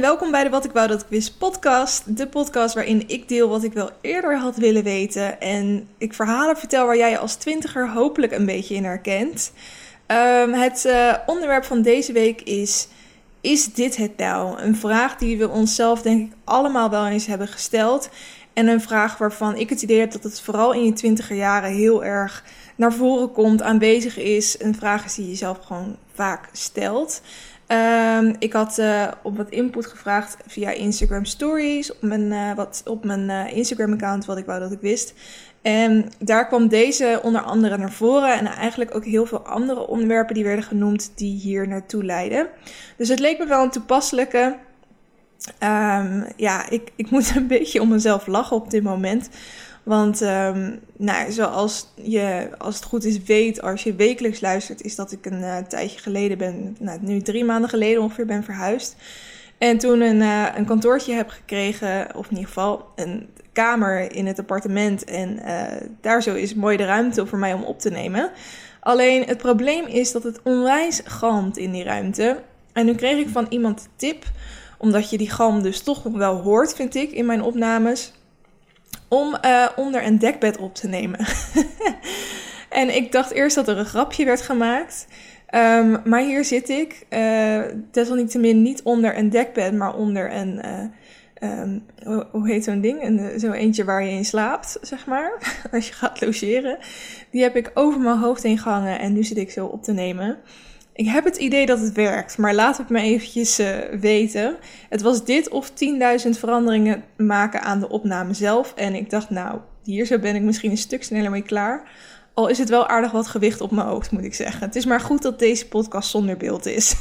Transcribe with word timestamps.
Welkom 0.00 0.30
bij 0.30 0.44
de 0.44 0.50
Wat 0.50 0.64
ik 0.64 0.72
wou 0.72 0.88
dat 0.88 1.00
ik 1.00 1.06
wist 1.08 1.38
podcast. 1.38 2.16
De 2.16 2.26
podcast 2.26 2.74
waarin 2.74 3.08
ik 3.08 3.28
deel 3.28 3.48
wat 3.48 3.62
ik 3.62 3.72
wel 3.72 3.90
eerder 4.00 4.38
had 4.38 4.56
willen 4.56 4.82
weten. 4.82 5.40
En 5.40 5.88
ik 5.98 6.14
verhalen 6.14 6.56
vertel 6.56 6.86
waar 6.86 6.96
jij 6.96 7.10
je 7.10 7.18
als 7.18 7.34
twintiger 7.34 7.90
hopelijk 7.90 8.32
een 8.32 8.46
beetje 8.46 8.74
in 8.74 8.84
herkent. 8.84 9.52
Um, 10.06 10.52
het 10.52 10.84
uh, 10.86 11.14
onderwerp 11.26 11.64
van 11.64 11.82
deze 11.82 12.12
week 12.12 12.40
is... 12.40 12.88
Is 13.40 13.72
dit 13.74 13.96
het 13.96 14.16
nou? 14.16 14.60
Een 14.60 14.76
vraag 14.76 15.16
die 15.16 15.38
we 15.38 15.48
onszelf 15.48 16.02
denk 16.02 16.26
ik 16.26 16.36
allemaal 16.44 16.90
wel 16.90 17.06
eens 17.06 17.26
hebben 17.26 17.48
gesteld. 17.48 18.08
En 18.52 18.66
een 18.66 18.80
vraag 18.80 19.18
waarvan 19.18 19.56
ik 19.56 19.70
het 19.70 19.82
idee 19.82 19.98
heb 19.98 20.12
dat 20.12 20.22
het 20.22 20.40
vooral 20.40 20.72
in 20.72 20.84
je 20.84 20.92
twintiger 20.92 21.36
jaren 21.36 21.70
heel 21.70 22.04
erg 22.04 22.44
naar 22.76 22.92
voren 22.92 23.32
komt, 23.32 23.62
aanwezig 23.62 24.18
is. 24.18 24.60
Een 24.60 24.74
vraag 24.74 25.04
is 25.04 25.14
die 25.14 25.24
je 25.24 25.30
jezelf 25.30 25.58
gewoon 25.58 25.96
vaak 26.14 26.48
stelt. 26.52 27.22
Um, 27.68 28.34
ik 28.38 28.52
had 28.52 28.78
uh, 28.78 29.08
op 29.22 29.36
wat 29.36 29.50
input 29.50 29.86
gevraagd 29.86 30.36
via 30.46 30.70
Instagram 30.70 31.24
Stories, 31.24 31.92
op 31.92 32.02
mijn, 32.02 32.32
uh, 32.32 32.54
wat, 32.54 32.82
op 32.84 33.04
mijn 33.04 33.28
uh, 33.28 33.56
Instagram-account, 33.56 34.24
wat 34.24 34.38
ik 34.38 34.46
wou 34.46 34.60
dat 34.60 34.72
ik 34.72 34.80
wist. 34.80 35.14
En 35.62 36.08
daar 36.18 36.46
kwam 36.46 36.68
deze 36.68 37.20
onder 37.22 37.40
andere 37.40 37.76
naar 37.76 37.92
voren 37.92 38.38
en 38.38 38.46
eigenlijk 38.46 38.94
ook 38.94 39.04
heel 39.04 39.26
veel 39.26 39.46
andere 39.46 39.86
onderwerpen 39.86 40.34
die 40.34 40.44
werden 40.44 40.64
genoemd 40.64 41.12
die 41.14 41.40
hier 41.40 41.68
naartoe 41.68 42.04
leiden. 42.04 42.48
Dus 42.96 43.08
het 43.08 43.18
leek 43.18 43.38
me 43.38 43.46
wel 43.46 43.62
een 43.62 43.70
toepasselijke. 43.70 44.56
Um, 45.62 46.26
ja, 46.36 46.70
ik, 46.70 46.92
ik 46.96 47.10
moet 47.10 47.34
een 47.36 47.46
beetje 47.46 47.80
om 47.80 47.88
mezelf 47.88 48.26
lachen 48.26 48.56
op 48.56 48.70
dit 48.70 48.82
moment. 48.82 49.28
Want 49.86 50.20
um, 50.20 50.80
nou, 50.96 51.32
zoals 51.32 51.88
je, 51.94 52.48
als 52.58 52.74
het 52.74 52.84
goed 52.84 53.04
is, 53.04 53.22
weet, 53.22 53.62
als 53.62 53.82
je 53.82 53.94
wekelijks 53.94 54.40
luistert, 54.40 54.82
is 54.82 54.94
dat 54.94 55.12
ik 55.12 55.26
een 55.26 55.40
uh, 55.40 55.56
tijdje 55.56 55.98
geleden 55.98 56.38
ben, 56.38 56.76
nou, 56.78 56.98
nu 57.02 57.20
drie 57.20 57.44
maanden 57.44 57.70
geleden 57.70 58.02
ongeveer, 58.02 58.26
ben 58.26 58.44
verhuisd. 58.44 58.96
En 59.58 59.78
toen 59.78 60.00
een, 60.00 60.20
uh, 60.20 60.46
een 60.56 60.64
kantoortje 60.64 61.12
heb 61.12 61.28
gekregen, 61.28 62.14
of 62.14 62.24
in 62.24 62.36
ieder 62.36 62.46
geval 62.46 62.86
een 62.94 63.28
kamer 63.52 64.12
in 64.12 64.26
het 64.26 64.38
appartement. 64.38 65.04
En 65.04 65.38
uh, 65.46 65.62
daar 66.00 66.22
zo 66.22 66.34
is 66.34 66.54
mooi 66.54 66.76
de 66.76 66.84
ruimte 66.84 67.26
voor 67.26 67.38
mij 67.38 67.52
om 67.52 67.62
op 67.62 67.80
te 67.80 67.90
nemen. 67.90 68.30
Alleen 68.80 69.24
het 69.24 69.38
probleem 69.38 69.86
is 69.86 70.12
dat 70.12 70.22
het 70.22 70.40
onwijs 70.42 71.00
galmt 71.04 71.56
in 71.56 71.70
die 71.70 71.84
ruimte. 71.84 72.42
En 72.72 72.86
nu 72.86 72.94
kreeg 72.94 73.18
ik 73.18 73.28
van 73.28 73.46
iemand 73.48 73.82
de 73.82 73.88
tip, 73.96 74.24
omdat 74.78 75.10
je 75.10 75.18
die 75.18 75.30
galm 75.30 75.62
dus 75.62 75.80
toch 75.80 76.02
wel 76.02 76.40
hoort, 76.40 76.74
vind 76.74 76.94
ik, 76.94 77.10
in 77.10 77.26
mijn 77.26 77.42
opnames 77.42 78.12
om 79.08 79.36
uh, 79.44 79.68
onder 79.76 80.06
een 80.06 80.18
dekbed 80.18 80.58
op 80.58 80.74
te 80.74 80.88
nemen. 80.88 81.18
en 82.68 82.96
ik 82.96 83.12
dacht 83.12 83.30
eerst 83.30 83.54
dat 83.54 83.68
er 83.68 83.78
een 83.78 83.84
grapje 83.84 84.24
werd 84.24 84.40
gemaakt. 84.40 85.06
Um, 85.50 86.00
maar 86.04 86.20
hier 86.20 86.44
zit 86.44 86.68
ik, 86.68 87.06
uh, 87.10 87.62
desalniettemin 87.90 88.62
niet 88.62 88.82
onder 88.82 89.18
een 89.18 89.30
dekbed, 89.30 89.72
maar 89.74 89.94
onder 89.94 90.32
een, 90.34 90.60
uh, 91.42 91.60
um, 91.60 91.84
hoe 92.30 92.48
heet 92.48 92.64
zo'n 92.64 92.80
ding? 92.80 93.02
Een, 93.02 93.40
zo 93.40 93.52
eentje 93.52 93.84
waar 93.84 94.04
je 94.04 94.10
in 94.10 94.24
slaapt, 94.24 94.78
zeg 94.80 95.06
maar, 95.06 95.32
als 95.72 95.88
je 95.88 95.94
gaat 95.94 96.20
logeren. 96.20 96.78
Die 97.30 97.42
heb 97.42 97.56
ik 97.56 97.70
over 97.74 98.00
mijn 98.00 98.18
hoofd 98.18 98.42
heen 98.42 98.58
gehangen 98.58 98.98
en 98.98 99.12
nu 99.12 99.24
zit 99.24 99.36
ik 99.36 99.50
zo 99.50 99.66
op 99.66 99.82
te 99.82 99.92
nemen. 99.92 100.38
Ik 100.96 101.06
heb 101.06 101.24
het 101.24 101.36
idee 101.36 101.66
dat 101.66 101.80
het 101.80 101.92
werkt, 101.92 102.38
maar 102.38 102.54
laat 102.54 102.78
het 102.78 102.88
me 102.88 103.00
eventjes 103.00 103.60
uh, 103.60 103.76
weten. 104.00 104.56
Het 104.88 105.02
was 105.02 105.24
dit 105.24 105.48
of 105.48 105.70
10.000 105.70 105.76
veranderingen 106.30 107.04
maken 107.16 107.62
aan 107.62 107.80
de 107.80 107.88
opname 107.88 108.34
zelf. 108.34 108.72
En 108.74 108.94
ik 108.94 109.10
dacht, 109.10 109.30
nou, 109.30 109.58
hier 109.82 110.06
zo 110.06 110.18
ben 110.18 110.34
ik 110.34 110.42
misschien 110.42 110.70
een 110.70 110.76
stuk 110.76 111.04
sneller 111.04 111.30
mee 111.30 111.42
klaar. 111.42 111.88
Al 112.34 112.48
is 112.48 112.58
het 112.58 112.68
wel 112.68 112.86
aardig 112.86 113.10
wat 113.10 113.26
gewicht 113.26 113.60
op 113.60 113.70
mijn 113.70 113.86
hoofd, 113.86 114.10
moet 114.10 114.24
ik 114.24 114.34
zeggen. 114.34 114.60
Het 114.60 114.76
is 114.76 114.84
maar 114.84 115.00
goed 115.00 115.22
dat 115.22 115.38
deze 115.38 115.68
podcast 115.68 116.10
zonder 116.10 116.36
beeld 116.36 116.66
is. 116.66 116.94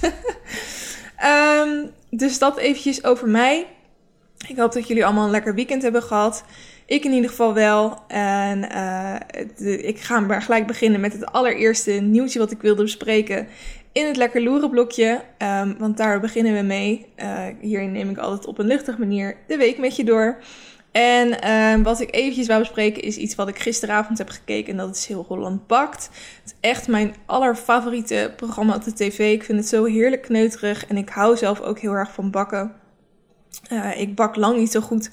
um, 1.63 1.91
dus 2.19 2.39
dat 2.39 2.57
eventjes 2.57 3.03
over 3.03 3.27
mij. 3.27 3.67
Ik 4.47 4.57
hoop 4.57 4.73
dat 4.73 4.87
jullie 4.87 5.05
allemaal 5.05 5.25
een 5.25 5.31
lekker 5.31 5.55
weekend 5.55 5.81
hebben 5.81 6.03
gehad. 6.03 6.43
Ik 6.85 7.03
in 7.03 7.11
ieder 7.11 7.29
geval 7.29 7.53
wel. 7.53 7.97
En 8.07 8.61
de, 9.55 9.81
ik 9.81 9.99
ga 9.99 10.19
maar 10.19 10.41
gelijk 10.41 10.67
beginnen 10.67 10.99
met 10.99 11.13
het 11.13 11.25
allereerste 11.25 11.91
nieuwtje 11.91 12.39
wat 12.39 12.51
ik 12.51 12.61
wilde 12.61 12.83
bespreken 12.83 13.47
in 13.95 14.05
het 14.05 14.17
lekker 14.17 14.41
loeren 14.43 14.69
blokje. 14.69 15.21
Um, 15.37 15.75
want 15.77 15.97
daar 15.97 16.19
beginnen 16.19 16.53
we 16.53 16.61
mee. 16.61 17.05
Uh, 17.17 17.43
hierin 17.61 17.91
neem 17.91 18.09
ik 18.09 18.17
altijd 18.17 18.45
op 18.45 18.57
een 18.57 18.65
luchtige 18.65 18.99
manier 18.99 19.37
de 19.47 19.57
week 19.57 19.77
met 19.77 19.95
je 19.95 20.03
door. 20.03 20.37
En 20.91 21.37
uh, 21.45 21.83
wat 21.83 21.99
ik 21.99 22.15
eventjes 22.15 22.47
wou 22.47 22.59
bespreken 22.59 23.01
is 23.01 23.17
iets 23.17 23.35
wat 23.35 23.47
ik 23.47 23.59
gisteravond 23.59 24.17
heb 24.17 24.29
gekeken. 24.29 24.71
En 24.71 24.77
dat 24.77 24.95
is 24.95 25.05
Heel 25.05 25.25
Holland 25.27 25.67
Bakt. 25.67 26.09
Het 26.41 26.45
is 26.45 26.69
echt 26.69 26.87
mijn 26.87 27.15
allerfavoriete 27.25 28.33
programma 28.35 28.75
op 28.75 28.83
de 28.83 28.93
tv. 28.93 29.33
Ik 29.33 29.43
vind 29.43 29.59
het 29.59 29.67
zo 29.67 29.85
heerlijk 29.85 30.21
kneuterig. 30.21 30.85
En 30.85 30.97
ik 30.97 31.09
hou 31.09 31.37
zelf 31.37 31.61
ook 31.61 31.79
heel 31.79 31.93
erg 31.93 32.13
van 32.13 32.31
bakken. 32.31 32.73
Uh, 33.71 34.01
ik 34.01 34.15
bak 34.15 34.35
lang 34.35 34.57
niet 34.57 34.71
zo 34.71 34.81
goed 34.81 35.09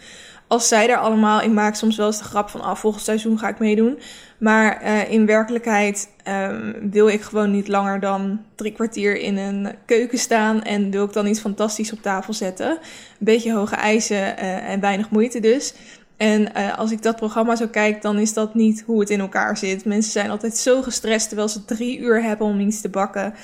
als 0.52 0.68
zij 0.68 0.86
daar 0.86 0.98
allemaal. 0.98 1.42
Ik 1.42 1.50
maak 1.50 1.74
soms 1.74 1.96
wel 1.96 2.06
eens 2.06 2.18
de 2.18 2.24
grap 2.24 2.48
van 2.48 2.60
af, 2.60 2.70
ah, 2.70 2.76
volgend 2.76 3.04
seizoen 3.04 3.38
ga 3.38 3.48
ik 3.48 3.58
meedoen. 3.58 3.98
Maar 4.38 4.82
uh, 4.82 5.10
in 5.10 5.26
werkelijkheid 5.26 6.08
um, 6.28 6.90
wil 6.90 7.08
ik 7.08 7.22
gewoon 7.22 7.50
niet 7.50 7.68
langer 7.68 8.00
dan 8.00 8.40
drie 8.54 8.72
kwartier 8.72 9.16
in 9.16 9.36
een 9.36 9.74
keuken 9.86 10.18
staan. 10.18 10.62
En 10.62 10.90
wil 10.90 11.04
ik 11.04 11.12
dan 11.12 11.26
iets 11.26 11.40
fantastisch 11.40 11.92
op 11.92 12.02
tafel 12.02 12.32
zetten. 12.32 12.70
Een 12.70 12.78
beetje 13.18 13.52
hoge 13.52 13.74
eisen 13.74 14.16
uh, 14.16 14.70
en 14.70 14.80
weinig 14.80 15.10
moeite 15.10 15.40
dus. 15.40 15.74
En 16.16 16.48
uh, 16.56 16.78
als 16.78 16.90
ik 16.90 17.02
dat 17.02 17.16
programma 17.16 17.56
zo 17.56 17.66
kijk, 17.66 18.02
dan 18.02 18.18
is 18.18 18.32
dat 18.32 18.54
niet 18.54 18.82
hoe 18.86 19.00
het 19.00 19.10
in 19.10 19.20
elkaar 19.20 19.56
zit. 19.56 19.84
Mensen 19.84 20.12
zijn 20.12 20.30
altijd 20.30 20.56
zo 20.56 20.82
gestrest 20.82 21.26
terwijl 21.28 21.48
ze 21.48 21.64
drie 21.64 21.98
uur 21.98 22.22
hebben 22.22 22.46
om 22.46 22.60
iets 22.60 22.80
te 22.80 22.88
bakken. 22.88 23.34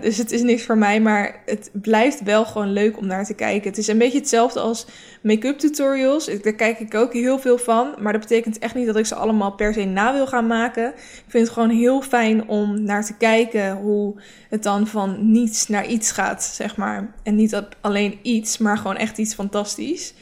Dus 0.00 0.16
het 0.16 0.32
is 0.32 0.42
niks 0.42 0.62
voor 0.62 0.78
mij, 0.78 1.00
maar 1.00 1.42
het 1.46 1.70
blijft 1.72 2.22
wel 2.22 2.44
gewoon 2.44 2.72
leuk 2.72 2.98
om 2.98 3.06
naar 3.06 3.24
te 3.24 3.34
kijken. 3.34 3.68
Het 3.68 3.78
is 3.78 3.88
een 3.88 3.98
beetje 3.98 4.18
hetzelfde 4.18 4.60
als 4.60 4.86
make-up 5.22 5.58
tutorials. 5.58 6.30
Daar 6.42 6.52
kijk 6.52 6.78
ik 6.78 6.94
ook 6.94 7.12
heel 7.12 7.38
veel 7.38 7.58
van. 7.58 7.94
Maar 7.98 8.12
dat 8.12 8.20
betekent 8.20 8.58
echt 8.58 8.74
niet 8.74 8.86
dat 8.86 8.96
ik 8.96 9.06
ze 9.06 9.14
allemaal 9.14 9.52
per 9.52 9.72
se 9.72 9.84
na 9.84 10.12
wil 10.12 10.26
gaan 10.26 10.46
maken. 10.46 10.88
Ik 10.96 11.24
vind 11.26 11.44
het 11.44 11.52
gewoon 11.52 11.70
heel 11.70 12.02
fijn 12.02 12.48
om 12.48 12.82
naar 12.82 13.04
te 13.04 13.16
kijken 13.16 13.76
hoe 13.76 14.14
het 14.50 14.62
dan 14.62 14.86
van 14.86 15.32
niets 15.32 15.68
naar 15.68 15.86
iets 15.86 16.10
gaat, 16.10 16.44
zeg 16.44 16.76
maar. 16.76 17.14
En 17.22 17.36
niet 17.36 17.50
dat 17.50 17.66
alleen 17.80 18.18
iets, 18.22 18.58
maar 18.58 18.76
gewoon 18.76 18.96
echt 18.96 19.18
iets 19.18 19.34
fantastisch. 19.34 20.14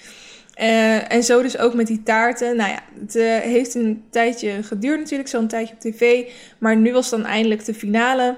Uh, 0.60 1.12
en 1.12 1.22
zo 1.22 1.42
dus 1.42 1.58
ook 1.58 1.74
met 1.74 1.86
die 1.86 2.02
taarten. 2.02 2.56
Nou 2.56 2.70
ja, 2.70 2.80
het 3.00 3.16
uh, 3.16 3.38
heeft 3.38 3.74
een 3.74 4.04
tijdje 4.10 4.62
geduurd 4.62 4.98
natuurlijk, 4.98 5.28
zo'n 5.28 5.46
tijdje 5.46 5.74
op 5.74 5.80
tv. 5.80 6.30
Maar 6.58 6.76
nu 6.76 6.92
was 6.92 7.10
dan 7.10 7.24
eindelijk 7.24 7.64
de 7.64 7.74
finale. 7.74 8.36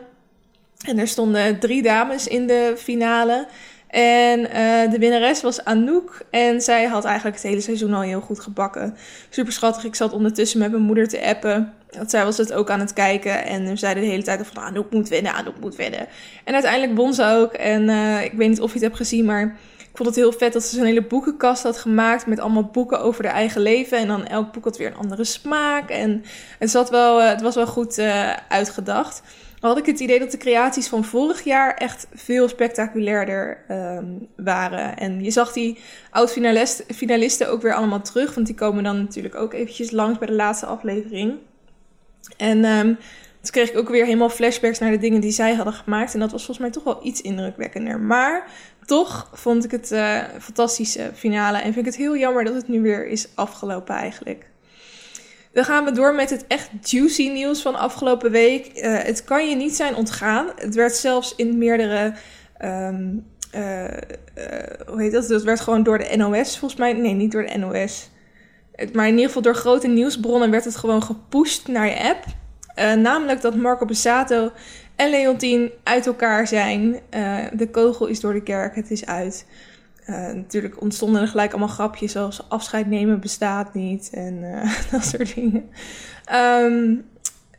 En 0.87 0.99
er 0.99 1.09
stonden 1.09 1.59
drie 1.59 1.83
dames 1.83 2.27
in 2.27 2.47
de 2.47 2.75
finale. 2.77 3.47
En 3.89 4.41
uh, 4.41 4.91
de 4.91 4.99
winnares 4.99 5.43
was 5.43 5.65
Anouk. 5.65 6.21
En 6.31 6.61
zij 6.61 6.85
had 6.85 7.05
eigenlijk 7.05 7.37
het 7.37 7.47
hele 7.47 7.61
seizoen 7.61 7.95
al 7.95 8.01
heel 8.01 8.21
goed 8.21 8.41
gebakken. 8.41 8.97
Super 9.29 9.53
schattig. 9.53 9.85
Ik 9.85 9.95
zat 9.95 10.13
ondertussen 10.13 10.59
met 10.59 10.71
mijn 10.71 10.83
moeder 10.83 11.09
te 11.09 11.25
appen. 11.25 11.73
Want 11.91 12.11
zij 12.11 12.25
was 12.25 12.37
het 12.37 12.53
ook 12.53 12.71
aan 12.71 12.81
het 12.81 12.93
kijken. 12.93 13.45
En 13.45 13.65
we 13.65 13.77
zeiden 13.77 14.03
de 14.03 14.09
hele 14.09 14.23
tijd 14.23 14.47
van 14.53 14.63
Anouk 14.63 14.91
moet 14.91 15.09
winnen, 15.09 15.35
Anouk 15.35 15.61
moet 15.61 15.77
winnen. 15.77 16.07
En 16.45 16.55
uiteindelijk 16.55 16.97
won 16.97 17.15
ze 17.15 17.25
ook. 17.25 17.53
En 17.53 17.83
uh, 17.83 18.25
ik 18.25 18.33
weet 18.33 18.49
niet 18.49 18.61
of 18.61 18.69
je 18.69 18.75
het 18.75 18.83
hebt 18.83 18.97
gezien, 18.97 19.25
maar 19.25 19.57
ik 19.79 19.97
vond 19.97 20.09
het 20.09 20.19
heel 20.19 20.33
vet 20.33 20.53
dat 20.53 20.65
ze 20.65 20.77
zo'n 20.77 20.85
hele 20.85 21.07
boekenkast 21.07 21.63
had 21.63 21.79
gemaakt. 21.79 22.27
Met 22.27 22.41
allemaal 22.41 22.65
boeken 22.65 23.01
over 23.01 23.25
haar 23.25 23.35
eigen 23.35 23.61
leven. 23.61 23.99
En 23.99 24.07
dan 24.07 24.27
elk 24.27 24.53
boek 24.53 24.65
had 24.65 24.77
weer 24.77 24.87
een 24.87 24.97
andere 24.97 25.25
smaak. 25.25 25.91
En 25.91 26.25
het, 26.59 26.71
zat 26.71 26.91
wel, 26.91 27.21
uh, 27.21 27.29
het 27.29 27.41
was 27.41 27.55
wel 27.55 27.67
goed 27.67 27.99
uitgedacht 28.49 29.23
had 29.61 29.79
ik 29.79 29.87
het 29.87 30.01
idee 30.01 30.19
dat 30.19 30.31
de 30.31 30.37
creaties 30.37 30.89
van 30.89 31.05
vorig 31.05 31.45
jaar 31.45 31.75
echt 31.75 32.07
veel 32.15 32.49
spectaculairder 32.49 33.65
um, 33.71 34.29
waren. 34.37 34.97
En 34.97 35.25
je 35.25 35.31
zag 35.31 35.53
die 35.53 35.79
oud-finalisten 36.11 37.49
ook 37.49 37.63
weer 37.63 37.75
allemaal 37.75 38.03
terug, 38.03 38.35
want 38.35 38.47
die 38.47 38.57
komen 38.57 38.85
dan 38.85 38.99
natuurlijk 38.99 39.35
ook 39.35 39.53
eventjes 39.53 39.91
langs 39.91 40.19
bij 40.19 40.27
de 40.27 40.35
laatste 40.35 40.67
aflevering. 40.67 41.35
En 42.37 42.65
um, 42.65 42.97
toen 43.41 43.51
kreeg 43.51 43.71
ik 43.71 43.79
ook 43.79 43.89
weer 43.89 44.05
helemaal 44.05 44.31
flashbacks 44.31 44.79
naar 44.79 44.91
de 44.91 44.99
dingen 44.99 45.21
die 45.21 45.31
zij 45.31 45.55
hadden 45.55 45.75
gemaakt. 45.75 46.15
En 46.15 46.21
dat 46.21 46.33
was 46.33 46.45
volgens 46.45 46.67
mij 46.67 46.71
toch 46.71 46.85
wel 46.85 47.07
iets 47.07 47.21
indrukwekkender. 47.21 48.01
Maar 48.01 48.51
toch 48.85 49.31
vond 49.33 49.65
ik 49.65 49.71
het 49.71 49.91
een 49.91 50.41
fantastische 50.41 51.11
finale. 51.15 51.57
En 51.57 51.73
vind 51.73 51.77
ik 51.77 51.85
het 51.85 51.97
heel 51.97 52.17
jammer 52.17 52.45
dat 52.45 52.55
het 52.55 52.69
nu 52.69 52.81
weer 52.81 53.07
is 53.07 53.29
afgelopen 53.35 53.95
eigenlijk. 53.95 54.47
Dan 55.59 55.67
gaan 55.67 55.85
we 55.85 55.93
door 55.93 56.15
met 56.15 56.31
het 56.31 56.45
echt 56.47 56.71
juicy 56.83 57.29
nieuws 57.29 57.63
van 57.63 57.75
afgelopen 57.75 58.31
week. 58.31 58.71
Uh, 58.75 58.99
het 58.99 59.25
kan 59.25 59.49
je 59.49 59.57
niet 59.57 59.77
zijn 59.77 59.95
ontgaan. 59.95 60.47
Het 60.57 60.75
werd 60.75 60.95
zelfs 60.95 61.35
in 61.35 61.59
meerdere. 61.59 62.15
Um, 62.65 63.27
uh, 63.55 63.85
uh, 63.85 63.91
hoe 64.87 65.03
heet 65.03 65.13
dat? 65.13 65.29
Het 65.29 65.43
werd 65.43 65.61
gewoon 65.61 65.83
door 65.83 65.99
de 65.99 66.17
NOS 66.17 66.59
volgens 66.59 66.81
mij. 66.81 66.93
Nee, 66.93 67.15
niet 67.15 67.33
door 67.33 67.47
de 67.47 67.59
NOS. 67.59 68.11
Maar 68.93 69.07
in 69.07 69.13
ieder 69.13 69.27
geval 69.27 69.43
door 69.43 69.55
grote 69.55 69.89
nieuwsbronnen 69.89 70.51
werd 70.51 70.65
het 70.65 70.77
gewoon 70.77 71.03
gepusht 71.03 71.69
naar 71.69 71.87
je 71.87 72.01
app. 72.09 72.25
namelijk 72.97 73.41
dat 73.41 73.55
Marco 73.55 73.85
Besato 73.85 74.53
en 74.97 75.11
Leontien 75.11 75.71
uit 75.83 76.07
elkaar 76.07 76.47
zijn. 76.47 77.01
de 77.53 77.69
kogel 77.71 78.07
is 78.07 78.21
door 78.21 78.33
de 78.33 78.43
kerk, 78.43 78.75
het 78.75 78.91
is 78.91 79.07
uit. 79.07 79.47
Uh, 80.11 80.17
natuurlijk 80.33 80.81
ontstonden 80.81 81.23
er 81.23 81.29
gelijk 81.29 81.51
allemaal 81.51 81.69
grapjes 81.69 82.13
zoals 82.13 82.49
afscheid 82.49 82.87
nemen 82.87 83.21
bestaat 83.21 83.75
niet 83.75 84.11
en 84.13 84.43
uh, 84.43 84.75
dat 84.91 85.05
soort 85.05 85.35
dingen. 85.35 85.71
Um, 86.33 87.05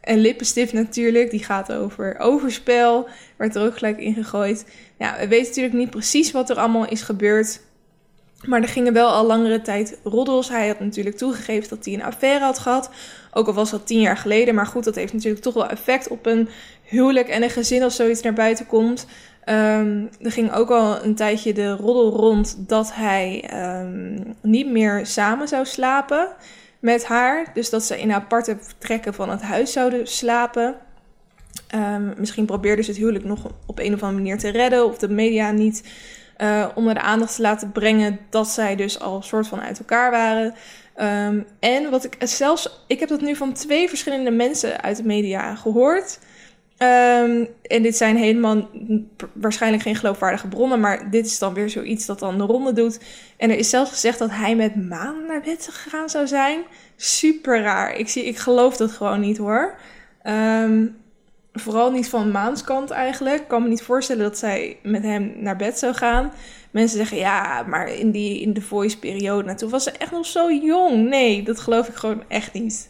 En 0.02 0.20
lippenstift 0.20 0.74
natuurlijk, 0.74 1.30
die 1.30 1.44
gaat 1.44 1.72
over 1.74 2.20
overspel. 2.20 3.08
Werd 3.38 3.56
er 3.56 3.66
ook 3.66 3.78
gelijk 3.78 3.98
in 3.98 4.14
gegooid. 4.14 4.66
Ja, 4.98 5.18
we 5.20 5.28
weten 5.28 5.48
natuurlijk 5.48 5.76
niet 5.76 5.90
precies 5.90 6.32
wat 6.32 6.50
er 6.50 6.58
allemaal 6.58 6.88
is 6.88 7.02
gebeurd. 7.02 7.62
Maar 8.46 8.62
er 8.62 8.68
gingen 8.68 8.94
wel 8.94 9.10
al 9.10 9.26
langere 9.26 9.62
tijd 9.62 10.00
roddels. 10.04 10.50
Hij 10.50 10.68
had 10.68 10.80
natuurlijk 10.80 11.18
toegegeven 11.18 11.70
dat 11.70 11.86
hij 11.86 11.94
een 11.94 12.04
affaire 12.04 12.46
had 12.46 12.60
gehad. 12.60 12.90
Ook 13.34 13.48
al 13.48 13.54
was 13.54 13.72
dat 13.72 13.88
tien 13.88 14.02
jaar 14.02 14.18
geleden. 14.18 14.56
Maar 14.56 14.66
goed, 14.66 14.84
dat 14.84 14.96
heeft 14.96 15.14
natuurlijk 15.14 15.44
toch 15.44 15.54
wel 15.54 15.70
effect 15.70 16.08
op 16.08 16.26
een 16.26 16.50
huwelijk 16.84 17.28
en 17.28 17.44
een 17.44 17.50
gezin 17.50 17.84
als 17.84 17.96
zoiets 17.96 18.22
naar 18.22 18.34
buiten 18.34 18.68
komt. 18.68 19.06
Ehm, 19.44 20.06
er 20.22 20.32
ging 20.32 20.54
ook 20.54 20.70
al 20.70 21.04
een 21.04 21.16
tijdje 21.16 21.54
de 21.54 21.72
roddel 21.72 22.12
rond 22.12 22.56
dat 22.58 22.94
hij 22.94 23.44
ehm, 23.50 24.24
niet 24.42 24.72
meer 24.72 25.06
samen 25.06 25.48
zou 25.48 25.66
slapen 25.66 26.28
met 26.80 27.06
haar. 27.06 27.52
Dus 27.54 27.70
dat 27.70 27.84
ze 27.84 28.00
in 28.00 28.12
aparte 28.12 28.58
vertrekken 28.60 29.14
van 29.14 29.30
het 29.30 29.42
huis 29.42 29.72
zouden 29.72 30.08
slapen. 30.08 30.76
Um, 31.76 32.14
misschien 32.18 32.46
probeerde 32.46 32.82
ze 32.82 32.90
het 32.90 33.00
huwelijk 33.00 33.26
nog 33.26 33.40
op 33.66 33.80
een 33.80 33.94
of 33.94 34.04
andere 34.04 34.24
manier 34.24 34.38
te 34.38 34.50
redden. 34.50 34.86
Of 34.86 34.98
de 34.98 35.10
media 35.10 35.52
niet 35.52 35.84
uh, 36.38 36.68
onder 36.76 36.94
de 36.94 37.02
aandacht 37.02 37.36
te 37.36 37.42
laten 37.42 37.72
brengen 37.72 38.20
dat 38.30 38.48
zij 38.48 38.76
dus 38.76 39.00
al 39.00 39.22
soort 39.22 39.48
van 39.48 39.62
uit 39.62 39.80
elkaar 39.80 40.12
waren. 40.12 40.54
En 41.60 41.90
wat 41.90 42.04
ik 42.04 42.16
zelfs, 42.20 42.84
ik 42.88 43.00
heb 43.00 43.10
dat 43.10 43.22
nu 43.22 43.36
van 43.36 43.54
twee 43.54 43.90
verschillende 43.90 44.32
mensen 44.32 44.82
uit 44.82 44.98
de 44.98 45.04
media 45.04 45.56
gehoord. 45.56 46.20
Um, 46.82 47.48
en 47.62 47.82
dit 47.82 47.98
zijn 47.98 48.18
helemaal 48.18 48.70
waarschijnlijk 49.34 49.84
geen 49.84 49.96
geloofwaardige 49.96 50.48
bronnen, 50.48 50.80
maar 50.80 51.12
dit 51.12 51.26
is 51.26 51.40
dan 51.40 51.54
weer 51.54 51.70
zoiets 51.70 52.06
dat 52.06 52.20
dan 52.20 52.38
de 52.38 52.44
ronde 52.44 52.74
doet. 52.74 53.00
En 53.38 53.50
er 53.50 53.58
is 53.58 53.70
zelfs 53.70 53.92
gezegd 53.92 54.20
dat 54.20 54.30
hij 54.32 54.56
met 54.56 54.76
maan 54.76 55.26
naar 55.28 55.42
bed 55.42 55.70
gegaan 55.72 56.10
zou 56.10 56.28
zijn. 56.28 56.60
Super 56.96 57.62
raar. 57.62 57.96
Ik, 57.96 58.10
zie, 58.10 58.26
ik 58.26 58.38
geloof 58.38 58.78
dat 58.78 58.92
gewoon 58.92 59.20
niet 59.20 59.38
hoor. 59.38 59.76
Um, 60.24 60.98
vooral 61.54 61.92
niet 61.92 62.10
van 62.10 62.32
Maans 62.32 62.64
kant 62.64 62.90
eigenlijk. 62.90 63.42
Ik 63.42 63.48
kan 63.48 63.64
me 63.64 63.70
niet 63.70 63.82
voorstellen 63.82 64.24
dat 64.24 64.38
zij 64.38 64.78
met 64.84 65.04
hem 65.04 65.34
naar 65.38 65.56
bed 65.56 65.80
zou 65.80 65.94
gaan. 65.94 66.32
Mensen 66.72 66.98
zeggen 66.98 67.18
ja, 67.18 67.64
maar 67.68 67.94
in, 67.94 68.12
die, 68.12 68.42
in 68.42 68.54
de 68.54 68.62
voice-periode, 68.62 69.44
nou, 69.44 69.58
toen 69.58 69.70
was 69.70 69.84
ze 69.84 69.92
echt 69.92 70.12
nog 70.12 70.26
zo 70.26 70.52
jong. 70.52 71.10
Nee, 71.10 71.44
dat 71.44 71.60
geloof 71.60 71.88
ik 71.88 71.96
gewoon 71.96 72.24
echt 72.28 72.54
niet. 72.54 72.89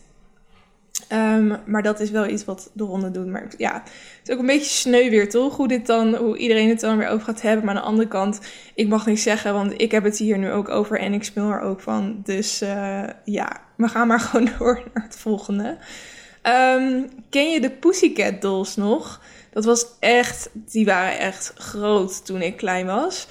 Um, 1.13 1.57
maar 1.65 1.83
dat 1.83 1.99
is 1.99 2.11
wel 2.11 2.27
iets 2.27 2.45
wat 2.45 2.69
de 2.73 2.83
ronde 2.83 3.11
doet. 3.11 3.27
Maar 3.27 3.47
ja, 3.57 3.73
het 3.73 4.27
is 4.27 4.33
ook 4.33 4.39
een 4.39 4.45
beetje 4.45 4.69
sneu 4.69 5.09
weer, 5.09 5.29
toch? 5.29 5.55
Hoe, 5.57 5.67
dit 5.67 5.85
dan, 5.85 6.15
hoe 6.15 6.37
iedereen 6.37 6.69
het 6.69 6.79
dan 6.79 6.97
weer 6.97 7.07
over 7.07 7.25
gaat 7.25 7.41
hebben. 7.41 7.65
Maar 7.65 7.75
aan 7.75 7.81
de 7.81 7.87
andere 7.87 8.07
kant, 8.07 8.39
ik 8.73 8.87
mag 8.87 9.05
niet 9.05 9.19
zeggen, 9.19 9.53
want 9.53 9.81
ik 9.81 9.91
heb 9.91 10.03
het 10.03 10.17
hier 10.17 10.37
nu 10.37 10.51
ook 10.51 10.69
over 10.69 10.99
en 10.99 11.13
ik 11.13 11.23
speel 11.23 11.49
er 11.49 11.61
ook 11.61 11.81
van. 11.81 12.19
Dus 12.23 12.61
uh, 12.61 13.03
ja, 13.23 13.61
we 13.75 13.87
gaan 13.87 14.07
maar 14.07 14.19
gewoon 14.29 14.49
door 14.57 14.83
naar 14.93 15.03
het 15.03 15.17
volgende. 15.17 15.77
Um, 16.43 17.09
ken 17.29 17.51
je 17.51 17.61
de 17.61 17.69
Pussycat 17.71 18.41
Dolls 18.41 18.75
nog? 18.75 19.21
Dat 19.51 19.65
was 19.65 19.85
echt, 19.99 20.49
die 20.53 20.85
waren 20.85 21.19
echt 21.19 21.53
groot 21.55 22.25
toen 22.25 22.41
ik 22.41 22.57
klein 22.57 22.85
was. 22.85 23.27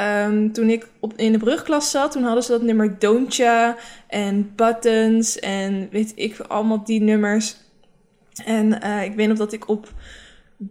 Um, 0.00 0.52
toen 0.52 0.70
ik 0.70 0.88
op, 1.00 1.12
in 1.16 1.32
de 1.32 1.38
brugklas 1.38 1.90
zat, 1.90 2.12
toen 2.12 2.22
hadden 2.22 2.42
ze 2.42 2.50
dat 2.50 2.62
nummer 2.62 2.98
Dontja 2.98 3.76
en 4.06 4.52
Buttons 4.56 5.38
en 5.38 5.88
weet 5.90 6.12
ik, 6.14 6.38
allemaal 6.38 6.84
die 6.84 7.00
nummers. 7.00 7.56
En 8.44 8.84
uh, 8.84 9.04
ik 9.04 9.14
weet 9.14 9.28
nog 9.28 9.38
dat 9.38 9.52
ik 9.52 9.68
op 9.68 9.92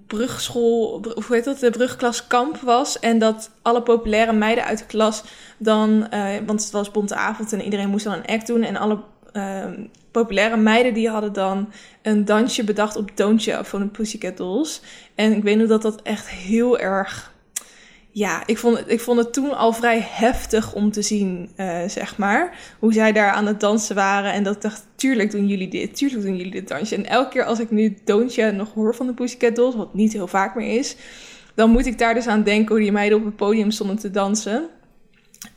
brugschool, 0.07 1.03
hoe 1.13 1.35
heet 1.35 1.43
dat, 1.43 1.59
de 1.59 1.69
brugklas 1.69 2.27
kamp 2.27 2.57
was. 2.57 2.99
En 2.99 3.19
dat 3.19 3.51
alle 3.61 3.81
populaire 3.81 4.33
meiden 4.33 4.65
uit 4.65 4.77
de 4.77 4.85
klas 4.85 5.23
dan, 5.57 6.07
uh, 6.13 6.35
want 6.45 6.63
het 6.63 6.71
was 6.71 6.91
bonte 6.91 7.15
avond 7.15 7.53
en 7.53 7.61
iedereen 7.61 7.89
moest 7.89 8.05
dan 8.05 8.13
een 8.13 8.35
act 8.35 8.47
doen. 8.47 8.63
En 8.63 8.75
alle 8.75 8.99
uh, 9.33 9.65
populaire 10.11 10.57
meiden 10.57 10.93
die 10.93 11.09
hadden 11.09 11.33
dan 11.33 11.69
een 12.01 12.25
dansje 12.25 12.63
bedacht 12.63 12.95
op 12.95 13.17
Doontje 13.17 13.59
van 13.63 13.79
de 13.79 13.87
Pussycat 13.87 14.37
Dolls. 14.37 14.81
En 15.15 15.35
ik 15.35 15.43
weet 15.43 15.57
nog 15.57 15.67
dat 15.67 15.81
dat 15.81 16.01
echt 16.01 16.29
heel 16.29 16.79
erg... 16.79 17.37
Ja, 18.19 18.43
ik 18.45 18.57
vond, 18.57 18.83
ik 18.85 18.99
vond 18.99 19.17
het 19.17 19.33
toen 19.33 19.57
al 19.57 19.73
vrij 19.73 20.07
heftig 20.09 20.73
om 20.73 20.91
te 20.91 21.01
zien, 21.01 21.49
uh, 21.57 21.79
zeg 21.87 22.17
maar. 22.17 22.57
Hoe 22.79 22.93
zij 22.93 23.11
daar 23.11 23.31
aan 23.31 23.45
het 23.45 23.59
dansen 23.59 23.95
waren. 23.95 24.33
En 24.33 24.43
dat 24.43 24.55
ik 24.55 24.61
dacht, 24.61 24.87
tuurlijk 24.95 25.31
doen 25.31 25.47
jullie 25.47 25.67
dit, 25.67 25.95
tuurlijk 25.95 26.21
doen 26.23 26.35
jullie 26.35 26.51
dit 26.51 26.67
dansje. 26.67 26.95
En 26.95 27.05
elke 27.05 27.29
keer 27.29 27.43
als 27.43 27.59
ik 27.59 27.71
nu 27.71 27.97
Doontje 28.05 28.51
nog 28.51 28.73
hoor 28.73 28.95
van 28.95 29.07
de 29.07 29.13
Pussycat 29.13 29.55
Dolls, 29.55 29.75
wat 29.75 29.93
niet 29.93 30.13
heel 30.13 30.27
vaak 30.27 30.55
meer 30.55 30.77
is... 30.77 30.95
dan 31.55 31.69
moet 31.69 31.85
ik 31.85 31.97
daar 31.97 32.13
dus 32.13 32.27
aan 32.27 32.43
denken 32.43 32.75
hoe 32.75 32.83
die 32.83 32.91
meiden 32.91 33.17
op 33.17 33.25
het 33.25 33.35
podium 33.35 33.71
stonden 33.71 33.97
te 33.97 34.11
dansen. 34.11 34.67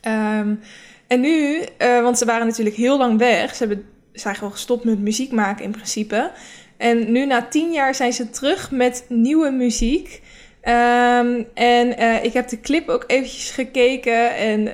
Um, 0.07 0.59
en 1.07 1.19
nu, 1.19 1.59
uh, 1.81 2.01
want 2.01 2.17
ze 2.17 2.25
waren 2.25 2.47
natuurlijk 2.47 2.75
heel 2.75 2.97
lang 2.97 3.17
weg. 3.17 3.55
Ze 3.55 3.65
hebben, 3.65 3.85
zijn 4.11 4.35
gewoon 4.35 4.51
gestopt 4.51 4.83
met 4.83 4.99
muziek 4.99 5.31
maken 5.31 5.65
in 5.65 5.71
principe. 5.71 6.31
En 6.77 7.11
nu 7.11 7.25
na 7.25 7.41
tien 7.41 7.71
jaar 7.71 7.95
zijn 7.95 8.13
ze 8.13 8.29
terug 8.29 8.71
met 8.71 9.05
nieuwe 9.09 9.51
muziek. 9.51 10.21
Um, 10.67 11.47
en 11.53 12.01
uh, 12.01 12.23
ik 12.23 12.33
heb 12.33 12.47
de 12.47 12.59
clip 12.59 12.89
ook 12.89 13.03
eventjes 13.07 13.51
gekeken 13.51 14.35
en 14.35 14.61
uh, 14.61 14.71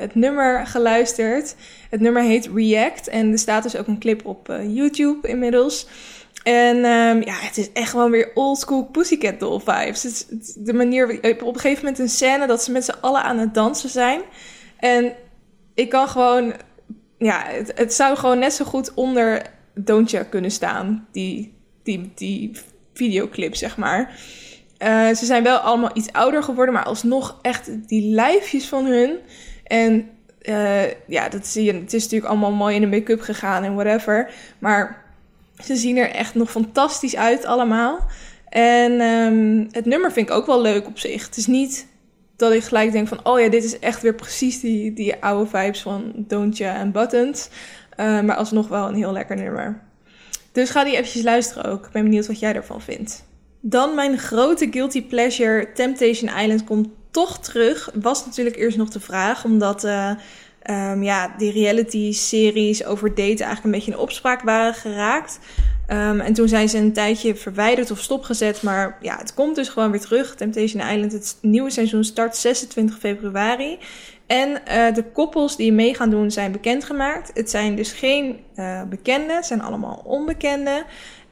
het 0.00 0.14
nummer 0.14 0.66
geluisterd. 0.66 1.54
Het 1.90 2.00
nummer 2.00 2.22
heet 2.22 2.50
React 2.54 3.08
en 3.08 3.32
er 3.32 3.38
staat 3.38 3.62
dus 3.62 3.76
ook 3.76 3.86
een 3.86 3.98
clip 3.98 4.26
op 4.26 4.48
uh, 4.48 4.74
YouTube 4.74 5.28
inmiddels. 5.28 5.86
En 6.42 6.76
um, 6.76 7.22
ja, 7.22 7.34
het 7.34 7.56
is 7.56 7.72
echt 7.72 7.90
gewoon 7.90 8.10
weer 8.10 8.30
old 8.34 8.58
school 8.58 8.84
Pussycat 8.84 9.40
Doll 9.40 9.60
vibes. 9.64 10.24
De 10.56 10.72
manier, 10.72 11.18
op 11.22 11.54
een 11.54 11.60
gegeven 11.60 11.84
moment 11.84 11.98
een 11.98 12.08
scène 12.08 12.46
dat 12.46 12.64
ze 12.64 12.72
met 12.72 12.84
z'n 12.84 13.00
allen 13.00 13.22
aan 13.22 13.38
het 13.38 13.54
dansen 13.54 13.90
zijn. 13.90 14.20
En 14.76 15.12
ik 15.74 15.88
kan 15.88 16.08
gewoon, 16.08 16.54
ja, 17.18 17.44
het, 17.46 17.72
het 17.74 17.94
zou 17.94 18.16
gewoon 18.16 18.38
net 18.38 18.52
zo 18.52 18.64
goed 18.64 18.94
onder 18.94 19.42
Doontje 19.74 20.28
kunnen 20.28 20.50
staan, 20.50 21.08
die, 21.12 21.54
die, 21.82 22.12
die 22.14 22.52
videoclip, 22.94 23.54
zeg 23.54 23.76
maar. 23.76 24.14
Uh, 24.82 25.08
ze 25.08 25.24
zijn 25.24 25.42
wel 25.42 25.56
allemaal 25.56 25.90
iets 25.94 26.12
ouder 26.12 26.42
geworden, 26.42 26.74
maar 26.74 26.84
alsnog 26.84 27.38
echt 27.42 27.88
die 27.88 28.14
lijfjes 28.14 28.68
van 28.68 28.84
hun. 28.84 29.18
En 29.64 30.08
uh, 30.42 30.90
ja, 31.06 31.28
dat 31.28 31.46
zie 31.46 31.64
je. 31.64 31.72
Het 31.72 31.92
is 31.92 32.02
natuurlijk 32.02 32.30
allemaal 32.30 32.52
mooi 32.52 32.74
in 32.74 32.80
de 32.80 32.96
make-up 32.96 33.20
gegaan 33.20 33.64
en 33.64 33.74
whatever. 33.74 34.30
Maar 34.58 35.04
ze 35.64 35.76
zien 35.76 35.96
er 35.96 36.10
echt 36.10 36.34
nog 36.34 36.50
fantastisch 36.50 37.16
uit 37.16 37.44
allemaal. 37.44 38.06
En 38.48 39.00
um, 39.00 39.68
het 39.70 39.84
nummer 39.84 40.12
vind 40.12 40.28
ik 40.28 40.34
ook 40.34 40.46
wel 40.46 40.60
leuk 40.60 40.86
op 40.86 40.98
zich. 40.98 41.26
Het 41.26 41.36
is 41.36 41.46
niet 41.46 41.86
dat 42.36 42.52
ik 42.52 42.62
gelijk 42.62 42.92
denk 42.92 43.08
van, 43.08 43.20
oh 43.24 43.40
ja, 43.40 43.48
dit 43.48 43.64
is 43.64 43.78
echt 43.78 44.02
weer 44.02 44.14
precies 44.14 44.60
die, 44.60 44.92
die 44.92 45.22
oude 45.22 45.50
vibes 45.50 45.82
van 45.82 46.12
Doontje 46.16 46.66
en 46.66 46.92
Buttons. 46.92 47.48
Uh, 47.96 48.20
maar 48.20 48.36
alsnog 48.36 48.68
wel 48.68 48.88
een 48.88 48.94
heel 48.94 49.12
lekker 49.12 49.36
nummer. 49.36 49.82
Dus 50.52 50.70
ga 50.70 50.84
die 50.84 50.92
eventjes 50.92 51.22
luisteren 51.22 51.64
ook. 51.64 51.86
Ik 51.86 51.92
ben 51.92 52.02
benieuwd 52.02 52.26
wat 52.26 52.38
jij 52.38 52.54
ervan 52.54 52.80
vindt. 52.80 53.24
Dan 53.64 53.94
mijn 53.94 54.18
grote 54.18 54.68
guilty 54.70 55.02
pleasure, 55.02 55.72
Temptation 55.74 56.38
Island, 56.38 56.64
komt 56.64 56.88
toch 57.10 57.38
terug. 57.38 57.90
Was 57.94 58.24
natuurlijk 58.24 58.56
eerst 58.56 58.76
nog 58.76 58.88
de 58.88 59.00
vraag, 59.00 59.44
omdat 59.44 59.84
uh, 59.84 60.12
ja, 61.00 61.34
die 61.38 61.52
reality-series 61.52 62.84
over 62.84 63.08
daten 63.08 63.24
eigenlijk 63.26 63.64
een 63.64 63.70
beetje 63.70 63.92
in 63.92 63.98
opspraak 63.98 64.42
waren 64.42 64.74
geraakt. 64.74 65.38
Um, 65.88 66.20
en 66.20 66.32
toen 66.32 66.48
zijn 66.48 66.68
ze 66.68 66.78
een 66.78 66.92
tijdje 66.92 67.34
verwijderd 67.34 67.90
of 67.90 67.98
stopgezet. 67.98 68.62
Maar 68.62 68.98
ja, 69.00 69.16
het 69.16 69.34
komt 69.34 69.56
dus 69.56 69.68
gewoon 69.68 69.90
weer 69.90 70.00
terug. 70.00 70.34
Temptation 70.34 70.82
Island, 70.82 71.12
het 71.12 71.36
nieuwe 71.40 71.70
seizoen 71.70 72.04
start 72.04 72.36
26 72.36 72.98
februari. 72.98 73.78
En 74.26 74.48
uh, 74.48 74.94
de 74.94 75.04
koppels 75.12 75.56
die 75.56 75.72
mee 75.72 75.94
gaan 75.94 76.10
doen 76.10 76.30
zijn 76.30 76.52
bekendgemaakt. 76.52 77.30
Het 77.34 77.50
zijn 77.50 77.76
dus 77.76 77.92
geen 77.92 78.40
uh, 78.56 78.82
bekenden, 78.82 79.36
het 79.36 79.46
zijn 79.46 79.62
allemaal 79.62 80.02
onbekenden. 80.04 80.84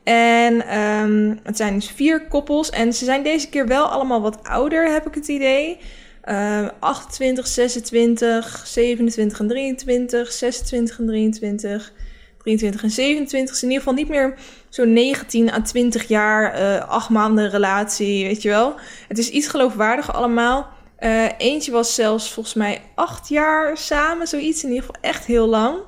En 0.03 0.79
um, 0.79 1.41
het 1.43 1.57
zijn 1.57 1.75
dus 1.75 1.91
vier 1.91 2.27
koppels. 2.27 2.71
En 2.71 2.93
ze 2.93 3.05
zijn 3.05 3.23
deze 3.23 3.49
keer 3.49 3.67
wel 3.67 3.85
allemaal 3.85 4.21
wat 4.21 4.39
ouder, 4.43 4.93
heb 4.93 5.07
ik 5.07 5.15
het 5.15 5.29
idee. 5.29 5.79
Uh, 6.25 6.69
28, 6.79 7.47
26, 7.47 8.63
27 8.67 9.41
en 9.41 9.49
23, 9.49 10.33
26 10.33 10.99
en 10.99 11.07
23. 11.07 11.93
23 12.39 12.83
en 12.83 12.91
27 12.91 13.55
is 13.55 13.63
in 13.63 13.69
ieder 13.69 13.85
geval 13.85 13.99
niet 13.99 14.09
meer 14.09 14.35
zo'n 14.69 14.93
19 14.93 15.53
à 15.53 15.61
20 15.63 16.09
jaar, 16.09 16.61
uh, 16.61 16.89
acht 16.89 17.09
maanden 17.09 17.51
relatie, 17.51 18.25
weet 18.27 18.43
je 18.43 18.49
wel. 18.49 18.75
Het 19.09 19.19
is 19.19 19.31
iets 19.31 19.49
geloofwaardiger 19.49 20.15
allemaal. 20.15 20.69
Uh, 21.01 21.25
eentje 21.39 21.73
was 21.73 21.95
zelfs 21.95 22.33
volgens 22.33 22.55
mij 22.55 22.83
acht 22.95 23.29
jaar 23.29 23.77
samen, 23.77 24.27
zoiets. 24.27 24.63
In 24.63 24.69
ieder 24.69 24.85
geval 24.85 25.03
echt 25.03 25.25
heel 25.25 25.47
lang. 25.47 25.79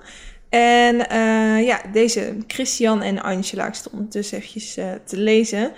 En 0.52 0.94
uh, 0.94 1.66
ja, 1.66 1.80
deze 1.92 2.36
Christian 2.46 3.02
en 3.02 3.22
Angela, 3.22 3.66
ik 3.66 3.74
stond 3.74 3.94
ondertussen 3.94 4.38
eventjes 4.38 4.74
te 5.04 5.16
lezen. 5.16 5.72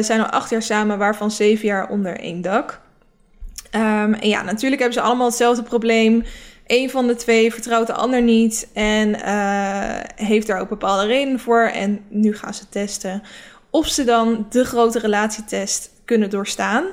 zijn 0.00 0.20
al 0.20 0.26
acht 0.26 0.50
jaar 0.50 0.62
samen, 0.62 0.98
waarvan 0.98 1.30
zeven 1.30 1.66
jaar 1.66 1.88
onder 1.88 2.20
één 2.20 2.40
dak. 2.40 2.80
Um, 3.74 4.14
en 4.14 4.28
ja, 4.28 4.42
natuurlijk 4.42 4.80
hebben 4.80 4.98
ze 4.98 5.06
allemaal 5.06 5.26
hetzelfde 5.26 5.62
probleem. 5.62 6.24
Een 6.66 6.90
van 6.90 7.06
de 7.06 7.14
twee 7.14 7.52
vertrouwt 7.52 7.86
de 7.86 7.92
ander 7.92 8.22
niet 8.22 8.68
en 8.72 9.16
heeft 10.14 10.46
daar 10.46 10.60
ook 10.60 10.68
bepaalde 10.68 11.06
redenen 11.06 11.40
voor. 11.40 11.62
En 11.62 12.00
nu 12.08 12.36
gaan 12.36 12.54
ze 12.54 12.68
testen 12.68 13.22
of 13.70 13.86
ze 13.86 14.04
dan 14.04 14.46
de 14.50 14.64
grote 14.64 14.98
relatietest 14.98 15.90
kunnen 16.04 16.30
doorstaan. 16.30 16.84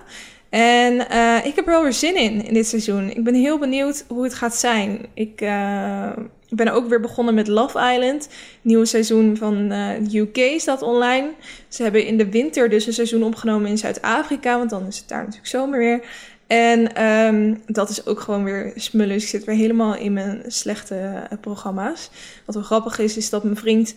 En 0.49 0.93
uh, 0.93 1.45
ik 1.45 1.55
heb 1.55 1.65
er 1.65 1.71
wel 1.71 1.83
weer 1.83 1.93
zin 1.93 2.15
in, 2.15 2.45
in 2.45 2.53
dit 2.53 2.67
seizoen. 2.67 3.09
Ik 3.09 3.23
ben 3.23 3.33
heel 3.33 3.57
benieuwd 3.57 4.05
hoe 4.07 4.23
het 4.23 4.33
gaat 4.33 4.55
zijn. 4.55 5.05
Ik, 5.13 5.41
uh, 5.41 6.09
ik 6.49 6.57
ben 6.57 6.73
ook 6.73 6.87
weer 6.87 6.99
begonnen 6.99 7.33
met 7.33 7.47
Love 7.47 7.93
Island. 7.93 8.29
Nieuwe 8.61 8.85
seizoen 8.85 9.37
van 9.37 9.71
uh, 9.71 10.13
UK 10.13 10.59
staat 10.59 10.81
online. 10.81 11.31
Ze 11.67 11.83
hebben 11.83 12.05
in 12.05 12.17
de 12.17 12.29
winter 12.29 12.69
dus 12.69 12.87
een 12.87 12.93
seizoen 12.93 13.23
opgenomen 13.23 13.69
in 13.69 13.77
Zuid-Afrika, 13.77 14.57
want 14.57 14.69
dan 14.69 14.87
is 14.87 14.97
het 14.97 15.07
daar 15.07 15.19
natuurlijk 15.19 15.47
zomer 15.47 15.79
weer. 15.79 16.03
En 16.47 17.03
um, 17.03 17.61
dat 17.65 17.89
is 17.89 18.05
ook 18.05 18.19
gewoon 18.19 18.43
weer 18.43 18.71
smullen. 18.75 19.13
Dus 19.13 19.23
ik 19.23 19.29
zit 19.29 19.43
weer 19.43 19.55
helemaal 19.55 19.95
in 19.95 20.13
mijn 20.13 20.43
slechte 20.47 20.95
uh, 20.95 21.37
programma's. 21.41 22.09
Wat 22.45 22.55
wel 22.55 22.63
grappig 22.63 22.99
is, 22.99 23.17
is 23.17 23.29
dat 23.29 23.43
mijn 23.43 23.55
vriend 23.55 23.95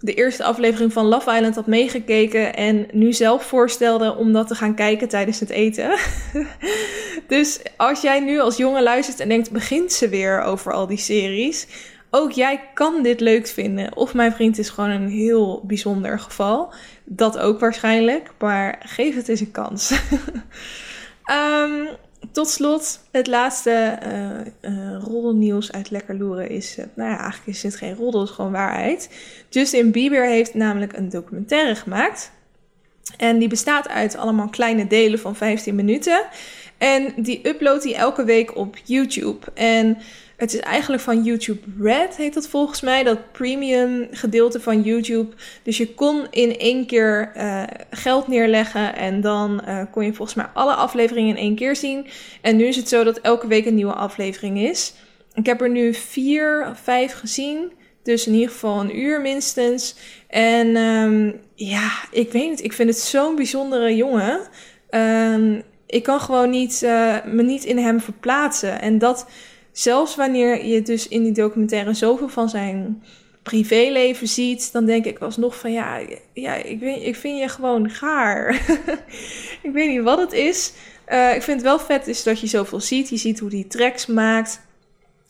de 0.00 0.14
eerste 0.14 0.44
aflevering 0.44 0.92
van 0.92 1.06
Love 1.06 1.34
Island 1.34 1.54
had 1.54 1.66
meegekeken 1.66 2.54
en 2.54 2.86
nu 2.92 3.12
zelf 3.12 3.44
voorstelde 3.44 4.16
om 4.16 4.32
dat 4.32 4.48
te 4.48 4.54
gaan 4.54 4.74
kijken 4.74 5.08
tijdens 5.08 5.40
het 5.40 5.50
eten. 5.50 5.98
dus 7.26 7.60
als 7.76 8.00
jij 8.00 8.20
nu 8.20 8.40
als 8.40 8.56
jongen 8.56 8.82
luistert 8.82 9.20
en 9.20 9.28
denkt, 9.28 9.50
begint 9.50 9.92
ze 9.92 10.08
weer 10.08 10.42
over 10.42 10.72
al 10.72 10.86
die 10.86 10.98
series? 10.98 11.66
Ook 12.10 12.32
jij 12.32 12.60
kan 12.74 13.02
dit 13.02 13.20
leuk 13.20 13.46
vinden. 13.46 13.96
Of 13.96 14.14
mijn 14.14 14.32
vriend 14.32 14.58
is 14.58 14.68
gewoon 14.68 14.90
een 14.90 15.08
heel 15.08 15.62
bijzonder 15.66 16.18
geval. 16.18 16.72
Dat 17.04 17.38
ook 17.38 17.60
waarschijnlijk, 17.60 18.30
maar 18.38 18.82
geef 18.86 19.14
het 19.14 19.28
eens 19.28 19.40
een 19.40 19.50
kans. 19.50 19.90
um, 21.30 21.88
tot 22.32 22.48
slot, 22.48 23.00
het 23.10 23.26
laatste 23.26 23.98
uh, 24.60 24.96
roddelnieuws 25.02 25.72
uit 25.72 25.90
Lekker 25.90 26.16
Loeren 26.16 26.50
is... 26.50 26.78
Uh, 26.78 26.84
nou 26.94 27.10
ja, 27.10 27.18
eigenlijk 27.18 27.46
is 27.46 27.62
het 27.62 27.76
geen 27.76 27.94
roddel, 27.94 28.20
het 28.20 28.28
is 28.28 28.34
gewoon 28.34 28.52
waarheid. 28.52 29.10
Justin 29.48 29.90
Bieber 29.90 30.26
heeft 30.26 30.54
namelijk 30.54 30.92
een 30.92 31.08
documentaire 31.08 31.74
gemaakt. 31.74 32.30
En 33.16 33.38
die 33.38 33.48
bestaat 33.48 33.88
uit 33.88 34.16
allemaal 34.16 34.48
kleine 34.48 34.86
delen 34.86 35.18
van 35.18 35.36
15 35.36 35.74
minuten. 35.74 36.26
En 36.78 37.12
die 37.16 37.48
uploadt 37.48 37.84
hij 37.84 37.94
elke 37.94 38.24
week 38.24 38.56
op 38.56 38.76
YouTube. 38.84 39.46
En 39.54 39.98
het 40.36 40.54
is 40.54 40.60
eigenlijk 40.60 41.02
van 41.02 41.22
YouTube 41.22 41.60
Red, 41.80 42.16
heet 42.16 42.34
dat 42.34 42.48
volgens 42.48 42.80
mij. 42.80 43.02
Dat 43.02 43.32
premium 43.32 44.08
gedeelte 44.10 44.60
van 44.60 44.82
YouTube. 44.82 45.34
Dus 45.62 45.76
je 45.76 45.94
kon 45.94 46.26
in 46.30 46.58
één 46.58 46.86
keer 46.86 47.32
uh, 47.36 47.62
geld 47.90 48.28
neerleggen. 48.28 48.96
En 48.96 49.20
dan 49.20 49.62
uh, 49.68 49.82
kon 49.90 50.04
je 50.04 50.14
volgens 50.14 50.36
mij 50.36 50.46
alle 50.54 50.74
afleveringen 50.74 51.36
in 51.36 51.42
één 51.42 51.54
keer 51.54 51.76
zien. 51.76 52.06
En 52.40 52.56
nu 52.56 52.64
is 52.64 52.76
het 52.76 52.88
zo 52.88 53.04
dat 53.04 53.20
elke 53.20 53.46
week 53.46 53.66
een 53.66 53.74
nieuwe 53.74 53.92
aflevering 53.92 54.58
is. 54.58 54.94
Ik 55.34 55.46
heb 55.46 55.60
er 55.60 55.70
nu 55.70 55.94
vier 55.94 56.66
of 56.70 56.78
vijf 56.78 57.12
gezien. 57.12 57.72
Dus 58.02 58.26
in 58.26 58.32
ieder 58.34 58.50
geval 58.50 58.80
een 58.80 58.98
uur 58.98 59.20
minstens. 59.20 59.96
En 60.28 60.76
um, 60.76 61.40
ja, 61.54 61.90
ik 62.10 62.32
weet 62.32 62.50
het. 62.50 62.64
Ik 62.64 62.72
vind 62.72 62.88
het 62.88 62.98
zo'n 62.98 63.36
bijzondere 63.36 63.96
jongen. 63.96 64.40
Um, 64.90 65.62
ik 65.88 66.02
kan 66.02 66.20
gewoon 66.20 66.50
niet, 66.50 66.82
uh, 66.84 67.24
me 67.24 67.42
niet 67.42 67.64
in 67.64 67.78
hem 67.78 68.00
verplaatsen. 68.00 68.80
En 68.80 68.98
dat 68.98 69.26
zelfs 69.72 70.16
wanneer 70.16 70.64
je 70.64 70.82
dus 70.82 71.08
in 71.08 71.22
die 71.22 71.32
documentaire 71.32 71.94
zoveel 71.94 72.28
van 72.28 72.48
zijn 72.48 73.02
privéleven 73.42 74.28
ziet, 74.28 74.72
dan 74.72 74.84
denk 74.84 75.04
ik 75.04 75.18
alsnog 75.18 75.58
van 75.58 75.72
ja, 75.72 76.00
ja 76.32 76.54
ik, 76.54 76.80
weet, 76.80 77.02
ik 77.02 77.16
vind 77.16 77.38
je 77.38 77.48
gewoon 77.48 77.90
gaar. 77.90 78.54
ik 79.62 79.70
weet 79.72 79.88
niet 79.88 80.02
wat 80.02 80.18
het 80.18 80.32
is. 80.32 80.72
Uh, 81.08 81.34
ik 81.34 81.42
vind 81.42 81.56
het 81.56 81.66
wel 81.66 81.78
vet 81.78 82.06
is 82.06 82.22
dat 82.22 82.40
je 82.40 82.46
zoveel 82.46 82.80
ziet. 82.80 83.08
Je 83.08 83.16
ziet 83.16 83.38
hoe 83.38 83.50
hij 83.50 83.64
tracks 83.68 84.06
maakt. 84.06 84.60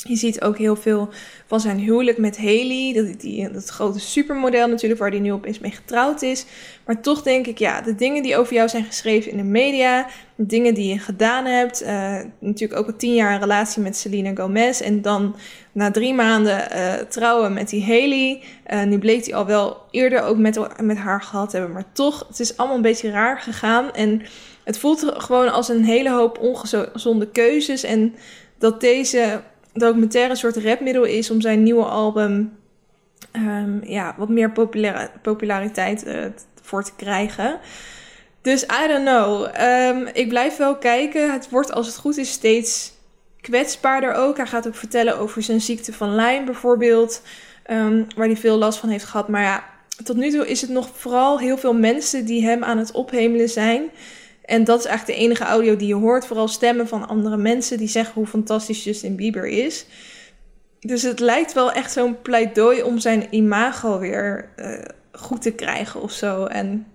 Je 0.07 0.17
ziet 0.17 0.41
ook 0.41 0.59
heel 0.59 0.77
veel 0.77 1.09
van 1.47 1.61
zijn 1.61 1.79
huwelijk 1.79 2.19
met 2.19 2.37
Haley. 2.37 2.93
Dat, 2.95 3.21
die, 3.21 3.51
dat 3.51 3.69
grote 3.69 4.01
supermodel 4.01 4.69
natuurlijk, 4.69 5.01
waar 5.01 5.11
hij 5.11 5.19
nu 5.19 5.33
opeens 5.33 5.59
mee 5.59 5.71
getrouwd 5.71 6.23
is. 6.23 6.45
Maar 6.87 7.01
toch 7.01 7.23
denk 7.23 7.47
ik, 7.47 7.59
ja, 7.59 7.81
de 7.81 7.95
dingen 7.95 8.23
die 8.23 8.37
over 8.37 8.55
jou 8.55 8.69
zijn 8.69 8.85
geschreven 8.85 9.31
in 9.31 9.37
de 9.37 9.43
media. 9.43 10.07
De 10.35 10.47
dingen 10.47 10.75
die 10.75 10.93
je 10.93 10.99
gedaan 10.99 11.45
hebt. 11.45 11.83
Uh, 11.83 12.19
natuurlijk 12.39 12.81
ook 12.81 12.89
een 12.89 12.97
tien 12.97 13.15
jaar 13.15 13.41
relatie 13.41 13.83
met 13.83 13.97
Selena 13.97 14.35
Gomez. 14.35 14.81
En 14.81 15.03
dan 15.03 15.37
na 15.73 15.91
drie 15.91 16.15
maanden 16.15 16.69
uh, 16.77 16.95
trouwen 16.95 17.53
met 17.53 17.69
die 17.69 17.83
Haley. 17.83 18.43
Uh, 18.71 18.83
nu 18.83 18.99
bleek 18.99 19.25
hij 19.25 19.35
al 19.35 19.47
wel 19.47 19.77
eerder 19.91 20.23
ook 20.23 20.37
met, 20.37 20.81
met 20.81 20.97
haar 20.97 21.23
gehad 21.23 21.53
hebben. 21.53 21.73
Maar 21.73 21.93
toch, 21.93 22.25
het 22.29 22.41
is 22.41 22.57
allemaal 22.57 22.77
een 22.77 22.83
beetje 22.83 23.11
raar 23.11 23.41
gegaan. 23.41 23.93
En 23.93 24.23
het 24.65 24.79
voelt 24.79 25.13
gewoon 25.17 25.53
als 25.53 25.69
een 25.69 25.85
hele 25.85 26.11
hoop 26.11 26.39
ongezonde 26.39 27.29
keuzes. 27.31 27.83
En 27.83 28.15
dat 28.59 28.81
deze 28.81 29.41
documentaire 29.79 30.31
een 30.31 30.37
soort 30.37 30.57
rapmiddel 30.57 31.05
is 31.05 31.31
om 31.31 31.41
zijn 31.41 31.63
nieuwe 31.63 31.85
album 31.85 32.53
um, 33.33 33.81
ja, 33.85 34.15
wat 34.19 34.29
meer 34.29 34.53
populariteit 35.23 36.07
uh, 36.07 36.25
voor 36.63 36.85
te 36.85 36.93
krijgen. 36.97 37.59
Dus 38.43 38.63
I 38.63 38.89
don't 38.89 39.05
know. 39.05 39.49
Um, 39.61 40.09
ik 40.13 40.29
blijf 40.29 40.57
wel 40.57 40.77
kijken. 40.77 41.33
Het 41.33 41.49
wordt 41.51 41.73
als 41.73 41.87
het 41.87 41.97
goed 41.97 42.17
is 42.17 42.31
steeds 42.31 42.93
kwetsbaarder 43.41 44.15
ook. 44.15 44.37
Hij 44.37 44.47
gaat 44.47 44.67
ook 44.67 44.75
vertellen 44.75 45.19
over 45.19 45.43
zijn 45.43 45.61
ziekte 45.61 45.93
van 45.93 46.15
Lyme 46.15 46.45
bijvoorbeeld. 46.45 47.23
Um, 47.71 48.07
waar 48.17 48.27
hij 48.27 48.37
veel 48.37 48.57
last 48.57 48.79
van 48.79 48.89
heeft 48.89 49.05
gehad. 49.05 49.29
Maar 49.29 49.43
ja, 49.43 49.65
tot 50.05 50.17
nu 50.17 50.31
toe 50.31 50.49
is 50.49 50.61
het 50.61 50.71
nog 50.71 50.89
vooral 50.95 51.39
heel 51.39 51.59
veel 51.59 51.75
mensen 51.75 52.25
die 52.25 52.45
hem 52.45 52.65
aan 52.65 52.79
het 52.79 52.93
ophemelen 52.93 53.49
zijn. 53.49 53.91
En 54.49 54.65
dat 54.65 54.79
is 54.79 54.85
eigenlijk 54.85 55.19
de 55.19 55.25
enige 55.25 55.45
audio 55.45 55.77
die 55.77 55.89
je 55.89 55.95
hoort. 55.95 56.27
Vooral 56.27 56.49
stemmen 56.49 56.89
van 56.89 57.09
andere 57.09 57.37
mensen 57.37 57.79
die 57.79 57.89
zeggen 57.89 58.15
hoe 58.15 58.27
fantastisch 58.27 58.85
Justin 58.85 59.17
Bieber 59.17 59.47
is. 59.47 59.87
Dus 60.81 61.03
het 61.03 61.21
lijkt 61.21 61.53
wel 61.53 61.73
echt 61.73 61.93
zo'n 61.93 62.23
pleidooi 62.23 62.83
om 62.83 62.99
zijn 62.99 63.27
imago 63.31 63.99
weer 63.99 64.49
uh, 64.57 64.79
goed 65.13 65.43
te 65.43 65.51
krijgen 65.51 66.03
of 66.03 66.13
zo. 66.13 66.45
En 66.45 66.87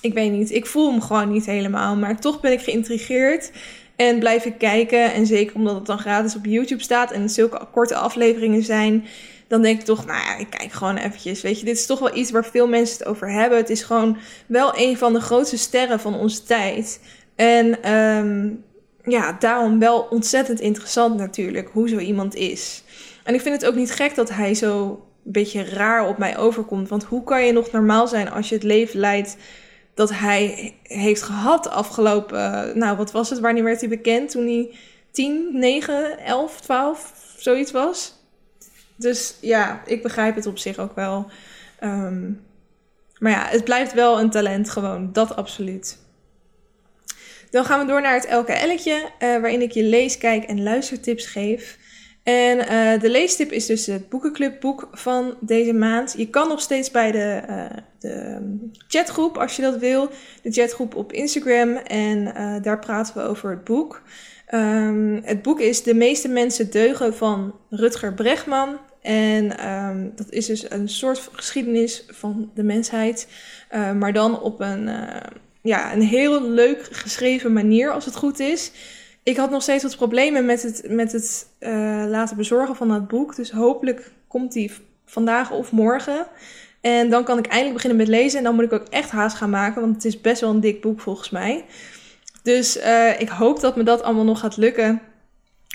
ik 0.00 0.14
weet 0.14 0.32
niet, 0.32 0.50
ik 0.50 0.66
voel 0.66 0.90
hem 0.90 1.00
gewoon 1.00 1.32
niet 1.32 1.46
helemaal. 1.46 1.96
Maar 1.96 2.20
toch 2.20 2.40
ben 2.40 2.52
ik 2.52 2.60
geïntrigeerd 2.60 3.52
en 3.96 4.18
blijf 4.18 4.44
ik 4.44 4.58
kijken. 4.58 5.12
En 5.12 5.26
zeker 5.26 5.54
omdat 5.54 5.74
het 5.74 5.86
dan 5.86 5.98
gratis 5.98 6.36
op 6.36 6.44
YouTube 6.44 6.82
staat 6.82 7.10
en 7.10 7.30
zulke 7.30 7.66
korte 7.72 7.94
afleveringen 7.94 8.62
zijn 8.62 9.04
dan 9.50 9.62
denk 9.62 9.78
ik 9.78 9.84
toch, 9.84 10.06
nou 10.06 10.18
ja, 10.18 10.36
ik 10.36 10.50
kijk 10.50 10.72
gewoon 10.72 10.96
eventjes. 10.96 11.42
Weet 11.42 11.58
je, 11.58 11.64
dit 11.64 11.76
is 11.76 11.86
toch 11.86 11.98
wel 11.98 12.16
iets 12.16 12.30
waar 12.30 12.44
veel 12.44 12.68
mensen 12.68 12.98
het 12.98 13.06
over 13.06 13.30
hebben. 13.30 13.58
Het 13.58 13.70
is 13.70 13.82
gewoon 13.82 14.16
wel 14.46 14.72
een 14.76 14.96
van 14.96 15.12
de 15.12 15.20
grootste 15.20 15.58
sterren 15.58 16.00
van 16.00 16.14
onze 16.14 16.42
tijd. 16.42 17.00
En 17.34 17.92
um, 17.92 18.64
ja, 19.04 19.36
daarom 19.38 19.78
wel 19.78 20.06
ontzettend 20.10 20.60
interessant 20.60 21.16
natuurlijk 21.16 21.68
hoe 21.72 21.88
zo 21.88 21.98
iemand 21.98 22.34
is. 22.34 22.82
En 23.24 23.34
ik 23.34 23.40
vind 23.40 23.60
het 23.60 23.70
ook 23.70 23.74
niet 23.74 23.92
gek 23.92 24.14
dat 24.14 24.30
hij 24.30 24.54
zo 24.54 24.88
een 25.24 25.32
beetje 25.32 25.64
raar 25.64 26.08
op 26.08 26.18
mij 26.18 26.38
overkomt. 26.38 26.88
Want 26.88 27.04
hoe 27.04 27.24
kan 27.24 27.46
je 27.46 27.52
nog 27.52 27.70
normaal 27.70 28.08
zijn 28.08 28.30
als 28.30 28.48
je 28.48 28.54
het 28.54 28.64
leven 28.64 29.00
leidt 29.00 29.36
dat 29.94 30.10
hij 30.10 30.74
heeft 30.82 31.22
gehad 31.22 31.70
afgelopen... 31.70 32.78
Nou, 32.78 32.96
wat 32.96 33.12
was 33.12 33.30
het? 33.30 33.38
Wanneer 33.38 33.64
werd 33.64 33.80
hij 33.80 33.88
bekend? 33.88 34.30
Toen 34.30 34.46
hij 34.46 34.74
10, 35.10 35.48
9, 35.52 36.18
11, 36.18 36.60
12, 36.60 37.12
zoiets 37.36 37.70
was? 37.70 38.18
Dus 39.00 39.34
ja, 39.40 39.82
ik 39.86 40.02
begrijp 40.02 40.34
het 40.34 40.46
op 40.46 40.58
zich 40.58 40.78
ook 40.78 40.94
wel. 40.94 41.26
Um, 41.82 42.40
maar 43.18 43.32
ja, 43.32 43.46
het 43.48 43.64
blijft 43.64 43.92
wel 43.92 44.20
een 44.20 44.30
talent 44.30 44.70
gewoon. 44.70 45.12
Dat 45.12 45.36
absoluut. 45.36 45.98
Dan 47.50 47.64
gaan 47.64 47.80
we 47.80 47.86
door 47.86 48.00
naar 48.00 48.14
het 48.14 48.32
LKL'tje, 48.32 48.94
uh, 48.94 49.08
waarin 49.18 49.62
ik 49.62 49.72
je 49.72 49.82
lees, 49.82 50.18
kijk 50.18 50.44
en 50.44 50.62
luistertips 50.62 51.26
geef. 51.26 51.78
En 52.22 52.58
uh, 52.58 53.00
de 53.00 53.10
leestip 53.10 53.50
is 53.50 53.66
dus 53.66 53.86
het 53.86 54.08
boekenclubboek 54.08 54.88
van 54.92 55.36
deze 55.40 55.72
maand. 55.72 56.14
Je 56.16 56.28
kan 56.28 56.48
nog 56.48 56.60
steeds 56.60 56.90
bij 56.90 57.12
de, 57.12 57.42
uh, 57.48 57.64
de 57.98 58.40
chatgroep, 58.88 59.38
als 59.38 59.56
je 59.56 59.62
dat 59.62 59.76
wil. 59.76 60.10
De 60.42 60.52
chatgroep 60.52 60.94
op 60.94 61.12
Instagram. 61.12 61.76
En 61.76 62.24
daar 62.62 62.78
praten 62.78 63.14
we 63.14 63.22
over 63.22 63.50
het 63.50 63.64
boek. 63.64 64.02
Um, 64.54 65.20
het 65.24 65.42
boek 65.42 65.60
is 65.60 65.82
De 65.82 65.94
meeste 65.94 66.28
mensen 66.28 66.70
deugen 66.70 67.16
van 67.16 67.54
Rutger 67.70 68.14
Bregman. 68.14 68.78
En 69.00 69.70
um, 69.70 70.12
dat 70.14 70.30
is 70.30 70.46
dus 70.46 70.70
een 70.70 70.88
soort 70.88 71.28
geschiedenis 71.32 72.04
van 72.08 72.50
de 72.54 72.62
mensheid, 72.62 73.28
uh, 73.74 73.92
maar 73.92 74.12
dan 74.12 74.40
op 74.40 74.60
een, 74.60 74.86
uh, 74.88 75.16
ja, 75.62 75.92
een 75.92 76.02
heel 76.02 76.42
leuk 76.42 76.88
geschreven 76.90 77.52
manier, 77.52 77.92
als 77.92 78.04
het 78.04 78.16
goed 78.16 78.40
is. 78.40 78.72
Ik 79.22 79.36
had 79.36 79.50
nog 79.50 79.62
steeds 79.62 79.82
wat 79.82 79.96
problemen 79.96 80.44
met 80.44 80.62
het, 80.62 80.84
met 80.88 81.12
het 81.12 81.46
uh, 81.60 82.04
laten 82.08 82.36
bezorgen 82.36 82.76
van 82.76 82.88
dat 82.88 83.08
boek. 83.08 83.36
Dus 83.36 83.50
hopelijk 83.50 84.12
komt 84.28 84.52
die 84.52 84.70
vandaag 85.04 85.50
of 85.50 85.72
morgen. 85.72 86.26
En 86.80 87.10
dan 87.10 87.24
kan 87.24 87.38
ik 87.38 87.46
eindelijk 87.46 87.74
beginnen 87.74 87.98
met 87.98 88.08
lezen. 88.08 88.38
En 88.38 88.44
dan 88.44 88.54
moet 88.54 88.64
ik 88.64 88.72
ook 88.72 88.88
echt 88.88 89.10
haast 89.10 89.36
gaan 89.36 89.50
maken, 89.50 89.80
want 89.80 89.94
het 89.94 90.04
is 90.04 90.20
best 90.20 90.40
wel 90.40 90.50
een 90.50 90.60
dik 90.60 90.80
boek 90.80 91.00
volgens 91.00 91.30
mij. 91.30 91.64
Dus 92.42 92.76
ik 93.18 93.28
hoop 93.28 93.60
dat 93.60 93.76
me 93.76 93.82
dat 93.82 94.02
allemaal 94.02 94.24
nog 94.24 94.40
gaat 94.40 94.56
lukken. 94.56 95.02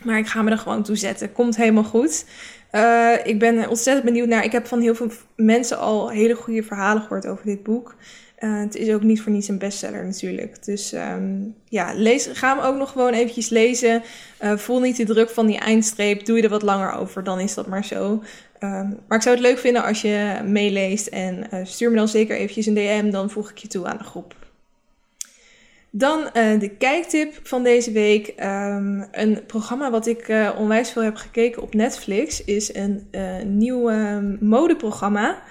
Maar 0.04 0.18
ik 0.18 0.28
ga 0.28 0.42
me 0.42 0.52
er 0.52 0.58
gewoon 0.58 0.84
toe 0.84 0.96
zetten. 0.96 1.32
Komt 1.32 1.56
helemaal 1.56 1.84
goed. 1.84 2.26
Uh, 2.72 3.14
ik 3.24 3.40
ben 3.40 3.70
ontzettend 3.70 4.06
benieuwd 4.06 4.28
naar. 4.28 4.44
Ik 4.44 4.52
heb 4.52 4.68
van 4.68 4.82
heel 4.82 4.96
veel 4.96 5.12
mensen 5.36 5.78
al 5.78 6.10
hele 6.10 6.36
goede 6.36 6.64
verhalen 6.64 7.02
gehoord 7.02 7.28
over 7.28 7.46
dit 7.46 7.64
boek. 7.64 7.96
Uh, 8.40 8.60
het 8.60 8.76
is 8.76 8.94
ook 8.94 9.04
niet 9.04 9.22
voor 9.22 9.32
niets 9.32 9.48
een 9.48 9.58
bestseller 9.58 10.06
natuurlijk. 10.06 10.66
Dus 10.66 10.94
um, 10.94 11.56
ja, 11.70 11.94
lees, 11.94 12.30
ga 12.34 12.56
hem 12.56 12.66
ook 12.66 12.78
nog 12.78 12.92
gewoon 12.92 13.14
eventjes 13.14 13.50
lezen. 13.50 14.04
Uh, 14.44 14.58
voel 14.58 14.80
niet 14.80 14.98
de 14.98 15.06
druk 15.06 15.30
van 15.30 15.46
die 15.46 15.58
eindstreep. 15.58 16.26
Doe 16.26 16.38
je 16.38 16.44
er 16.44 16.50
wat 16.50 16.62
langer 16.62 16.92
over, 16.92 17.24
dan 17.24 17.40
is 17.40 17.54
dat 17.54 17.68
maar 17.68 17.86
zo. 17.86 18.24
Um, 18.60 19.00
maar 19.08 19.18
ik 19.18 19.24
zou 19.24 19.36
het 19.36 19.46
leuk 19.46 19.58
vinden 19.58 19.84
als 19.84 20.02
je 20.02 20.40
meeleest. 20.46 21.08
En 21.08 21.48
stuur 21.64 21.90
me 21.90 21.96
dan 21.96 22.08
zeker 22.08 22.36
eventjes 22.36 22.66
een 22.66 22.74
DM, 22.74 23.10
dan 23.10 23.30
voeg 23.30 23.50
ik 23.50 23.58
je 23.58 23.68
toe 23.68 23.86
aan 23.86 23.98
de 23.98 24.04
groep. 24.04 24.45
Dan 25.98 26.20
uh, 26.20 26.60
de 26.60 26.70
kijktip 26.70 27.40
van 27.44 27.64
deze 27.64 27.92
week. 27.92 28.28
Um, 28.28 29.08
een 29.12 29.46
programma 29.48 29.92
wat 29.92 30.08
ik 30.08 30.28
uh, 30.28 30.50
onwijs 30.58 30.92
veel 30.92 31.02
heb 31.04 31.16
gekeken 31.16 31.62
op 31.62 31.74
Netflix 31.74 32.44
is 32.44 32.76
een 32.76 33.08
uh, 33.12 33.42
nieuw 33.44 33.92
modeprogramma 34.40 35.42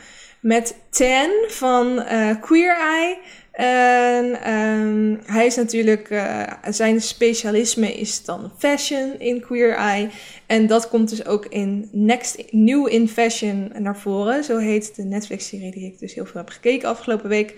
met 0.41 0.77
Tan 0.91 1.31
van 1.47 2.05
Queer 2.41 2.77
Eye. 2.77 3.19
En 3.53 4.53
um, 4.53 5.21
hij 5.27 5.47
is 5.47 5.57
natuurlijk, 5.57 6.25
zijn 6.71 7.01
specialisme 7.01 7.93
is 7.93 8.25
dan 8.25 8.53
fashion 8.59 9.19
in 9.19 9.41
Queer 9.41 9.75
Eye. 9.75 10.09
En 10.47 10.67
dat 10.67 10.89
komt 10.89 11.09
dus 11.09 11.27
ook 11.27 11.47
in 11.47 11.89
Next 11.93 12.43
New 12.51 12.89
in 12.89 13.09
Fashion 13.09 13.73
naar 13.79 13.99
voren. 13.99 14.45
Zo 14.45 14.59
heet 14.59 14.97
de 14.97 15.05
Netflix-serie 15.05 15.73
die 15.73 15.87
ik 15.87 15.99
dus 15.99 16.15
heel 16.15 16.27
veel 16.27 16.41
heb 16.41 16.51
gekeken 16.51 16.89
afgelopen 16.89 17.29
week. 17.29 17.55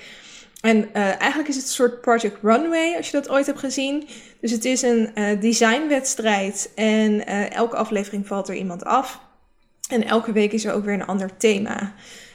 En 0.66 0.76
uh, 0.76 1.20
eigenlijk 1.20 1.48
is 1.48 1.56
het 1.56 1.64
een 1.64 1.70
soort 1.70 2.00
Project 2.00 2.36
Runway, 2.42 2.96
als 2.96 3.06
je 3.06 3.12
dat 3.12 3.28
ooit 3.28 3.46
hebt 3.46 3.58
gezien. 3.58 4.08
Dus 4.40 4.50
het 4.50 4.64
is 4.64 4.82
een 4.82 5.10
uh, 5.14 5.40
designwedstrijd 5.40 6.70
en 6.74 7.12
uh, 7.12 7.52
elke 7.52 7.76
aflevering 7.76 8.26
valt 8.26 8.48
er 8.48 8.54
iemand 8.54 8.84
af. 8.84 9.20
En 9.88 10.04
elke 10.04 10.32
week 10.32 10.52
is 10.52 10.64
er 10.64 10.72
ook 10.72 10.84
weer 10.84 10.94
een 10.94 11.06
ander 11.06 11.36
thema. 11.36 11.92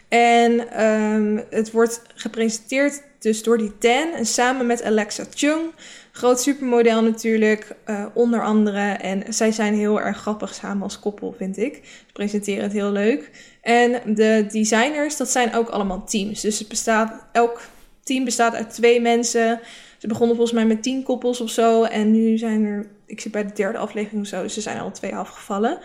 En 0.07 0.83
um, 0.85 1.43
het 1.49 1.71
wordt 1.71 2.01
gepresenteerd 2.15 3.01
dus 3.19 3.43
door 3.43 3.57
die 3.57 3.77
Ten 3.77 4.13
en 4.13 4.25
samen 4.25 4.65
met 4.65 4.83
Alexa 4.83 5.23
Chung. 5.33 5.61
Groot 6.11 6.41
supermodel 6.41 7.03
natuurlijk, 7.03 7.75
onder 8.13 8.43
andere. 8.43 8.91
En 8.91 9.33
zij 9.33 9.51
zijn 9.51 9.73
heel 9.73 10.01
erg 10.01 10.17
grappig 10.17 10.53
samen 10.53 10.83
als 10.83 10.99
koppel, 10.99 11.35
vind 11.37 11.57
ik. 11.57 11.79
Ze 11.83 12.13
presenteren 12.13 12.63
het 12.63 12.71
heel 12.71 12.91
leuk. 12.91 13.29
En 13.61 14.15
de 14.15 14.45
designers, 14.51 15.17
dat 15.17 15.29
zijn 15.29 15.55
ook 15.55 15.69
allemaal 15.69 16.05
teams. 16.05 16.41
Dus 16.41 16.59
het 16.59 16.67
bestaat 16.67 17.25
elk 17.31 17.61
team 18.03 18.23
bestaat 18.23 18.55
uit 18.55 18.73
twee 18.73 19.01
mensen. 19.01 19.59
Ze 19.97 20.07
begonnen 20.07 20.35
volgens 20.35 20.57
mij 20.57 20.65
met 20.65 20.83
tien 20.83 21.03
koppels 21.03 21.41
of 21.41 21.49
zo. 21.49 21.83
En 21.83 22.11
nu 22.11 22.37
zijn 22.37 22.65
er, 22.65 22.87
ik 23.05 23.21
zit 23.21 23.31
bij 23.31 23.45
de 23.45 23.53
derde 23.53 23.77
aflevering 23.77 24.21
of 24.21 24.27
zo, 24.27 24.41
dus 24.41 24.55
er 24.55 24.61
zijn 24.61 24.79
al 24.79 24.91
twee 24.91 25.15
afgevallen. 25.15 25.79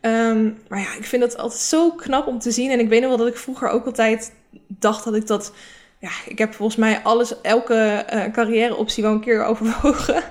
Um, 0.00 0.58
maar 0.68 0.80
ja, 0.80 0.96
ik 0.96 1.04
vind 1.04 1.22
dat 1.22 1.36
altijd 1.36 1.60
zo 1.60 1.90
knap 1.90 2.26
om 2.26 2.38
te 2.38 2.50
zien. 2.50 2.70
En 2.70 2.78
ik 2.78 2.88
weet 2.88 3.00
nog 3.00 3.08
wel 3.08 3.18
dat 3.18 3.28
ik 3.28 3.36
vroeger 3.36 3.68
ook 3.68 3.86
altijd 3.86 4.32
dacht 4.66 5.04
dat 5.04 5.14
ik 5.14 5.26
dat. 5.26 5.52
Ja, 5.98 6.10
ik 6.26 6.38
heb 6.38 6.54
volgens 6.54 6.78
mij 6.78 7.00
alles, 7.02 7.40
elke 7.40 8.06
uh, 8.14 8.24
carrièreoptie 8.32 9.02
wel 9.02 9.12
een 9.12 9.20
keer 9.20 9.44
overwogen. 9.50 10.22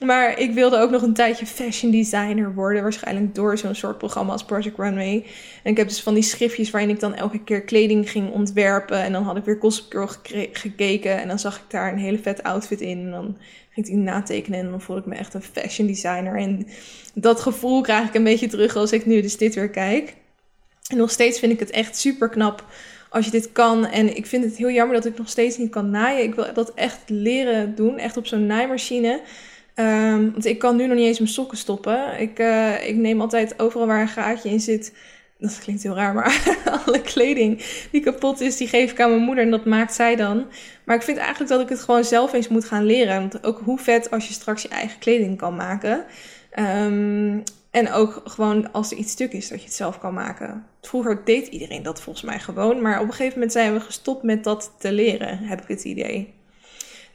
Maar 0.00 0.38
ik 0.38 0.52
wilde 0.52 0.78
ook 0.78 0.90
nog 0.90 1.02
een 1.02 1.14
tijdje 1.14 1.46
fashion 1.46 1.92
designer 1.92 2.54
worden. 2.54 2.82
Waarschijnlijk 2.82 3.34
door 3.34 3.58
zo'n 3.58 3.74
soort 3.74 3.98
programma 3.98 4.32
als 4.32 4.44
Project 4.44 4.78
Runway. 4.78 5.24
En 5.62 5.70
ik 5.70 5.76
heb 5.76 5.88
dus 5.88 6.02
van 6.02 6.14
die 6.14 6.22
schriftjes 6.22 6.70
waarin 6.70 6.90
ik 6.90 7.00
dan 7.00 7.14
elke 7.14 7.44
keer 7.44 7.62
kleding 7.62 8.10
ging 8.10 8.30
ontwerpen. 8.30 9.02
En 9.02 9.12
dan 9.12 9.22
had 9.22 9.36
ik 9.36 9.44
weer 9.44 9.56
Gossip 9.60 10.16
gekeken. 10.52 11.20
En 11.20 11.28
dan 11.28 11.38
zag 11.38 11.56
ik 11.56 11.64
daar 11.68 11.92
een 11.92 11.98
hele 11.98 12.18
vet 12.18 12.42
outfit 12.42 12.80
in. 12.80 12.98
En 12.98 13.10
dan 13.10 13.36
ging 13.70 13.86
ik 13.86 13.92
die 13.92 14.02
natekenen. 14.02 14.58
En 14.58 14.70
dan 14.70 14.80
voelde 14.80 15.00
ik 15.00 15.06
me 15.06 15.14
echt 15.14 15.34
een 15.34 15.42
fashion 15.42 15.86
designer. 15.86 16.36
En 16.36 16.66
dat 17.14 17.40
gevoel 17.40 17.80
krijg 17.80 18.08
ik 18.08 18.14
een 18.14 18.24
beetje 18.24 18.48
terug 18.48 18.76
als 18.76 18.92
ik 18.92 19.06
nu 19.06 19.20
dus 19.20 19.36
dit 19.36 19.54
weer 19.54 19.70
kijk. 19.70 20.14
En 20.90 20.96
nog 20.96 21.10
steeds 21.10 21.38
vind 21.38 21.52
ik 21.52 21.60
het 21.60 21.70
echt 21.70 21.96
super 21.96 22.28
knap 22.28 22.64
als 23.08 23.24
je 23.24 23.30
dit 23.30 23.52
kan. 23.52 23.86
En 23.86 24.16
ik 24.16 24.26
vind 24.26 24.44
het 24.44 24.56
heel 24.56 24.70
jammer 24.70 24.96
dat 24.96 25.04
ik 25.04 25.18
nog 25.18 25.28
steeds 25.28 25.58
niet 25.58 25.70
kan 25.70 25.90
naaien. 25.90 26.22
Ik 26.22 26.34
wil 26.34 26.46
dat 26.54 26.74
echt 26.74 27.00
leren 27.06 27.74
doen. 27.74 27.98
Echt 27.98 28.16
op 28.16 28.26
zo'n 28.26 28.46
naaimachine. 28.46 29.20
Um, 29.76 30.32
want 30.32 30.44
ik 30.44 30.58
kan 30.58 30.76
nu 30.76 30.86
nog 30.86 30.96
niet 30.96 31.06
eens 31.06 31.18
mijn 31.18 31.30
sokken 31.30 31.58
stoppen. 31.58 32.20
Ik, 32.20 32.38
uh, 32.38 32.88
ik 32.88 32.96
neem 32.96 33.20
altijd 33.20 33.60
overal 33.60 33.86
waar 33.86 34.00
een 34.00 34.08
gaatje 34.08 34.50
in 34.50 34.60
zit. 34.60 34.94
Dat 35.38 35.58
klinkt 35.58 35.82
heel 35.82 35.94
raar, 35.94 36.14
maar 36.14 36.56
alle 36.86 37.00
kleding 37.00 37.64
die 37.90 38.00
kapot 38.00 38.40
is, 38.40 38.56
die 38.56 38.68
geef 38.68 38.90
ik 38.90 39.00
aan 39.00 39.10
mijn 39.10 39.22
moeder 39.22 39.44
en 39.44 39.50
dat 39.50 39.64
maakt 39.64 39.94
zij 39.94 40.16
dan. 40.16 40.46
Maar 40.84 40.96
ik 40.96 41.02
vind 41.02 41.18
eigenlijk 41.18 41.50
dat 41.50 41.60
ik 41.60 41.68
het 41.68 41.80
gewoon 41.80 42.04
zelf 42.04 42.32
eens 42.32 42.48
moet 42.48 42.64
gaan 42.64 42.84
leren. 42.84 43.20
Want 43.20 43.44
ook 43.44 43.60
hoe 43.64 43.78
vet 43.78 44.10
als 44.10 44.28
je 44.28 44.34
straks 44.34 44.62
je 44.62 44.68
eigen 44.68 44.98
kleding 44.98 45.38
kan 45.38 45.56
maken. 45.56 46.04
Um, 46.58 47.42
en 47.70 47.92
ook 47.92 48.22
gewoon 48.24 48.72
als 48.72 48.90
er 48.90 48.96
iets 48.96 49.12
stuk 49.12 49.32
is, 49.32 49.48
dat 49.48 49.58
je 49.58 49.64
het 49.64 49.74
zelf 49.74 49.98
kan 49.98 50.14
maken. 50.14 50.66
Vroeger 50.80 51.24
deed 51.24 51.46
iedereen 51.46 51.82
dat 51.82 52.00
volgens 52.00 52.24
mij 52.24 52.38
gewoon. 52.38 52.82
Maar 52.82 53.00
op 53.00 53.06
een 53.06 53.12
gegeven 53.12 53.32
moment 53.32 53.52
zijn 53.52 53.72
we 53.72 53.80
gestopt 53.80 54.22
met 54.22 54.44
dat 54.44 54.74
te 54.78 54.92
leren, 54.92 55.38
heb 55.38 55.60
ik 55.60 55.68
het 55.68 55.84
idee. 55.84 56.34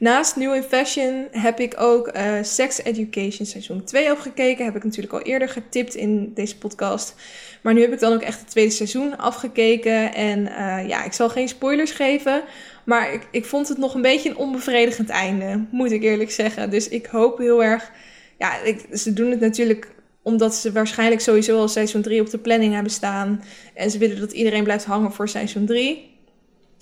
Naast 0.00 0.36
New 0.36 0.54
in 0.54 0.62
Fashion 0.62 1.26
heb 1.30 1.60
ik 1.60 1.74
ook 1.78 2.16
uh, 2.16 2.32
Sex 2.42 2.82
Education 2.82 3.46
seizoen 3.46 3.84
2 3.84 4.10
afgekeken. 4.10 4.64
Heb 4.64 4.76
ik 4.76 4.84
natuurlijk 4.84 5.12
al 5.12 5.20
eerder 5.20 5.48
getipt 5.48 5.94
in 5.94 6.34
deze 6.34 6.58
podcast. 6.58 7.14
Maar 7.62 7.74
nu 7.74 7.80
heb 7.80 7.92
ik 7.92 7.98
dan 7.98 8.12
ook 8.12 8.22
echt 8.22 8.40
het 8.40 8.50
tweede 8.50 8.70
seizoen 8.70 9.18
afgekeken. 9.18 10.14
En 10.14 10.38
uh, 10.38 10.88
ja, 10.88 11.04
ik 11.04 11.12
zal 11.12 11.28
geen 11.28 11.48
spoilers 11.48 11.90
geven. 11.90 12.42
Maar 12.84 13.12
ik, 13.12 13.26
ik 13.30 13.44
vond 13.44 13.68
het 13.68 13.78
nog 13.78 13.94
een 13.94 14.02
beetje 14.02 14.28
een 14.30 14.36
onbevredigend 14.36 15.08
einde, 15.08 15.64
moet 15.70 15.92
ik 15.92 16.02
eerlijk 16.02 16.30
zeggen. 16.30 16.70
Dus 16.70 16.88
ik 16.88 17.06
hoop 17.06 17.38
heel 17.38 17.62
erg. 17.62 17.90
Ja, 18.38 18.52
ze 18.92 19.12
doen 19.12 19.30
het 19.30 19.40
natuurlijk 19.40 19.88
omdat 20.22 20.54
ze 20.54 20.72
waarschijnlijk 20.72 21.20
sowieso 21.20 21.58
al 21.58 21.68
seizoen 21.68 22.02
3 22.02 22.20
op 22.20 22.30
de 22.30 22.38
planning 22.38 22.74
hebben 22.74 22.92
staan. 22.92 23.42
En 23.74 23.90
ze 23.90 23.98
willen 23.98 24.20
dat 24.20 24.32
iedereen 24.32 24.64
blijft 24.64 24.84
hangen 24.84 25.12
voor 25.12 25.28
seizoen 25.28 25.66
3. 25.66 26.09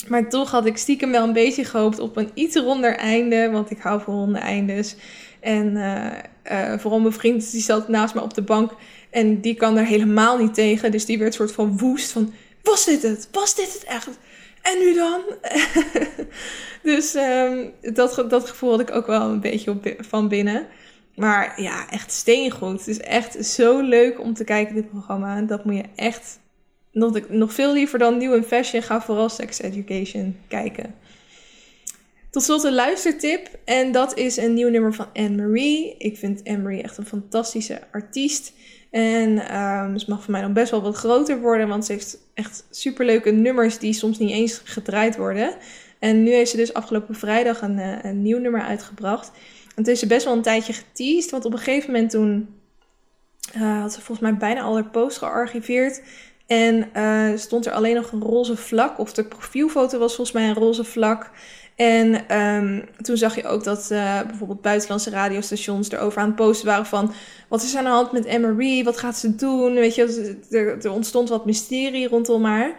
Maar 0.06 0.28
toch 0.28 0.50
had 0.50 0.66
ik 0.66 0.76
stiekem 0.76 1.10
wel 1.10 1.24
een 1.24 1.32
beetje 1.32 1.64
gehoopt 1.64 1.98
op 1.98 2.16
een 2.16 2.30
iets 2.34 2.56
ronder 2.56 2.96
einde. 2.96 3.50
Want 3.50 3.70
ik 3.70 3.78
hou 3.78 4.00
van 4.00 4.14
ronde 4.14 4.38
eindes. 4.38 4.96
En 5.40 5.76
uh, 5.76 6.06
uh, 6.52 6.78
vooral 6.78 7.00
mijn 7.00 7.12
vriend, 7.12 7.50
die 7.50 7.62
zat 7.62 7.88
naast 7.88 8.14
me 8.14 8.22
op 8.22 8.34
de 8.34 8.42
bank. 8.42 8.72
En 9.10 9.40
die 9.40 9.54
kan 9.54 9.76
er 9.76 9.86
helemaal 9.86 10.38
niet 10.38 10.54
tegen. 10.54 10.90
Dus 10.90 11.04
die 11.04 11.18
werd 11.18 11.34
soort 11.34 11.52
van 11.52 11.78
woest 11.78 12.10
van... 12.10 12.32
Was 12.62 12.84
dit 12.84 13.02
het? 13.02 13.28
Was 13.32 13.54
dit 13.54 13.72
het 13.72 13.84
echt? 13.84 14.18
En 14.62 14.78
nu 14.78 14.94
dan? 14.94 15.20
dus 16.92 17.14
um, 17.14 17.72
dat, 17.94 18.24
dat 18.28 18.48
gevoel 18.48 18.70
had 18.70 18.80
ik 18.80 18.90
ook 18.90 19.06
wel 19.06 19.30
een 19.30 19.40
beetje 19.40 19.96
van 19.98 20.28
binnen. 20.28 20.66
Maar 21.14 21.62
ja, 21.62 21.90
echt 21.90 22.12
steengoed. 22.12 22.78
Het 22.78 22.88
is 22.88 23.00
echt 23.00 23.46
zo 23.46 23.80
leuk 23.80 24.20
om 24.20 24.34
te 24.34 24.44
kijken, 24.44 24.74
dit 24.74 24.90
programma. 24.90 25.40
Dat 25.40 25.64
moet 25.64 25.76
je 25.76 25.84
echt 25.94 26.38
nog, 27.28 27.52
veel 27.52 27.72
liever 27.72 27.98
dan 27.98 28.16
nieuw 28.16 28.34
in 28.34 28.42
fashion, 28.42 28.82
ga 28.82 29.00
vooral 29.02 29.28
sex 29.28 29.60
education 29.60 30.36
kijken. 30.48 30.94
Tot 32.30 32.42
slot 32.42 32.64
een 32.64 32.74
luistertip. 32.74 33.48
En 33.64 33.92
dat 33.92 34.16
is 34.16 34.36
een 34.36 34.54
nieuw 34.54 34.68
nummer 34.68 34.94
van 34.94 35.06
Anne-Marie. 35.14 35.94
Ik 35.98 36.16
vind 36.16 36.40
Anne-Marie 36.44 36.82
echt 36.82 36.96
een 36.96 37.06
fantastische 37.06 37.80
artiest. 37.92 38.52
En 38.90 39.56
um, 39.58 39.98
ze 39.98 40.04
mag 40.08 40.22
voor 40.22 40.32
mij 40.32 40.42
nog 40.42 40.52
best 40.52 40.70
wel 40.70 40.82
wat 40.82 40.96
groter 40.96 41.40
worden. 41.40 41.68
Want 41.68 41.86
ze 41.86 41.92
heeft 41.92 42.18
echt 42.34 42.66
superleuke 42.70 43.30
nummers 43.30 43.78
die 43.78 43.92
soms 43.92 44.18
niet 44.18 44.30
eens 44.30 44.60
gedraaid 44.64 45.16
worden. 45.16 45.54
En 45.98 46.22
nu 46.22 46.30
heeft 46.30 46.50
ze 46.50 46.56
dus 46.56 46.74
afgelopen 46.74 47.14
vrijdag 47.14 47.62
een, 47.62 47.78
eh, 47.78 48.10
een 48.10 48.22
nieuw 48.22 48.38
nummer 48.38 48.60
uitgebracht. 48.60 49.30
En 49.68 49.84
het 49.84 49.88
is 49.88 50.06
best 50.06 50.24
wel 50.24 50.34
een 50.34 50.42
tijdje 50.42 50.72
geteased. 50.72 51.30
Want 51.30 51.44
op 51.44 51.52
een 51.52 51.58
gegeven 51.58 51.92
moment 51.92 52.10
toen 52.10 52.48
uh, 53.56 53.80
had 53.80 53.92
ze 53.92 54.00
volgens 54.00 54.30
mij 54.30 54.36
bijna 54.36 54.60
al 54.60 54.74
haar 54.74 54.90
post 54.90 55.18
gearchiveerd. 55.18 56.02
En 56.48 56.90
uh, 56.96 57.38
stond 57.38 57.66
er 57.66 57.72
alleen 57.72 57.94
nog 57.94 58.12
een 58.12 58.22
roze 58.22 58.56
vlak. 58.56 58.98
Of 58.98 59.12
de 59.12 59.24
profielfoto 59.24 59.98
was 59.98 60.14
volgens 60.14 60.36
mij 60.36 60.48
een 60.48 60.54
roze 60.54 60.84
vlak. 60.84 61.30
En 61.76 62.36
um, 62.40 62.84
toen 63.02 63.16
zag 63.16 63.36
je 63.36 63.46
ook 63.46 63.64
dat 63.64 63.88
uh, 63.92 64.20
bijvoorbeeld 64.22 64.60
buitenlandse 64.60 65.10
radiostations 65.10 65.90
erover 65.90 66.20
aan 66.20 66.26
het 66.26 66.36
posten 66.36 66.66
waren 66.66 66.86
van... 66.86 67.12
Wat 67.48 67.62
is 67.62 67.76
aan 67.76 67.84
de 67.84 67.90
hand 67.90 68.12
met 68.12 68.24
Emery? 68.24 68.84
Wat 68.84 68.98
gaat 68.98 69.18
ze 69.18 69.34
doen? 69.34 69.74
Weet 69.74 69.94
je, 69.94 70.36
er, 70.50 70.84
er 70.84 70.90
ontstond 70.90 71.28
wat 71.28 71.46
mysterie 71.46 72.08
rondom 72.08 72.44
haar. 72.44 72.76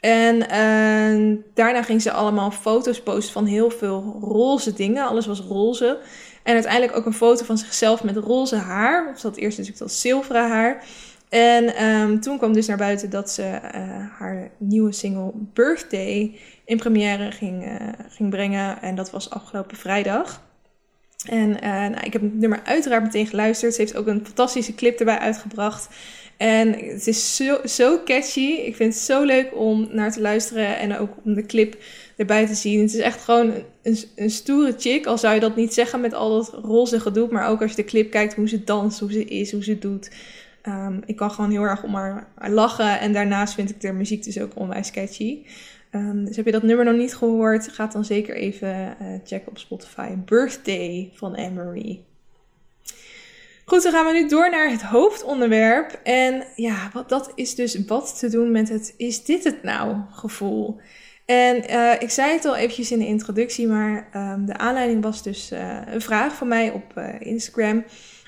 En 0.00 0.36
uh, 0.36 1.36
daarna 1.54 1.82
ging 1.82 2.02
ze 2.02 2.12
allemaal 2.12 2.50
foto's 2.50 3.02
posten 3.02 3.32
van 3.32 3.46
heel 3.46 3.70
veel 3.70 4.18
roze 4.20 4.72
dingen. 4.72 5.06
Alles 5.06 5.26
was 5.26 5.40
roze. 5.40 5.98
En 6.42 6.54
uiteindelijk 6.54 6.96
ook 6.96 7.06
een 7.06 7.14
foto 7.14 7.44
van 7.44 7.58
zichzelf 7.58 8.02
met 8.02 8.16
roze 8.16 8.56
haar. 8.56 9.10
Of 9.14 9.20
dat 9.20 9.36
eerst 9.36 9.58
natuurlijk 9.58 9.84
dat 9.84 9.92
zilveren 9.92 10.48
haar. 10.48 10.84
En 11.36 11.84
um, 11.84 12.20
toen 12.20 12.38
kwam 12.38 12.52
dus 12.52 12.66
naar 12.66 12.76
buiten 12.76 13.10
dat 13.10 13.30
ze 13.30 13.42
uh, 13.42 13.60
haar 14.18 14.50
nieuwe 14.58 14.92
single 14.92 15.32
Birthday 15.34 16.38
in 16.64 16.76
première 16.76 17.32
ging, 17.32 17.64
uh, 17.64 17.88
ging 18.08 18.30
brengen. 18.30 18.82
En 18.82 18.94
dat 18.94 19.10
was 19.10 19.30
afgelopen 19.30 19.76
vrijdag. 19.76 20.42
En 21.28 21.50
uh, 21.50 21.70
nou, 21.70 22.04
ik 22.04 22.12
heb 22.12 22.22
het 22.22 22.38
nummer 22.38 22.60
uiteraard 22.64 23.02
meteen 23.02 23.26
geluisterd. 23.26 23.74
Ze 23.74 23.80
heeft 23.80 23.96
ook 23.96 24.06
een 24.06 24.24
fantastische 24.24 24.74
clip 24.74 24.98
erbij 24.98 25.18
uitgebracht. 25.18 25.88
En 26.36 26.72
het 26.72 27.06
is 27.06 27.36
zo, 27.36 27.58
zo 27.64 28.02
catchy. 28.04 28.50
Ik 28.50 28.76
vind 28.76 28.94
het 28.94 29.02
zo 29.02 29.22
leuk 29.22 29.48
om 29.54 29.88
naar 29.90 30.12
te 30.12 30.20
luisteren 30.20 30.78
en 30.78 30.98
ook 30.98 31.10
om 31.24 31.34
de 31.34 31.46
clip 31.46 31.76
erbij 32.16 32.46
te 32.46 32.54
zien. 32.54 32.80
Het 32.80 32.94
is 32.94 33.00
echt 33.00 33.22
gewoon 33.22 33.52
een, 33.82 33.98
een 34.16 34.30
stoere 34.30 34.74
chick. 34.78 35.06
Al 35.06 35.18
zou 35.18 35.34
je 35.34 35.40
dat 35.40 35.56
niet 35.56 35.74
zeggen 35.74 36.00
met 36.00 36.14
al 36.14 36.30
dat 36.30 36.52
roze 36.62 37.00
gedoe. 37.00 37.28
Maar 37.30 37.48
ook 37.48 37.62
als 37.62 37.70
je 37.70 37.76
de 37.76 37.84
clip 37.84 38.10
kijkt, 38.10 38.34
hoe 38.34 38.48
ze 38.48 38.64
danst, 38.64 39.00
hoe 39.00 39.12
ze 39.12 39.24
is, 39.24 39.52
hoe 39.52 39.64
ze 39.64 39.78
doet. 39.78 40.10
Um, 40.68 41.02
ik 41.06 41.16
kan 41.16 41.30
gewoon 41.30 41.50
heel 41.50 41.62
erg 41.62 41.82
om 41.82 41.94
haar 41.94 42.28
lachen. 42.48 43.00
En 43.00 43.12
daarnaast 43.12 43.54
vind 43.54 43.70
ik 43.70 43.80
de 43.80 43.92
muziek 43.92 44.24
dus 44.24 44.40
ook 44.40 44.52
onwijs 44.54 44.90
catchy. 44.90 45.44
Um, 45.90 46.24
dus 46.24 46.36
heb 46.36 46.44
je 46.44 46.52
dat 46.52 46.62
nummer 46.62 46.84
nog 46.84 46.96
niet 46.96 47.14
gehoord? 47.14 47.68
Ga 47.68 47.86
dan 47.86 48.04
zeker 48.04 48.36
even 48.36 48.96
uh, 49.02 49.06
checken 49.24 49.48
op 49.48 49.58
Spotify. 49.58 50.14
Birthday 50.24 51.10
van 51.14 51.36
Anne-Marie. 51.36 52.04
Goed, 53.64 53.82
dan 53.82 53.92
gaan 53.92 54.06
we 54.06 54.12
nu 54.12 54.28
door 54.28 54.50
naar 54.50 54.70
het 54.70 54.82
hoofdonderwerp. 54.82 56.00
En 56.02 56.44
ja, 56.54 56.90
wat, 56.92 57.08
dat 57.08 57.32
is 57.34 57.54
dus 57.54 57.84
wat 57.86 58.18
te 58.18 58.30
doen 58.30 58.50
met 58.50 58.68
het 58.68 58.94
is 58.96 59.24
dit 59.24 59.44
het 59.44 59.62
nou 59.62 59.96
gevoel. 60.10 60.80
En 61.24 61.70
uh, 61.70 61.92
ik 61.98 62.10
zei 62.10 62.32
het 62.32 62.44
al 62.44 62.56
eventjes 62.56 62.92
in 62.92 62.98
de 62.98 63.06
introductie, 63.06 63.68
maar 63.68 64.08
um, 64.14 64.46
de 64.46 64.56
aanleiding 64.56 65.02
was 65.02 65.22
dus 65.22 65.52
uh, 65.52 65.80
een 65.86 66.00
vraag 66.00 66.34
van 66.34 66.48
mij 66.48 66.70
op 66.70 67.00
Instagram. 67.18 67.84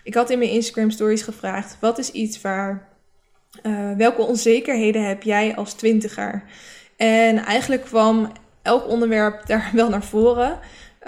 Ik 0.09 0.15
had 0.15 0.31
in 0.31 0.39
mijn 0.39 0.51
Instagram 0.51 0.91
stories 0.91 1.23
gevraagd: 1.23 1.77
wat 1.81 1.99
is 1.99 2.11
iets 2.11 2.41
waar. 2.41 2.89
welke 3.97 4.23
onzekerheden 4.23 5.07
heb 5.07 5.23
jij 5.23 5.57
als 5.57 5.73
twintiger? 5.73 6.43
En 6.97 7.37
eigenlijk 7.37 7.85
kwam 7.85 8.33
elk 8.63 8.89
onderwerp 8.89 9.47
daar 9.47 9.71
wel 9.73 9.89
naar 9.89 10.05
voren. 10.05 10.59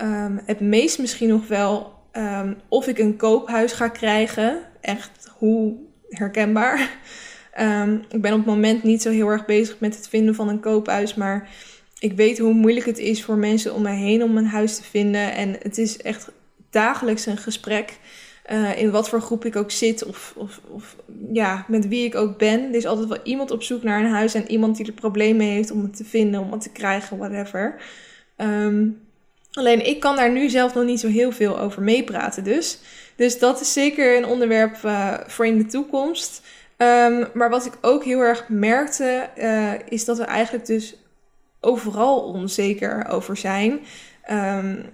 Um, 0.00 0.40
het 0.44 0.60
meest 0.60 0.98
misschien 0.98 1.28
nog 1.28 1.46
wel 1.48 1.92
um, 2.12 2.56
of 2.68 2.86
ik 2.86 2.98
een 2.98 3.16
koophuis 3.16 3.72
ga 3.72 3.88
krijgen. 3.88 4.60
Echt 4.80 5.30
hoe 5.38 5.76
herkenbaar. 6.08 6.90
Um, 7.60 8.04
ik 8.08 8.20
ben 8.20 8.32
op 8.32 8.38
het 8.38 8.46
moment 8.46 8.82
niet 8.82 9.02
zo 9.02 9.10
heel 9.10 9.28
erg 9.28 9.44
bezig 9.44 9.78
met 9.78 9.96
het 9.96 10.08
vinden 10.08 10.34
van 10.34 10.48
een 10.48 10.60
koophuis, 10.60 11.14
maar 11.14 11.48
ik 11.98 12.12
weet 12.12 12.38
hoe 12.38 12.52
moeilijk 12.52 12.86
het 12.86 12.98
is 12.98 13.24
voor 13.24 13.36
mensen 13.36 13.74
om 13.74 13.82
mij 13.82 13.96
heen 13.96 14.22
om 14.22 14.36
een 14.36 14.46
huis 14.46 14.76
te 14.76 14.82
vinden. 14.82 15.34
En 15.34 15.56
het 15.62 15.78
is 15.78 15.96
echt 15.96 16.30
dagelijks 16.70 17.26
een 17.26 17.36
gesprek. 17.36 17.98
Uh, 18.52 18.78
in 18.78 18.90
wat 18.90 19.08
voor 19.08 19.20
groep 19.20 19.44
ik 19.44 19.56
ook 19.56 19.70
zit 19.70 20.04
of, 20.04 20.34
of, 20.36 20.60
of, 20.70 20.96
ja, 21.32 21.64
met 21.68 21.88
wie 21.88 22.04
ik 22.04 22.14
ook 22.14 22.38
ben. 22.38 22.60
Er 22.68 22.74
is 22.74 22.86
altijd 22.86 23.08
wel 23.08 23.22
iemand 23.22 23.50
op 23.50 23.62
zoek 23.62 23.82
naar 23.82 24.00
een 24.00 24.10
huis 24.10 24.34
en 24.34 24.50
iemand 24.50 24.76
die 24.76 24.86
er 24.86 24.92
problemen 24.92 25.46
heeft 25.46 25.70
om 25.70 25.82
het 25.82 25.96
te 25.96 26.04
vinden, 26.04 26.40
om 26.40 26.52
het 26.52 26.60
te 26.60 26.70
krijgen, 26.70 27.18
whatever. 27.18 27.82
Um, 28.36 29.00
alleen 29.52 29.86
ik 29.86 30.00
kan 30.00 30.16
daar 30.16 30.30
nu 30.30 30.48
zelf 30.48 30.74
nog 30.74 30.84
niet 30.84 31.00
zo 31.00 31.08
heel 31.08 31.32
veel 31.32 31.58
over 31.58 31.82
meepraten 31.82 32.44
dus. 32.44 32.78
Dus 33.16 33.38
dat 33.38 33.60
is 33.60 33.72
zeker 33.72 34.16
een 34.16 34.26
onderwerp 34.26 34.76
uh, 34.84 35.14
voor 35.26 35.46
in 35.46 35.58
de 35.58 35.66
toekomst. 35.66 36.42
Um, 36.76 37.26
maar 37.34 37.50
wat 37.50 37.66
ik 37.66 37.72
ook 37.80 38.04
heel 38.04 38.20
erg 38.20 38.48
merkte, 38.48 39.28
uh, 39.38 39.72
is 39.88 40.04
dat 40.04 40.18
we 40.18 40.24
eigenlijk 40.24 40.66
dus 40.66 40.96
overal 41.60 42.20
onzeker 42.20 43.06
over 43.08 43.36
zijn. 43.36 43.80
Um, 44.30 44.84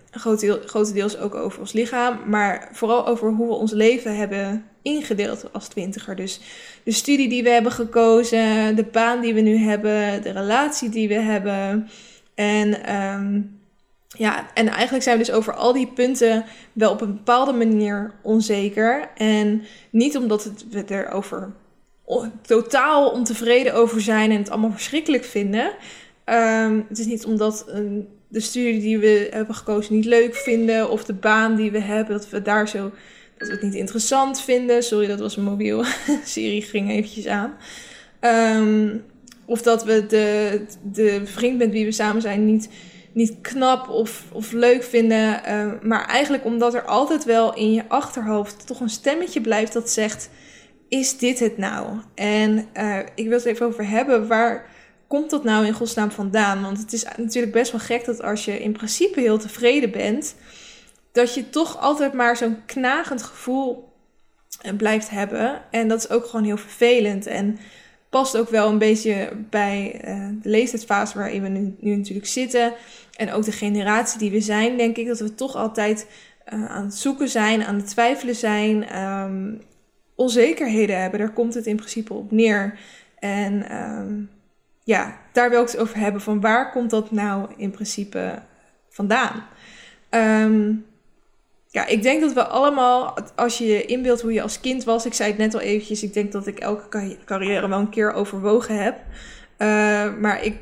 grotendeels 0.66 1.18
ook 1.18 1.34
over 1.34 1.60
ons 1.60 1.72
lichaam, 1.72 2.18
maar 2.26 2.68
vooral 2.72 3.06
over 3.06 3.30
hoe 3.30 3.48
we 3.48 3.54
ons 3.54 3.72
leven 3.72 4.16
hebben 4.16 4.64
ingedeeld 4.82 5.52
als 5.52 5.68
twintiger. 5.68 6.16
Dus 6.16 6.40
de 6.84 6.92
studie 6.92 7.28
die 7.28 7.42
we 7.42 7.48
hebben 7.48 7.72
gekozen, 7.72 8.76
de 8.76 8.84
baan 8.92 9.20
die 9.20 9.34
we 9.34 9.40
nu 9.40 9.56
hebben, 9.56 10.22
de 10.22 10.30
relatie 10.30 10.88
die 10.88 11.08
we 11.08 11.14
hebben. 11.14 11.88
En, 12.34 12.94
um, 12.94 13.60
ja, 14.08 14.46
en 14.54 14.68
eigenlijk 14.68 15.04
zijn 15.04 15.18
we 15.18 15.24
dus 15.24 15.34
over 15.34 15.54
al 15.54 15.72
die 15.72 15.86
punten 15.86 16.44
wel 16.72 16.90
op 16.90 17.00
een 17.00 17.14
bepaalde 17.14 17.52
manier 17.52 18.12
onzeker. 18.22 19.08
En 19.16 19.62
niet 19.90 20.16
omdat 20.16 20.44
het, 20.44 20.64
we 20.70 20.84
erover 20.88 21.52
totaal 22.42 23.10
ontevreden 23.10 23.74
over 23.74 24.00
zijn 24.00 24.30
en 24.30 24.38
het 24.38 24.50
allemaal 24.50 24.72
verschrikkelijk 24.72 25.24
vinden. 25.24 25.72
Um, 26.24 26.86
het 26.88 26.98
is 26.98 27.06
niet 27.06 27.24
omdat 27.24 27.64
een, 27.68 28.08
de 28.28 28.40
studie 28.40 28.80
die 28.80 28.98
we 28.98 29.28
hebben 29.30 29.54
gekozen 29.54 29.94
niet 29.94 30.04
leuk 30.04 30.34
vinden. 30.34 30.90
Of 30.90 31.04
de 31.04 31.14
baan 31.14 31.56
die 31.56 31.70
we 31.70 31.80
hebben, 31.80 32.16
dat 32.16 32.30
we 32.30 32.42
daar 32.42 32.68
zo. 32.68 32.92
Dat 33.38 33.48
we 33.48 33.54
het 33.54 33.62
niet 33.62 33.74
interessant 33.74 34.40
vinden. 34.40 34.82
Sorry, 34.82 35.06
dat 35.06 35.20
was 35.20 35.36
een 35.36 35.44
mobiel. 35.44 35.84
Siri 36.24 36.62
ging 36.62 36.90
eventjes 36.90 37.26
aan. 37.26 37.56
Um, 38.20 39.04
of 39.44 39.62
dat 39.62 39.84
we 39.84 40.06
de, 40.06 40.60
de 40.82 41.20
vriend 41.24 41.58
met 41.58 41.70
wie 41.70 41.84
we 41.84 41.92
samen 41.92 42.22
zijn 42.22 42.44
niet, 42.44 42.68
niet 43.12 43.34
knap 43.40 43.88
of, 43.88 44.24
of 44.32 44.52
leuk 44.52 44.82
vinden. 44.82 45.40
Uh, 45.48 45.72
maar 45.82 46.06
eigenlijk 46.06 46.44
omdat 46.44 46.74
er 46.74 46.84
altijd 46.84 47.24
wel 47.24 47.54
in 47.54 47.72
je 47.72 47.88
achterhoofd 47.88 48.66
toch 48.66 48.80
een 48.80 48.88
stemmetje 48.88 49.40
blijft 49.40 49.72
dat 49.72 49.90
zegt: 49.90 50.30
Is 50.88 51.18
dit 51.18 51.38
het 51.38 51.58
nou? 51.58 51.86
En 52.14 52.68
uh, 52.76 52.98
ik 53.14 53.28
wil 53.28 53.36
het 53.36 53.46
even 53.46 53.66
over 53.66 53.88
hebben. 53.88 54.26
Waar 54.26 54.66
komt 55.07 55.31
dat 55.31 55.45
nou 55.45 55.66
in 55.66 55.73
godsnaam 55.73 56.11
vandaan? 56.11 56.62
Want 56.62 56.79
het 56.79 56.92
is 56.92 57.05
natuurlijk 57.16 57.53
best 57.53 57.73
wel 57.73 57.81
gek 57.81 58.05
dat 58.05 58.23
als 58.23 58.45
je 58.45 58.62
in 58.62 58.73
principe 58.73 59.21
heel 59.21 59.38
tevreden 59.38 59.90
bent, 59.90 60.35
dat 61.12 61.35
je 61.35 61.51
toch 61.51 61.81
altijd 61.81 62.12
maar 62.12 62.37
zo'n 62.37 62.64
knagend 62.66 63.23
gevoel 63.23 63.92
eh, 64.61 64.77
blijft 64.77 65.11
hebben. 65.11 65.62
En 65.71 65.88
dat 65.88 65.99
is 65.99 66.11
ook 66.11 66.27
gewoon 66.27 66.45
heel 66.45 66.57
vervelend. 66.57 67.27
En 67.27 67.59
past 68.11 68.37
ook 68.37 68.49
wel 68.49 68.69
een 68.69 68.79
beetje 68.79 69.33
bij 69.51 70.01
uh, 70.05 70.29
de 70.42 70.49
leeftijdsfase 70.49 71.19
waarin 71.19 71.42
we 71.42 71.49
nu, 71.49 71.77
nu, 71.81 71.97
natuurlijk 71.97 72.27
zitten. 72.27 72.73
En 73.16 73.33
ook 73.33 73.45
de 73.45 73.53
generatie 73.53 74.19
die 74.19 74.31
we 74.31 74.40
zijn, 74.40 74.77
denk 74.77 74.97
ik 74.97 75.07
dat 75.07 75.21
we 75.21 75.35
toch 75.35 75.57
altijd 75.57 76.07
uh, 76.53 76.71
aan 76.71 76.85
het 76.85 76.95
zoeken 76.95 77.29
zijn, 77.29 77.64
aan 77.64 77.77
het 77.77 77.88
twijfelen 77.88 78.35
zijn. 78.35 79.03
Um, 79.03 79.61
onzekerheden 80.14 81.01
hebben, 81.01 81.19
daar 81.19 81.33
komt 81.33 81.55
het 81.55 81.66
in 81.66 81.77
principe 81.77 82.14
op 82.14 82.31
neer. 82.31 82.79
En 83.19 83.83
um, 83.83 84.31
ja, 84.87 85.18
daar 85.33 85.51
wil 85.51 85.62
ik 85.62 85.70
het 85.70 85.79
over 85.79 85.99
hebben. 85.99 86.20
Van 86.20 86.40
waar 86.40 86.70
komt 86.70 86.90
dat 86.90 87.11
nou 87.11 87.49
in 87.57 87.70
principe 87.70 88.42
vandaan? 88.88 89.44
Um, 90.11 90.87
ja, 91.68 91.87
ik 91.87 92.03
denk 92.03 92.20
dat 92.20 92.33
we 92.33 92.46
allemaal, 92.46 93.16
als 93.35 93.59
je 93.59 93.66
je 93.66 93.85
inbeeldt 93.85 94.22
hoe 94.22 94.33
je 94.33 94.42
als 94.42 94.61
kind 94.61 94.85
was, 94.85 95.07
ik 95.07 95.14
zei 95.14 95.29
het 95.29 95.38
net 95.38 95.55
al 95.55 95.61
eventjes, 95.61 96.03
ik 96.03 96.12
denk 96.12 96.33
dat 96.33 96.46
ik 96.46 96.59
elke 96.59 97.16
carrière 97.25 97.68
wel 97.68 97.79
een 97.79 97.88
keer 97.88 98.12
overwogen 98.12 98.83
heb. 98.83 98.96
Uh, 99.59 100.14
maar 100.20 100.42
ik, 100.42 100.59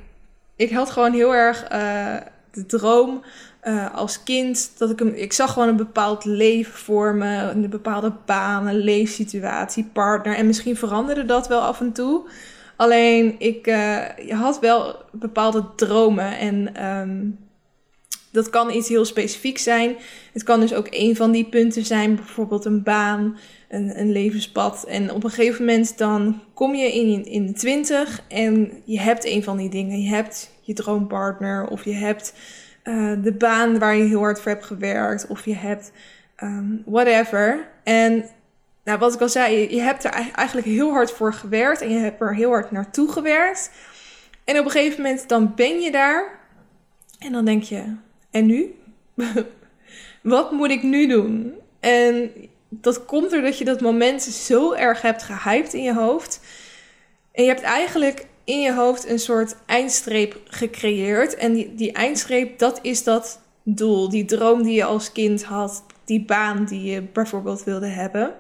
ik 0.57 0.71
had 0.71 0.91
gewoon 0.91 1.13
heel 1.13 1.35
erg 1.35 1.73
uh, 1.73 2.17
de 2.51 2.67
droom 2.67 3.25
uh, 3.65 3.95
als 3.95 4.23
kind 4.23 4.79
dat 4.79 4.91
ik 4.91 5.01
een, 5.01 5.21
ik 5.21 5.33
zag 5.33 5.53
gewoon 5.53 5.69
een 5.69 5.77
bepaald 5.77 6.25
leven 6.25 6.75
voor 6.75 7.15
me, 7.15 7.37
een 7.37 7.71
bepaalde 7.71 8.13
baan, 8.27 8.67
een 8.67 8.79
leefsituatie, 8.79 9.91
partner. 9.93 10.37
En 10.37 10.47
misschien 10.47 10.77
veranderde 10.77 11.25
dat 11.25 11.49
wel 11.49 11.61
af 11.61 11.81
en 11.81 11.93
toe. 11.93 12.29
Alleen 12.77 13.35
ik 13.39 13.67
uh, 13.67 13.99
had 14.29 14.61
wel 14.61 14.97
bepaalde 15.13 15.65
dromen 15.77 16.39
en 16.39 16.87
um, 16.87 17.39
dat 18.35 18.51
kan 18.51 18.71
iets 18.71 18.89
heel 18.89 19.05
specifieks 19.05 19.63
zijn. 19.63 19.97
Het 20.33 20.43
kan 20.43 20.61
dus 20.61 20.75
ook 20.75 20.87
een 20.91 21.17
van 21.17 21.31
die 21.31 21.45
punten 21.45 21.85
zijn, 21.85 22.15
bijvoorbeeld 22.15 22.65
een 22.65 22.83
baan, 22.83 23.39
een, 23.69 24.01
een 24.01 24.13
levenspad. 24.13 24.85
En 24.85 25.13
op 25.13 25.25
een 25.25 25.31
gegeven 25.31 25.65
moment 25.65 25.99
dan 25.99 26.43
kom 26.55 26.75
je 26.75 26.93
in, 26.93 27.25
in 27.25 27.47
de 27.47 27.53
twintig 27.53 28.23
en 28.29 28.71
je 28.85 29.01
hebt 29.01 29.25
een 29.25 29.43
van 29.43 29.57
die 29.57 29.69
dingen. 29.69 30.03
Je 30.03 30.09
hebt 30.09 30.51
je 30.61 30.73
droompartner 30.73 31.67
of 31.67 31.85
je 31.85 31.93
hebt 31.93 32.35
uh, 32.85 33.13
de 33.23 33.33
baan 33.33 33.79
waar 33.79 33.97
je 33.97 34.05
heel 34.05 34.21
hard 34.21 34.41
voor 34.41 34.53
hebt 34.53 34.65
gewerkt 34.65 35.27
of 35.27 35.45
je 35.45 35.55
hebt 35.55 35.93
um, 36.43 36.83
whatever. 36.87 37.69
En 37.83 38.25
nou, 38.85 38.99
wat 38.99 39.15
ik 39.15 39.21
al 39.21 39.29
zei, 39.29 39.75
je 39.75 39.81
hebt 39.81 40.05
er 40.05 40.11
eigenlijk 40.35 40.67
heel 40.67 40.91
hard 40.91 41.11
voor 41.11 41.33
gewerkt 41.33 41.81
en 41.81 41.91
je 41.91 41.99
hebt 41.99 42.21
er 42.21 42.35
heel 42.35 42.51
hard 42.51 42.71
naartoe 42.71 43.13
gewerkt. 43.13 43.71
En 44.45 44.59
op 44.59 44.65
een 44.65 44.71
gegeven 44.71 45.03
moment 45.03 45.29
dan 45.29 45.53
ben 45.55 45.81
je 45.81 45.91
daar 45.91 46.39
en 47.19 47.33
dan 47.33 47.45
denk 47.45 47.63
je, 47.63 47.83
en 48.31 48.47
nu? 48.47 48.75
wat 50.23 50.53
moet 50.53 50.71
ik 50.71 50.83
nu 50.83 51.07
doen? 51.07 51.55
En 51.81 52.31
dat 52.69 53.05
komt 53.05 53.31
doordat 53.31 53.59
je 53.59 53.65
dat 53.65 53.81
moment 53.81 54.23
zo 54.23 54.73
erg 54.73 55.03
hebt 55.03 55.23
gehyped 55.23 55.73
in 55.73 55.83
je 55.83 55.95
hoofd. 55.95 56.41
En 57.33 57.43
je 57.43 57.49
hebt 57.49 57.63
eigenlijk 57.63 58.27
in 58.45 58.61
je 58.61 58.73
hoofd 58.73 59.09
een 59.09 59.19
soort 59.19 59.57
eindstreep 59.67 60.41
gecreëerd. 60.45 61.35
En 61.35 61.53
die, 61.53 61.75
die 61.75 61.93
eindstreep, 61.93 62.59
dat 62.59 62.79
is 62.83 63.05
dat 63.05 63.41
doel, 63.63 64.09
die 64.09 64.25
droom 64.25 64.63
die 64.63 64.75
je 64.75 64.85
als 64.85 65.13
kind 65.13 65.45
had, 65.45 65.85
die 66.05 66.25
baan 66.25 66.65
die 66.65 66.83
je 66.83 67.03
bijvoorbeeld 67.03 67.65
wilde 67.65 67.87
hebben. 67.87 68.35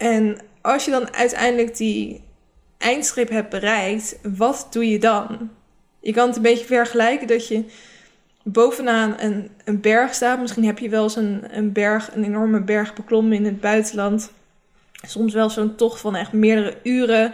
En 0.00 0.38
als 0.60 0.84
je 0.84 0.90
dan 0.90 1.14
uiteindelijk 1.14 1.76
die 1.76 2.20
eindstreep 2.78 3.28
hebt 3.28 3.50
bereikt, 3.50 4.18
wat 4.36 4.66
doe 4.70 4.90
je 4.90 4.98
dan? 4.98 5.50
Je 6.00 6.12
kan 6.12 6.26
het 6.26 6.36
een 6.36 6.42
beetje 6.42 6.64
vergelijken 6.64 7.26
dat 7.26 7.48
je 7.48 7.64
bovenaan 8.42 9.14
een, 9.18 9.50
een 9.64 9.80
berg 9.80 10.14
staat. 10.14 10.40
Misschien 10.40 10.64
heb 10.64 10.78
je 10.78 10.88
wel 10.88 11.02
eens 11.02 11.16
een, 11.16 11.72
berg, 11.72 12.14
een 12.14 12.24
enorme 12.24 12.60
berg 12.60 12.94
beklommen 12.94 13.36
in 13.36 13.44
het 13.44 13.60
buitenland. 13.60 14.32
Soms 15.06 15.34
wel 15.34 15.50
zo'n 15.50 15.74
tocht 15.74 16.00
van 16.00 16.16
echt 16.16 16.32
meerdere 16.32 16.76
uren. 16.82 17.32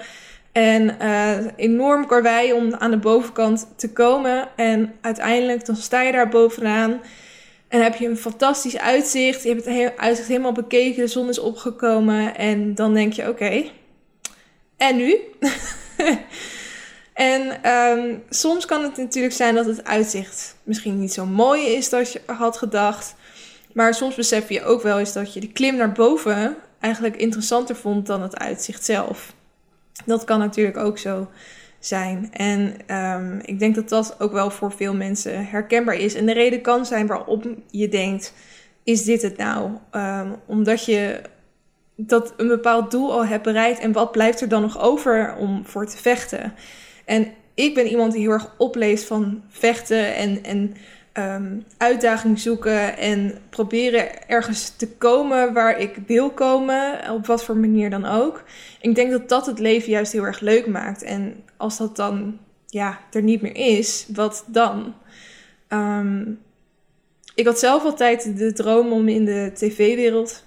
En 0.52 0.96
uh, 1.02 1.38
enorm 1.56 2.06
karwei 2.06 2.52
om 2.52 2.74
aan 2.74 2.90
de 2.90 2.96
bovenkant 2.96 3.68
te 3.76 3.92
komen. 3.92 4.48
En 4.56 4.92
uiteindelijk 5.00 5.66
dan 5.66 5.76
sta 5.76 6.02
je 6.02 6.12
daar 6.12 6.28
bovenaan. 6.28 7.00
En 7.68 7.82
heb 7.82 7.94
je 7.94 8.08
een 8.08 8.16
fantastisch 8.16 8.78
uitzicht. 8.78 9.42
Je 9.42 9.48
hebt 9.48 9.64
het 9.64 9.96
uitzicht 9.96 10.28
helemaal 10.28 10.52
bekeken. 10.52 11.02
De 11.02 11.08
zon 11.08 11.28
is 11.28 11.38
opgekomen. 11.38 12.36
En 12.36 12.74
dan 12.74 12.94
denk 12.94 13.12
je: 13.12 13.28
oké, 13.28 13.64
en 14.76 14.96
nu? 14.96 15.18
en 17.14 17.70
um, 17.72 18.22
soms 18.30 18.66
kan 18.66 18.82
het 18.82 18.96
natuurlijk 18.96 19.34
zijn 19.34 19.54
dat 19.54 19.66
het 19.66 19.84
uitzicht 19.84 20.56
misschien 20.62 21.00
niet 21.00 21.12
zo 21.12 21.26
mooi 21.26 21.62
is 21.66 21.92
als 21.92 22.12
je 22.12 22.20
had 22.26 22.56
gedacht. 22.56 23.14
Maar 23.72 23.94
soms 23.94 24.14
besef 24.14 24.48
je 24.48 24.64
ook 24.64 24.82
wel 24.82 24.98
eens 24.98 25.12
dat 25.12 25.34
je 25.34 25.40
de 25.40 25.52
klim 25.52 25.76
naar 25.76 25.92
boven 25.92 26.56
eigenlijk 26.80 27.16
interessanter 27.16 27.76
vond 27.76 28.06
dan 28.06 28.22
het 28.22 28.38
uitzicht 28.38 28.84
zelf. 28.84 29.32
Dat 30.04 30.24
kan 30.24 30.38
natuurlijk 30.38 30.76
ook 30.76 30.98
zo 30.98 31.28
zijn. 31.86 32.28
En 32.32 32.76
um, 32.96 33.40
ik 33.44 33.58
denk 33.58 33.74
dat 33.74 33.88
dat 33.88 34.16
ook 34.18 34.32
wel 34.32 34.50
voor 34.50 34.72
veel 34.72 34.94
mensen 34.94 35.46
herkenbaar 35.46 35.94
is. 35.94 36.14
En 36.14 36.26
de 36.26 36.32
reden 36.32 36.60
kan 36.60 36.86
zijn 36.86 37.06
waarom 37.06 37.62
je 37.70 37.88
denkt: 37.88 38.34
is 38.84 39.04
dit 39.04 39.22
het 39.22 39.36
nou? 39.36 39.70
Um, 39.92 40.36
omdat 40.46 40.84
je 40.84 41.20
dat 41.96 42.34
een 42.36 42.48
bepaald 42.48 42.90
doel 42.90 43.12
al 43.12 43.26
hebt 43.26 43.42
bereikt 43.42 43.78
en 43.78 43.92
wat 43.92 44.12
blijft 44.12 44.40
er 44.40 44.48
dan 44.48 44.62
nog 44.62 44.80
over 44.80 45.36
om 45.36 45.66
voor 45.66 45.86
te 45.86 45.96
vechten? 45.96 46.54
En 47.04 47.28
ik 47.54 47.74
ben 47.74 47.86
iemand 47.86 48.12
die 48.12 48.20
heel 48.20 48.30
erg 48.30 48.54
opleest 48.58 49.04
van 49.04 49.42
vechten 49.48 50.14
en, 50.14 50.44
en 50.44 50.74
um, 51.18 51.64
uitdaging 51.76 52.38
zoeken 52.38 52.98
en 52.98 53.38
proberen 53.50 54.28
ergens 54.28 54.68
te 54.68 54.88
komen 54.88 55.52
waar 55.52 55.78
ik 55.78 55.98
wil 56.06 56.30
komen, 56.30 57.10
op 57.10 57.26
wat 57.26 57.44
voor 57.44 57.56
manier 57.56 57.90
dan 57.90 58.04
ook. 58.04 58.42
Ik 58.80 58.94
denk 58.94 59.10
dat 59.10 59.28
dat 59.28 59.46
het 59.46 59.58
leven 59.58 59.90
juist 59.90 60.12
heel 60.12 60.26
erg 60.26 60.40
leuk 60.40 60.66
maakt. 60.66 61.02
En 61.02 61.44
als 61.56 61.76
dat 61.76 61.96
dan 61.96 62.38
ja, 62.66 62.98
er 63.12 63.22
niet 63.22 63.42
meer 63.42 63.56
is, 63.56 64.06
wat 64.14 64.44
dan? 64.46 64.94
Um, 65.68 66.38
ik 67.34 67.46
had 67.46 67.58
zelf 67.58 67.84
altijd 67.84 68.38
de 68.38 68.52
droom 68.52 68.92
om 68.92 69.08
in 69.08 69.24
de 69.24 69.50
tv-wereld 69.54 70.44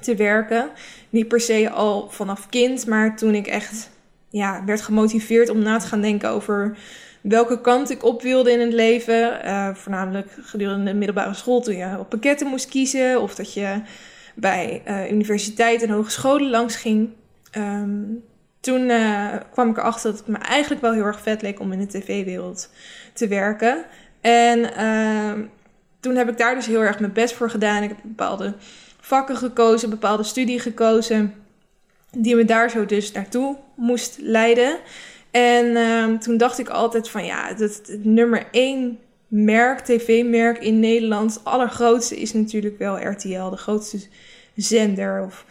te 0.00 0.14
werken. 0.14 0.70
Niet 1.10 1.28
per 1.28 1.40
se 1.40 1.70
al 1.70 2.10
vanaf 2.10 2.48
kind, 2.48 2.86
maar 2.86 3.16
toen 3.16 3.34
ik 3.34 3.46
echt 3.46 3.90
ja, 4.28 4.64
werd 4.64 4.80
gemotiveerd 4.80 5.48
om 5.48 5.58
na 5.58 5.78
te 5.78 5.86
gaan 5.86 6.00
denken 6.00 6.30
over 6.30 6.76
welke 7.20 7.60
kant 7.60 7.90
ik 7.90 8.04
op 8.04 8.22
wilde 8.22 8.52
in 8.52 8.60
het 8.60 8.72
leven. 8.72 9.40
Uh, 9.44 9.74
voornamelijk 9.74 10.28
gedurende 10.40 10.90
de 10.90 10.96
middelbare 10.96 11.34
school, 11.34 11.60
toen 11.60 11.76
je 11.76 11.98
op 11.98 12.08
pakketten 12.08 12.46
moest 12.46 12.68
kiezen. 12.68 13.20
Of 13.20 13.34
dat 13.34 13.54
je 13.54 13.82
bij 14.34 14.82
uh, 14.88 15.10
universiteit 15.10 15.82
en 15.82 15.90
hogescholen 15.90 16.50
langs 16.50 16.76
ging. 16.76 17.10
Um, 17.56 18.22
toen 18.60 18.80
uh, 18.80 19.34
kwam 19.52 19.70
ik 19.70 19.76
erachter 19.76 20.10
dat 20.10 20.18
het 20.18 20.28
me 20.28 20.38
eigenlijk 20.38 20.80
wel 20.80 20.92
heel 20.92 21.04
erg 21.04 21.20
vet 21.20 21.42
leek 21.42 21.60
om 21.60 21.72
in 21.72 21.78
de 21.78 21.86
tv-wereld 21.86 22.70
te 23.12 23.28
werken. 23.28 23.84
En 24.20 24.74
ehm, 24.74 25.42
toen 26.00 26.16
heb 26.16 26.28
ik 26.28 26.38
daar 26.38 26.54
dus 26.54 26.66
heel 26.66 26.82
erg 26.82 27.00
mijn 27.00 27.12
best 27.12 27.34
voor 27.34 27.50
gedaan. 27.50 27.82
Ik 27.82 27.88
heb 27.88 27.98
bepaalde 28.02 28.54
vakken 29.00 29.36
gekozen, 29.36 29.90
bepaalde 29.90 30.22
studie 30.22 30.60
gekozen, 30.60 31.34
die 32.10 32.36
me 32.36 32.44
daar 32.44 32.70
zo 32.70 32.86
dus 32.86 33.12
naartoe 33.12 33.56
moest 33.74 34.16
leiden. 34.20 34.78
En 35.30 35.66
uh, 35.66 36.18
toen 36.18 36.36
dacht 36.36 36.58
ik 36.58 36.68
altijd 36.68 37.08
van 37.08 37.24
ja, 37.24 37.54
het, 37.56 37.98
nummer 38.02 38.46
één 38.50 38.98
merk, 39.28 39.80
tv-merk 39.80 40.58
in 40.58 40.80
Nederland, 40.80 41.34
het 41.34 41.44
allergrootste 41.44 42.20
is 42.20 42.32
natuurlijk 42.32 42.78
wel 42.78 43.06
RTL, 43.08 43.48
de 43.50 43.56
grootste 43.56 43.98
zender 44.56 45.22
of 45.24 45.44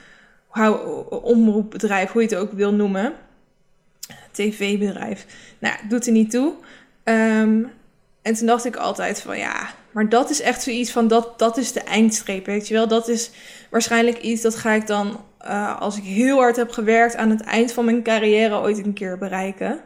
omroepbedrijf, 1.10 2.12
hoe 2.12 2.22
je 2.22 2.28
het 2.28 2.38
ook 2.38 2.52
wil 2.52 2.74
noemen. 2.74 3.13
TV-bedrijf. 4.32 5.26
Nou, 5.60 5.76
doet 5.88 6.06
er 6.06 6.12
niet 6.12 6.32
toe. 6.32 6.54
Um, 7.04 7.72
en 8.22 8.34
toen 8.34 8.48
dacht 8.48 8.65
ik 8.65 8.76
altijd 8.76 9.22
van 9.22 9.38
ja, 9.38 9.74
maar 9.92 10.10
dat 10.10 10.30
is 10.30 10.42
echt 10.42 10.62
zoiets 10.62 10.92
van 10.92 11.08
dat, 11.08 11.39
dat 11.39 11.58
is 11.58 11.72
de 11.72 11.82
eindstreep, 11.82 12.46
weet 12.46 12.68
je 12.68 12.74
wel. 12.74 12.88
Dat 12.88 13.08
is 13.08 13.32
waarschijnlijk 13.70 14.18
iets 14.18 14.42
dat 14.42 14.56
ga 14.56 14.72
ik 14.72 14.88
dan, 14.88 15.24
uh, 15.45 15.82
als 15.82 15.97
ik 15.97 16.04
heel 16.04 16.38
hard 16.38 16.56
heb 16.56 16.71
gewerkt, 16.71 17.15
aan 17.15 17.30
het 17.30 17.41
eind 17.41 17.71
van 17.71 17.86
mijn 17.86 18.04
carrière 18.04 18.60
ooit 18.60 18.86
een 18.86 18.93
keer 18.93 19.17
bereiken. 19.17 19.80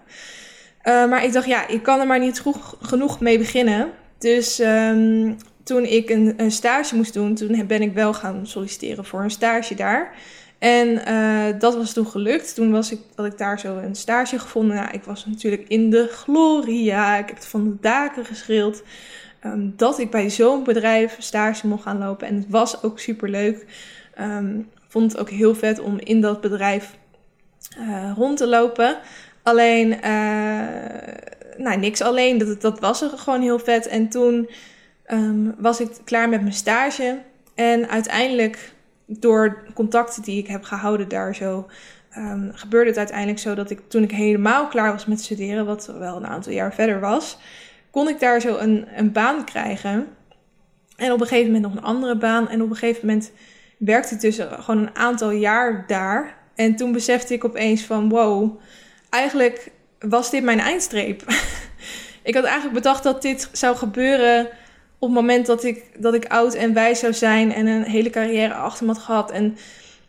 Uh, 0.84 1.10
maar 1.10 1.24
ik 1.24 1.34
dacht 1.34 1.48
ja, 1.48 1.68
ik 1.68 1.84
kan 1.84 2.00
er 2.00 2.08
maar 2.08 2.20
niet 2.20 2.44
genoeg 2.82 3.20
mee 3.20 3.38
beginnen. 3.38 3.92
Dus 4.18 4.60
um, 4.60 5.38
toen 5.64 5.84
ik 5.84 6.10
een, 6.10 6.34
een 6.38 6.52
stage 6.52 6.96
moest 6.96 7.14
doen, 7.14 7.36
toen 7.36 7.68
ben 7.68 7.82
ik 7.82 7.94
wel 7.94 8.14
gaan 8.14 8.48
solliciteren 8.48 9.06
voor 9.06 9.24
een 9.24 9.32
stage 9.32 9.76
daar. 9.76 10.16
En 10.60 11.02
uh, 11.08 11.60
dat 11.60 11.76
was 11.76 11.94
toen 11.94 12.08
gelukt. 12.08 12.56
Toen 12.56 12.72
was 12.72 12.92
ik, 12.92 13.00
had 13.16 13.26
ik 13.26 13.38
daar 13.38 13.60
zo 13.60 13.78
een 13.78 13.96
stage 13.96 14.40
gevonden. 14.40 14.76
Nou, 14.76 14.92
ik 14.92 15.04
was 15.04 15.26
natuurlijk 15.26 15.68
in 15.68 15.90
de 15.90 16.08
gloria. 16.12 17.18
Ik 17.18 17.28
heb 17.28 17.36
het 17.36 17.46
van 17.46 17.64
de 17.64 17.78
daken 17.82 18.26
geschreeuwd. 18.26 18.84
Um, 19.46 19.74
dat 19.78 20.00
ik 20.00 20.12
bij 20.12 20.30
zo'n 20.30 20.64
bedrijf 20.64 21.16
stage 21.20 21.68
mocht 21.68 21.84
gaan 21.84 21.98
lopen. 21.98 22.28
En 22.28 22.36
het 22.36 22.50
was 22.50 22.84
ook 22.84 23.00
super 23.00 23.30
leuk. 23.30 23.66
Um, 24.22 24.70
vond 24.94 25.12
het 25.12 25.22
ook 25.22 25.30
heel 25.30 25.56
vet 25.56 25.80
om 25.80 26.00
in 26.00 26.22
dat 26.22 26.42
bedrijf 26.42 26.96
uh, 27.80 28.12
rond 28.16 28.38
te 28.38 28.48
lopen. 28.48 28.98
Alleen, 29.44 29.92
uh, 29.92 30.00
nou, 31.58 31.78
niks 31.78 32.02
alleen. 32.02 32.38
Dat, 32.38 32.62
dat 32.62 32.80
was 32.80 33.02
er 33.02 33.10
gewoon 33.10 33.42
heel 33.42 33.60
vet. 33.60 33.88
En 33.88 34.10
toen 34.10 34.50
um, 35.08 35.56
was 35.58 35.80
ik 35.80 35.90
klaar 36.04 36.30
met 36.30 36.42
mijn 36.42 36.54
stage. 36.54 37.20
En 37.56 37.90
uiteindelijk 37.90 38.74
door 39.06 39.64
contacten 39.74 40.24
die 40.24 40.38
ik 40.38 40.48
heb 40.48 40.64
gehouden 40.64 41.08
daar 41.08 41.36
zo, 41.36 41.68
um, 42.18 42.52
gebeurde 42.54 42.90
het 42.90 42.98
uiteindelijk 42.98 43.40
zo 43.40 43.56
dat 43.56 43.70
ik 43.70 43.80
toen 43.88 44.04
ik 44.04 44.12
helemaal 44.12 44.68
klaar 44.68 44.92
was 44.92 45.06
met 45.06 45.22
studeren, 45.22 45.66
wat 45.66 45.94
wel 46.00 46.16
een 46.16 46.28
aantal 46.28 46.52
jaar 46.52 46.74
verder 46.74 47.00
was, 47.00 47.38
kon 47.92 48.08
ik 48.08 48.20
daar 48.20 48.42
zo 48.42 48.58
een, 48.58 48.88
een 48.96 49.12
baan 49.12 49.46
krijgen. 49.46 50.08
En 50.96 51.12
op 51.12 51.22
een 51.22 51.28
gegeven 51.28 51.52
moment 51.52 51.74
nog 51.74 51.82
een 51.82 51.90
andere 51.90 52.18
baan. 52.18 52.50
En 52.50 52.62
op 52.62 52.70
een 52.70 52.76
gegeven 52.76 53.08
moment 53.08 53.32
werkte 53.86 54.16
dus 54.16 54.40
gewoon 54.60 54.82
een 54.82 54.96
aantal 54.96 55.32
jaar 55.32 55.84
daar. 55.88 56.38
En 56.56 56.76
toen 56.76 56.92
besefte 56.92 57.34
ik 57.34 57.46
opeens 57.46 57.82
van 57.82 58.10
wow, 58.10 58.60
eigenlijk 59.10 59.72
was 60.00 60.30
dit 60.30 60.44
mijn 60.44 60.60
eindstreep. 60.60 61.24
ik 62.24 62.36
had 62.36 62.44
eigenlijk 62.44 62.74
bedacht 62.74 63.04
dat 63.04 63.22
dit 63.22 63.50
zou 63.52 63.76
gebeuren 63.76 64.48
op 65.00 65.10
het 65.10 65.18
moment 65.18 65.46
dat 65.46 65.64
ik, 65.64 65.84
dat 65.98 66.14
ik 66.14 66.26
oud 66.26 66.54
en 66.54 66.74
wijs 66.74 67.00
zou 67.00 67.14
zijn 67.14 67.54
en 67.54 67.68
een 67.68 67.84
hele 67.84 68.10
carrière 68.10 68.54
achter 68.54 68.86
me 68.86 68.92
had 68.94 69.02
gehad 69.02 69.32
en 69.32 69.58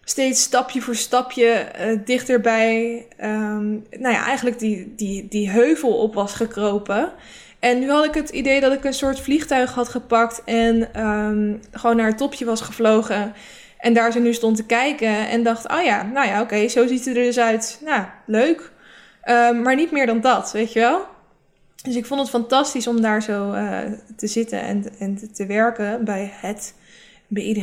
steeds 0.05 0.43
stapje 0.43 0.81
voor 0.81 0.95
stapje 0.95 1.67
uh, 1.81 1.99
dichterbij, 2.05 3.07
um, 3.23 3.85
nou 3.91 4.15
ja, 4.15 4.25
eigenlijk 4.25 4.59
die, 4.59 4.93
die, 4.97 5.29
die 5.29 5.51
heuvel 5.51 5.97
op 5.97 6.15
was 6.15 6.35
gekropen. 6.35 7.13
En 7.59 7.79
nu 7.79 7.91
had 7.91 8.05
ik 8.05 8.15
het 8.15 8.29
idee 8.29 8.61
dat 8.61 8.73
ik 8.73 8.85
een 8.85 8.95
soort 8.95 9.21
vliegtuig 9.21 9.75
had 9.75 9.89
gepakt 9.89 10.43
en 10.45 11.03
um, 11.05 11.61
gewoon 11.73 11.97
naar 11.97 12.07
het 12.07 12.19
topje 12.19 12.45
was 12.45 12.61
gevlogen. 12.61 13.35
En 13.85 13.95
daar 13.95 14.13
zo 14.13 14.21
nu 14.21 14.33
stond 14.33 14.57
te 14.57 14.65
kijken 14.65 15.29
en 15.29 15.43
dacht, 15.43 15.71
oh 15.71 15.83
ja, 15.83 16.03
nou 16.03 16.27
ja, 16.27 16.41
oké, 16.41 16.69
zo 16.69 16.87
ziet 16.87 17.05
het 17.05 17.17
er 17.17 17.23
dus 17.23 17.39
uit. 17.39 17.81
Nou, 17.85 18.05
leuk. 18.27 18.73
Um, 19.25 19.63
maar 19.63 19.75
niet 19.75 19.91
meer 19.91 20.07
dan 20.07 20.21
dat, 20.21 20.53
weet 20.53 20.73
je 20.73 20.81
wel? 20.81 21.07
Dus 21.83 21.97
ik 21.97 22.07
vond 22.07 22.21
het 22.21 22.31
fantastisch 22.31 22.87
om 22.87 23.01
daar 23.01 23.23
zo 23.23 23.53
uh, 23.53 23.79
te 24.17 24.27
zitten 24.27 24.61
en, 24.61 24.85
en 24.99 25.33
te 25.33 25.47
werken 25.47 26.05
bij 26.05 26.33
het 26.33 26.75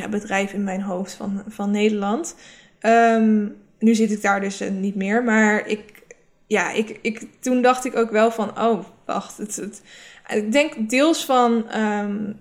bedrijf 0.09 0.53
in 0.53 0.63
mijn 0.63 0.81
hoofd 0.81 1.13
van, 1.13 1.43
van 1.47 1.71
Nederland. 1.71 2.35
Um, 2.81 3.55
nu 3.79 3.95
zit 3.95 4.11
ik 4.11 4.21
daar 4.21 4.39
dus 4.39 4.61
uh, 4.61 4.69
niet 4.69 4.95
meer, 4.95 5.23
maar 5.23 5.67
ik, 5.67 6.03
ja, 6.47 6.71
ik, 6.71 6.99
ik, 7.01 7.27
toen 7.39 7.61
dacht 7.61 7.85
ik 7.85 7.95
ook 7.95 8.11
wel 8.11 8.31
van, 8.31 8.59
oh, 8.59 8.85
wacht, 9.05 9.37
het, 9.37 9.55
het, 9.55 9.81
ik 10.27 10.51
denk 10.51 10.89
deels 10.89 11.25
van 11.25 11.77
um, 11.79 12.39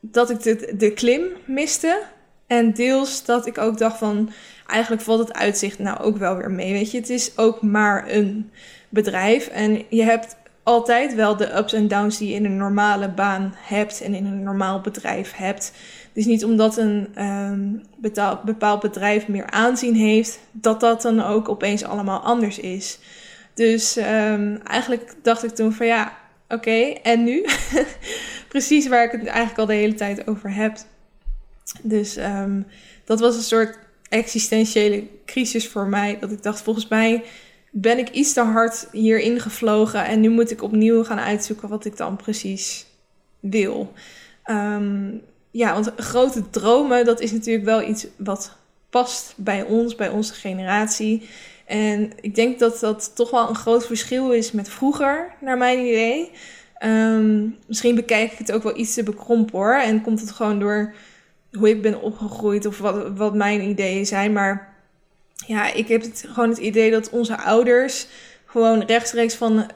dat 0.00 0.30
ik 0.30 0.42
de, 0.42 0.74
de 0.76 0.92
klim 0.92 1.22
miste. 1.44 2.14
En 2.46 2.72
deels 2.72 3.24
dat 3.24 3.46
ik 3.46 3.58
ook 3.58 3.78
dacht 3.78 3.98
van, 3.98 4.30
eigenlijk 4.66 5.02
valt 5.02 5.18
het 5.18 5.32
uitzicht 5.32 5.78
nou 5.78 5.98
ook 5.98 6.16
wel 6.16 6.36
weer 6.36 6.50
mee. 6.50 6.72
Weet 6.72 6.90
je, 6.90 6.98
het 6.98 7.10
is 7.10 7.38
ook 7.38 7.62
maar 7.62 8.04
een 8.08 8.50
bedrijf. 8.88 9.46
En 9.46 9.82
je 9.88 10.02
hebt 10.02 10.36
altijd 10.62 11.14
wel 11.14 11.36
de 11.36 11.56
ups 11.56 11.72
en 11.72 11.88
downs 11.88 12.18
die 12.18 12.28
je 12.28 12.34
in 12.34 12.44
een 12.44 12.56
normale 12.56 13.08
baan 13.08 13.54
hebt 13.56 14.00
en 14.00 14.14
in 14.14 14.26
een 14.26 14.42
normaal 14.42 14.80
bedrijf 14.80 15.32
hebt. 15.32 15.72
Dus 16.12 16.24
niet 16.24 16.44
omdat 16.44 16.76
een 16.76 17.24
um, 17.24 17.82
bepaald 18.44 18.80
bedrijf 18.80 19.28
meer 19.28 19.50
aanzien 19.50 19.94
heeft, 19.94 20.38
dat 20.52 20.80
dat 20.80 21.02
dan 21.02 21.22
ook 21.22 21.48
opeens 21.48 21.84
allemaal 21.84 22.20
anders 22.20 22.58
is. 22.58 22.98
Dus 23.54 23.96
um, 23.96 24.60
eigenlijk 24.64 25.14
dacht 25.22 25.44
ik 25.44 25.50
toen 25.50 25.72
van 25.72 25.86
ja, 25.86 26.12
oké, 26.48 26.92
en 27.02 27.24
nu? 27.24 27.44
Precies 28.48 28.88
waar 28.88 29.04
ik 29.04 29.10
het 29.10 29.26
eigenlijk 29.26 29.58
al 29.58 29.66
de 29.66 29.74
hele 29.74 29.94
tijd 29.94 30.26
over 30.26 30.54
heb. 30.54 30.76
Dus 31.82 32.16
um, 32.16 32.66
dat 33.04 33.20
was 33.20 33.36
een 33.36 33.42
soort 33.42 33.78
existentiële 34.08 35.06
crisis 35.26 35.68
voor 35.68 35.86
mij. 35.86 36.18
Dat 36.20 36.30
ik 36.30 36.42
dacht, 36.42 36.62
volgens 36.62 36.88
mij 36.88 37.24
ben 37.70 37.98
ik 37.98 38.10
iets 38.10 38.32
te 38.32 38.40
hard 38.40 38.88
hierin 38.92 39.40
gevlogen 39.40 40.04
en 40.04 40.20
nu 40.20 40.28
moet 40.28 40.50
ik 40.50 40.62
opnieuw 40.62 41.04
gaan 41.04 41.18
uitzoeken 41.18 41.68
wat 41.68 41.84
ik 41.84 41.96
dan 41.96 42.16
precies 42.16 42.86
wil. 43.40 43.92
Um, 44.50 45.22
ja, 45.50 45.72
want 45.72 45.92
grote 45.96 46.50
dromen, 46.50 47.04
dat 47.04 47.20
is 47.20 47.32
natuurlijk 47.32 47.64
wel 47.64 47.82
iets 47.82 48.06
wat 48.16 48.56
past 48.90 49.34
bij 49.36 49.62
ons, 49.62 49.94
bij 49.94 50.08
onze 50.08 50.34
generatie. 50.34 51.28
En 51.66 52.12
ik 52.20 52.34
denk 52.34 52.58
dat 52.58 52.80
dat 52.80 53.12
toch 53.14 53.30
wel 53.30 53.48
een 53.48 53.54
groot 53.54 53.86
verschil 53.86 54.32
is 54.32 54.52
met 54.52 54.68
vroeger, 54.68 55.32
naar 55.40 55.56
mijn 55.56 55.78
idee. 55.78 56.30
Um, 56.84 57.56
misschien 57.66 57.94
bekijk 57.94 58.32
ik 58.32 58.38
het 58.38 58.52
ook 58.52 58.62
wel 58.62 58.78
iets 58.78 58.94
te 58.94 59.02
bekrompen 59.02 59.58
hoor. 59.58 59.74
En 59.74 60.02
komt 60.02 60.20
het 60.20 60.30
gewoon 60.30 60.58
door 60.58 60.94
hoe 61.58 61.68
ik 61.68 61.82
ben 61.82 62.00
opgegroeid 62.00 62.66
of 62.66 62.78
wat, 62.78 63.16
wat 63.16 63.34
mijn 63.34 63.62
ideeën 63.62 64.06
zijn. 64.06 64.32
Maar 64.32 64.74
ja, 65.46 65.72
ik 65.72 65.88
heb 65.88 66.04
gewoon 66.12 66.48
het 66.48 66.58
idee 66.58 66.90
dat 66.90 67.10
onze 67.10 67.36
ouders 67.36 68.06
gewoon 68.44 68.82
rechtstreeks 68.82 69.34
van 69.34 69.66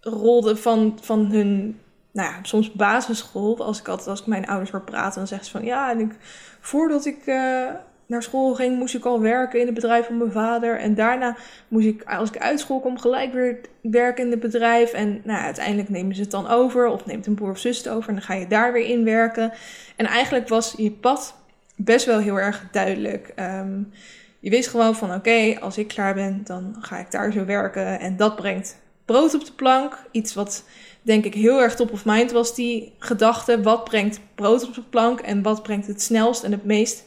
rolden 0.00 0.58
van, 0.58 0.98
van 1.02 1.26
hun, 1.26 1.80
nou 2.12 2.28
ja, 2.28 2.38
soms 2.42 2.72
basisschool. 2.72 3.64
Als 3.64 3.80
ik 3.80 3.88
altijd, 3.88 4.08
als 4.08 4.20
ik 4.20 4.26
mijn 4.26 4.46
ouders 4.46 4.70
hoor 4.70 4.82
praten, 4.82 5.18
dan 5.18 5.26
zeggen 5.26 5.46
ze 5.46 5.52
van 5.52 5.64
ja, 5.64 5.90
en 5.90 6.00
ik, 6.00 6.12
voordat 6.60 7.04
ik 7.04 7.26
uh, 7.26 7.70
naar 8.06 8.22
school 8.22 8.54
ging, 8.54 8.78
moest 8.78 8.94
ik 8.94 9.04
al 9.04 9.20
werken 9.20 9.60
in 9.60 9.66
het 9.66 9.74
bedrijf 9.74 10.06
van 10.06 10.18
mijn 10.18 10.32
vader. 10.32 10.78
En 10.78 10.94
daarna 10.94 11.36
moest 11.68 11.86
ik, 11.86 12.02
als 12.04 12.30
ik 12.30 12.38
uit 12.38 12.60
school 12.60 12.80
kom, 12.80 12.98
gelijk 12.98 13.32
weer 13.32 13.60
werken 13.80 14.24
in 14.24 14.30
het 14.30 14.40
bedrijf. 14.40 14.92
En 14.92 15.20
nou, 15.24 15.42
uiteindelijk 15.44 15.88
nemen 15.88 16.14
ze 16.14 16.20
het 16.20 16.30
dan 16.30 16.48
over, 16.48 16.86
of 16.86 17.06
neemt 17.06 17.26
een 17.26 17.34
broer 17.34 17.50
of 17.50 17.58
zus 17.58 17.78
het 17.78 17.88
over 17.88 18.08
en 18.08 18.14
dan 18.14 18.24
ga 18.24 18.34
je 18.34 18.46
daar 18.46 18.72
weer 18.72 18.86
in 18.86 19.04
werken. 19.04 19.52
En 19.96 20.06
eigenlijk 20.06 20.48
was 20.48 20.74
je 20.76 20.90
pad 20.90 21.36
best 21.76 22.06
wel 22.06 22.18
heel 22.18 22.40
erg 22.40 22.66
duidelijk. 22.70 23.32
Um, 23.36 23.92
je 24.40 24.50
wist 24.50 24.68
gewoon 24.68 24.94
van 24.94 25.14
oké, 25.14 25.56
als 25.60 25.78
ik 25.78 25.88
klaar 25.88 26.14
ben, 26.14 26.40
dan 26.44 26.76
ga 26.80 26.98
ik 26.98 27.10
daar 27.10 27.32
zo 27.32 27.44
werken. 27.44 28.00
En 28.00 28.16
dat 28.16 28.36
brengt 28.36 28.76
brood 29.04 29.34
op 29.34 29.44
de 29.44 29.52
plank. 29.52 29.98
Iets 30.10 30.34
wat 30.34 30.64
denk 31.02 31.24
ik 31.24 31.34
heel 31.34 31.62
erg 31.62 31.74
top 31.74 31.92
of 31.92 32.04
mind 32.04 32.32
was, 32.32 32.54
die 32.54 32.92
gedachte. 32.98 33.62
Wat 33.62 33.84
brengt 33.84 34.20
brood 34.34 34.66
op 34.66 34.74
de 34.74 34.82
plank 34.82 35.20
en 35.20 35.42
wat 35.42 35.62
brengt 35.62 35.86
het 35.86 36.02
snelst 36.02 36.42
en 36.42 36.52
het 36.52 36.64
meest 36.64 37.04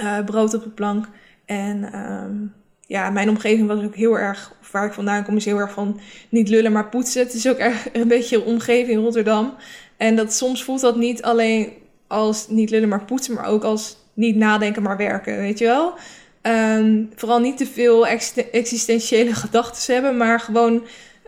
uh, 0.00 0.24
brood 0.24 0.54
op 0.54 0.62
de 0.62 0.68
plank? 0.68 1.08
En 1.44 1.92
ehm, 1.92 2.34
ja, 2.80 3.10
mijn 3.10 3.28
omgeving 3.28 3.66
was 3.68 3.84
ook 3.84 3.94
heel 3.94 4.18
erg, 4.18 4.52
waar 4.72 4.86
ik 4.86 4.92
vandaan 4.92 5.24
kom, 5.24 5.36
is 5.36 5.44
heel 5.44 5.58
erg 5.58 5.72
van 5.72 6.00
niet 6.28 6.48
lullen, 6.48 6.72
maar 6.72 6.88
poetsen. 6.88 7.22
Het 7.22 7.34
is 7.34 7.48
ook 7.48 7.56
erg 7.56 7.88
een 7.92 8.08
beetje 8.08 8.44
omgeving 8.44 8.98
in 8.98 9.04
Rotterdam. 9.04 9.54
En 9.96 10.16
dat 10.16 10.32
soms 10.32 10.64
voelt 10.64 10.80
dat 10.80 10.96
niet 10.96 11.22
alleen 11.22 11.72
als 12.06 12.48
niet 12.48 12.70
lullen, 12.70 12.88
maar 12.88 13.04
poetsen, 13.04 13.34
maar 13.34 13.46
ook 13.46 13.64
als 13.64 13.96
niet 14.14 14.36
nadenken, 14.36 14.82
maar 14.82 14.96
werken, 14.96 15.36
weet 15.36 15.58
je 15.58 15.64
wel? 15.64 15.94
Ehm, 16.40 17.04
vooral 17.14 17.40
niet 17.40 17.56
te 17.56 17.66
veel 17.66 18.06
existentiële 18.50 19.34
gedachten 19.44 19.94
hebben, 19.94 20.16
maar 20.16 20.40
gewoon 20.40 20.82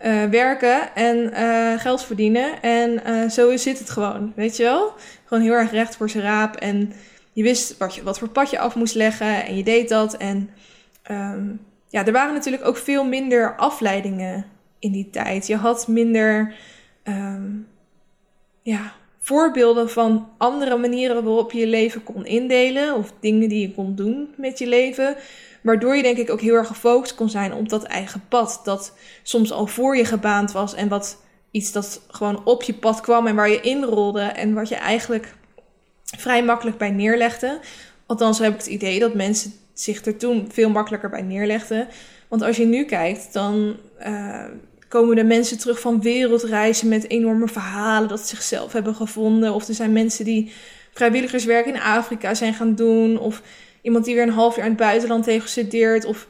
uh, 0.05 0.23
werken 0.23 0.95
en 0.95 1.17
uh, 1.17 1.79
geld 1.79 2.03
verdienen. 2.03 2.61
En 2.61 3.31
zo 3.31 3.57
zit 3.57 3.79
het 3.79 3.89
gewoon, 3.89 4.33
weet 4.35 4.57
je 4.57 4.63
wel? 4.63 4.93
Gewoon 5.25 5.43
heel 5.43 5.53
erg 5.53 5.71
recht 5.71 5.95
voor 5.95 6.09
zijn 6.09 6.23
raap. 6.23 6.55
En 6.55 6.93
je 7.33 7.43
wist 7.43 7.77
wat, 7.77 7.97
wat 7.97 8.19
voor 8.19 8.29
pad 8.29 8.49
je 8.49 8.59
af 8.59 8.75
moest 8.75 8.95
leggen 8.95 9.45
en 9.45 9.57
je 9.57 9.63
deed 9.63 9.89
dat. 9.89 10.17
En 10.17 10.49
um, 11.11 11.59
ja, 11.87 12.05
er 12.05 12.11
waren 12.11 12.33
natuurlijk 12.33 12.65
ook 12.65 12.77
veel 12.77 13.05
minder 13.05 13.55
afleidingen 13.55 14.45
in 14.79 14.91
die 14.91 15.09
tijd. 15.09 15.47
Je 15.47 15.55
had 15.55 15.87
minder 15.87 16.55
um, 17.03 17.67
ja, 18.61 18.93
voorbeelden 19.19 19.89
van 19.89 20.29
andere 20.37 20.77
manieren 20.77 21.23
waarop 21.23 21.51
je 21.51 21.59
je 21.59 21.67
leven 21.67 22.03
kon 22.03 22.25
indelen. 22.25 22.95
Of 22.95 23.13
dingen 23.19 23.49
die 23.49 23.61
je 23.61 23.73
kon 23.73 23.95
doen 23.95 24.33
met 24.37 24.59
je 24.59 24.67
leven. 24.67 25.15
Waardoor 25.61 25.95
je 25.95 26.03
denk 26.03 26.17
ik 26.17 26.29
ook 26.29 26.41
heel 26.41 26.53
erg 26.53 26.67
gefocust 26.67 27.15
kon 27.15 27.29
zijn 27.29 27.53
op 27.53 27.69
dat 27.69 27.83
eigen 27.83 28.23
pad. 28.29 28.61
Dat 28.63 28.93
soms 29.23 29.51
al 29.51 29.67
voor 29.67 29.97
je 29.97 30.05
gebaand 30.05 30.51
was. 30.51 30.73
En 30.73 30.87
wat 30.87 31.23
iets 31.51 31.71
dat 31.71 32.01
gewoon 32.07 32.45
op 32.45 32.63
je 32.63 32.73
pad 32.73 33.01
kwam 33.01 33.27
en 33.27 33.35
waar 33.35 33.49
je 33.49 33.61
inrolde. 33.61 34.21
En 34.21 34.53
wat 34.53 34.69
je 34.69 34.75
eigenlijk 34.75 35.35
vrij 36.17 36.43
makkelijk 36.43 36.77
bij 36.77 36.91
neerlegde. 36.91 37.59
Althans 38.05 38.39
heb 38.39 38.51
ik 38.51 38.57
het 38.57 38.67
idee 38.67 38.99
dat 38.99 39.13
mensen 39.13 39.53
zich 39.73 40.05
er 40.05 40.17
toen 40.17 40.49
veel 40.51 40.69
makkelijker 40.69 41.09
bij 41.09 41.21
neerlegden. 41.21 41.87
Want 42.27 42.41
als 42.41 42.57
je 42.57 42.65
nu 42.65 42.83
kijkt, 42.85 43.33
dan 43.33 43.77
uh, 44.07 44.45
komen 44.87 45.17
er 45.17 45.25
mensen 45.25 45.57
terug 45.57 45.79
van 45.79 46.01
wereldreizen 46.01 46.87
met 46.87 47.09
enorme 47.09 47.47
verhalen 47.47 48.09
dat 48.09 48.19
ze 48.19 48.35
zichzelf 48.35 48.73
hebben 48.73 48.95
gevonden. 48.95 49.53
Of 49.53 49.67
er 49.67 49.73
zijn 49.73 49.91
mensen 49.91 50.25
die 50.25 50.51
vrijwilligerswerk 50.93 51.65
in 51.65 51.79
Afrika 51.79 52.33
zijn 52.33 52.53
gaan 52.53 52.75
doen. 52.75 53.19
Of 53.19 53.41
iemand 53.81 54.05
die 54.05 54.15
weer 54.15 54.23
een 54.23 54.29
half 54.29 54.55
jaar 54.55 54.65
in 54.65 54.71
het 54.71 54.79
buitenland 54.79 55.25
heeft 55.25 55.43
gestudeerd. 55.43 56.05
Of 56.05 56.27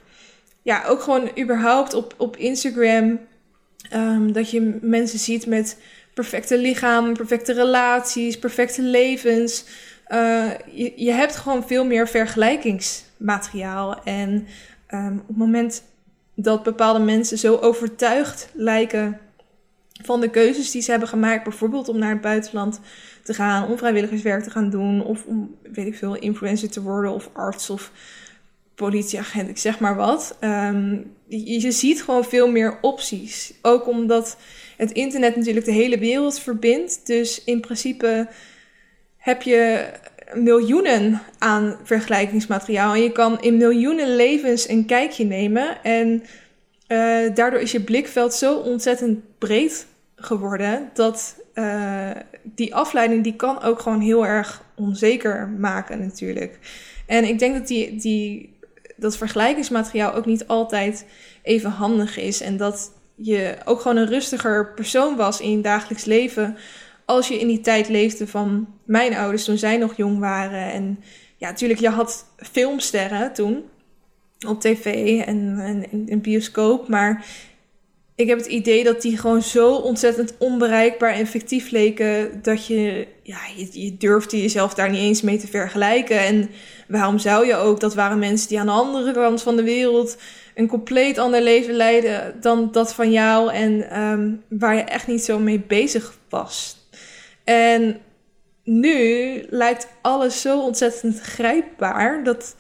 ja, 0.61 0.83
ook 0.85 1.01
gewoon 1.01 1.31
überhaupt 1.39 1.93
op, 1.93 2.13
op 2.17 2.37
Instagram. 2.37 3.19
Um, 3.93 4.31
dat 4.31 4.51
je 4.51 4.77
mensen 4.81 5.19
ziet 5.19 5.45
met 5.45 5.77
perfecte 6.19 6.58
lichaam, 6.58 7.13
perfecte 7.13 7.53
relaties, 7.53 8.39
perfecte 8.39 8.82
levens. 8.82 9.65
Uh, 10.08 10.51
je, 10.71 10.93
je 10.95 11.12
hebt 11.12 11.36
gewoon 11.36 11.67
veel 11.67 11.86
meer 11.86 12.08
vergelijkingsmateriaal. 12.08 14.03
En 14.03 14.47
um, 14.93 15.19
op 15.19 15.27
het 15.27 15.38
moment 15.38 15.84
dat 16.36 16.63
bepaalde 16.63 16.99
mensen 16.99 17.38
zo 17.38 17.55
overtuigd 17.55 18.49
lijken 18.53 19.19
van 20.03 20.21
de 20.21 20.29
keuzes 20.29 20.71
die 20.71 20.82
ze 20.82 20.91
hebben 20.91 21.10
gemaakt, 21.10 21.43
bijvoorbeeld 21.43 21.89
om 21.89 21.97
naar 21.97 22.12
het 22.12 22.21
buitenland 22.21 22.79
te 23.23 23.34
gaan, 23.34 23.67
om 23.67 23.77
vrijwilligerswerk 23.77 24.43
te 24.43 24.49
gaan 24.49 24.69
doen, 24.69 25.03
of 25.03 25.25
om, 25.25 25.55
weet 25.73 25.88
ik 25.88 25.95
veel, 25.95 26.15
influencer 26.15 26.69
te 26.69 26.82
worden, 26.82 27.12
of 27.12 27.29
arts 27.34 27.69
of 27.69 27.91
politieagent, 28.75 29.49
ik 29.49 29.58
zeg 29.58 29.79
maar 29.79 29.95
wat. 29.95 30.38
Je, 31.27 31.62
je 31.62 31.71
ziet 31.71 32.03
gewoon 32.03 32.23
veel 32.23 32.51
meer 32.51 32.77
opties. 32.82 33.53
Ook 33.62 33.88
omdat 33.88 34.38
het 34.79 34.91
internet 34.91 35.35
natuurlijk 35.35 35.65
de 35.65 35.71
hele 35.71 35.97
wereld 35.97 36.39
verbindt. 36.39 37.05
Dus 37.05 37.43
in 37.43 37.59
principe 37.59 38.27
heb 39.17 39.41
je 39.41 39.85
miljoenen 40.33 41.21
aan 41.37 41.77
vergelijkingsmateriaal. 41.83 42.93
En 42.93 43.01
je 43.01 43.11
kan 43.11 43.41
in 43.41 43.57
miljoenen 43.57 44.15
levens 44.15 44.69
een 44.69 44.85
kijkje 44.85 45.25
nemen. 45.25 45.83
En 45.83 46.23
uh, 46.87 47.35
daardoor 47.35 47.59
is 47.59 47.71
je 47.71 47.81
blikveld 47.81 48.33
zo 48.33 48.55
ontzettend 48.55 49.37
breed 49.37 49.87
geworden 50.15 50.89
dat 50.93 51.35
uh, 51.53 52.11
die 52.43 52.75
afleiding 52.75 53.23
die 53.23 53.35
kan 53.35 53.61
ook 53.61 53.79
gewoon 53.79 54.01
heel 54.01 54.25
erg 54.25 54.63
onzeker 54.75 55.47
maken 55.47 55.99
natuurlijk. 55.99 56.59
En 57.05 57.23
ik 57.23 57.39
denk 57.39 57.53
dat 57.53 57.67
die, 57.67 57.95
die, 57.95 58.55
dat 58.95 59.17
vergelijkingsmateriaal 59.17 60.13
ook 60.13 60.25
niet 60.25 60.47
altijd 60.47 61.05
even 61.43 61.69
handig 61.69 62.17
is. 62.17 62.41
En 62.41 62.57
dat 62.57 62.91
je 63.21 63.58
ook 63.65 63.82
gewoon 63.82 63.97
een 63.97 64.08
rustiger 64.08 64.73
persoon 64.73 65.15
was 65.15 65.41
in 65.41 65.51
je 65.51 65.62
dagelijks 65.62 66.05
leven 66.05 66.58
als 67.05 67.27
je 67.27 67.39
in 67.39 67.47
die 67.47 67.62
tijd 67.62 67.89
leefde 67.89 68.27
van 68.27 68.67
mijn 68.86 69.15
ouders 69.15 69.43
toen 69.43 69.58
zij 69.58 69.77
nog 69.77 69.97
jong 69.97 70.19
waren. 70.19 70.71
En 70.71 70.99
ja, 71.38 71.49
natuurlijk, 71.49 71.79
je 71.79 71.89
had 71.89 72.25
filmsterren 72.38 73.34
toen 73.34 73.63
op 74.47 74.62
tv 74.62 74.86
en, 75.25 75.86
in 76.05 76.21
bioscoop. 76.21 76.88
Maar 76.88 77.25
ik 78.15 78.27
heb 78.27 78.38
het 78.38 78.47
idee 78.47 78.84
dat 78.84 79.01
die 79.01 79.17
gewoon 79.17 79.41
zo 79.41 79.75
ontzettend 79.75 80.34
onbereikbaar 80.38 81.13
en 81.13 81.27
fictief 81.27 81.69
leken. 81.69 82.41
Dat 82.41 82.67
je, 82.67 83.08
ja, 83.23 83.39
je, 83.55 83.84
je 83.84 83.97
durfde 83.97 84.41
jezelf 84.41 84.73
daar 84.73 84.89
niet 84.89 85.01
eens 85.01 85.21
mee 85.21 85.38
te 85.38 85.47
vergelijken. 85.47 86.19
En 86.19 86.49
waarom 86.88 87.19
zou 87.19 87.45
je 87.45 87.55
ook? 87.55 87.79
Dat 87.79 87.95
waren 87.95 88.19
mensen 88.19 88.47
die 88.47 88.60
aan 88.60 88.65
de 88.65 88.71
andere 88.71 89.13
kant 89.13 89.41
van 89.41 89.55
de 89.55 89.63
wereld 89.63 90.17
een 90.60 90.67
compleet 90.67 91.17
ander 91.17 91.41
leven 91.41 91.74
leiden 91.74 92.36
dan 92.41 92.72
dat 92.72 92.93
van 92.93 93.12
jou. 93.12 93.54
En 93.54 94.02
um, 94.02 94.43
waar 94.48 94.76
je 94.76 94.82
echt 94.82 95.08
niet 95.08 95.24
zo 95.24 95.39
mee 95.39 95.60
bezig 95.60 96.13
was. 96.30 96.78
En 97.43 97.98
nu 98.63 99.45
lijkt 99.50 99.88
alles 100.02 100.41
zo 100.41 100.62
ontzettend 100.62 101.19
grijpbaar. 101.19 102.24
Dat, 102.24 102.56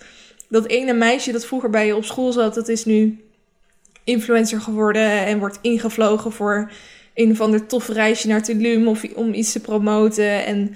dat 0.49 0.67
ene 0.67 0.93
meisje 0.93 1.31
dat 1.31 1.45
vroeger 1.45 1.69
bij 1.69 1.85
je 1.85 1.95
op 1.95 2.05
school 2.05 2.31
zat, 2.31 2.53
dat 2.53 2.67
is 2.67 2.85
nu 2.85 3.23
influencer 4.03 4.61
geworden 4.61 5.25
en 5.25 5.39
wordt 5.39 5.59
ingevlogen 5.61 6.31
voor 6.31 6.71
een 7.13 7.31
of 7.31 7.41
ander 7.41 7.65
tof 7.65 7.87
reisje 7.87 8.27
naar 8.27 8.43
Tulum 8.43 8.87
of 8.87 9.03
om 9.15 9.33
iets 9.33 9.51
te 9.51 9.59
promoten. 9.59 10.45
En 10.45 10.75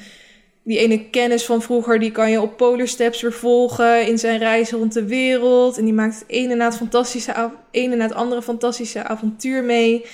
die 0.63 0.77
ene 0.77 1.09
kennis 1.09 1.45
van 1.45 1.61
vroeger, 1.61 1.99
die 1.99 2.11
kan 2.11 2.31
je 2.31 2.41
op 2.41 2.57
Polar 2.57 2.87
Steps 2.87 3.21
weer 3.21 3.33
volgen 3.33 4.07
in 4.07 4.17
zijn 4.17 4.39
reis 4.39 4.71
rond 4.71 4.93
de 4.93 5.05
wereld. 5.05 5.77
En 5.77 5.83
die 5.85 5.93
maakt 5.93 6.19
het 6.19 6.23
ene 6.27 6.55
na 6.55 6.65
het, 6.65 6.77
fantastische, 6.77 7.51
het 7.71 8.13
andere 8.13 8.41
fantastische 8.41 9.03
avontuur 9.03 9.63
mee. 9.63 10.05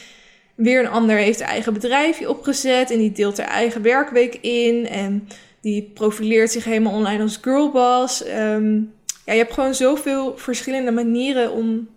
Weer 0.56 0.80
een 0.80 0.90
ander 0.90 1.18
heeft 1.18 1.40
eigen 1.40 1.74
bedrijfje 1.74 2.30
opgezet 2.30 2.92
en 2.92 2.98
die 2.98 3.12
deelt 3.12 3.38
haar 3.38 3.48
eigen 3.48 3.82
werkweek 3.82 4.36
in. 4.36 4.88
En 4.88 5.28
die 5.62 5.92
profileert 5.94 6.52
zich 6.52 6.64
helemaal 6.64 6.94
online 6.94 7.22
als 7.22 7.38
girlboss. 7.42 8.28
Um, 8.28 8.94
ja, 9.26 9.34
je 9.34 9.42
hebt 9.42 9.54
gewoon 9.54 9.76
zoveel 9.76 10.38
verschillende 10.38 10.92
manieren 10.92 11.52
om 11.52 11.88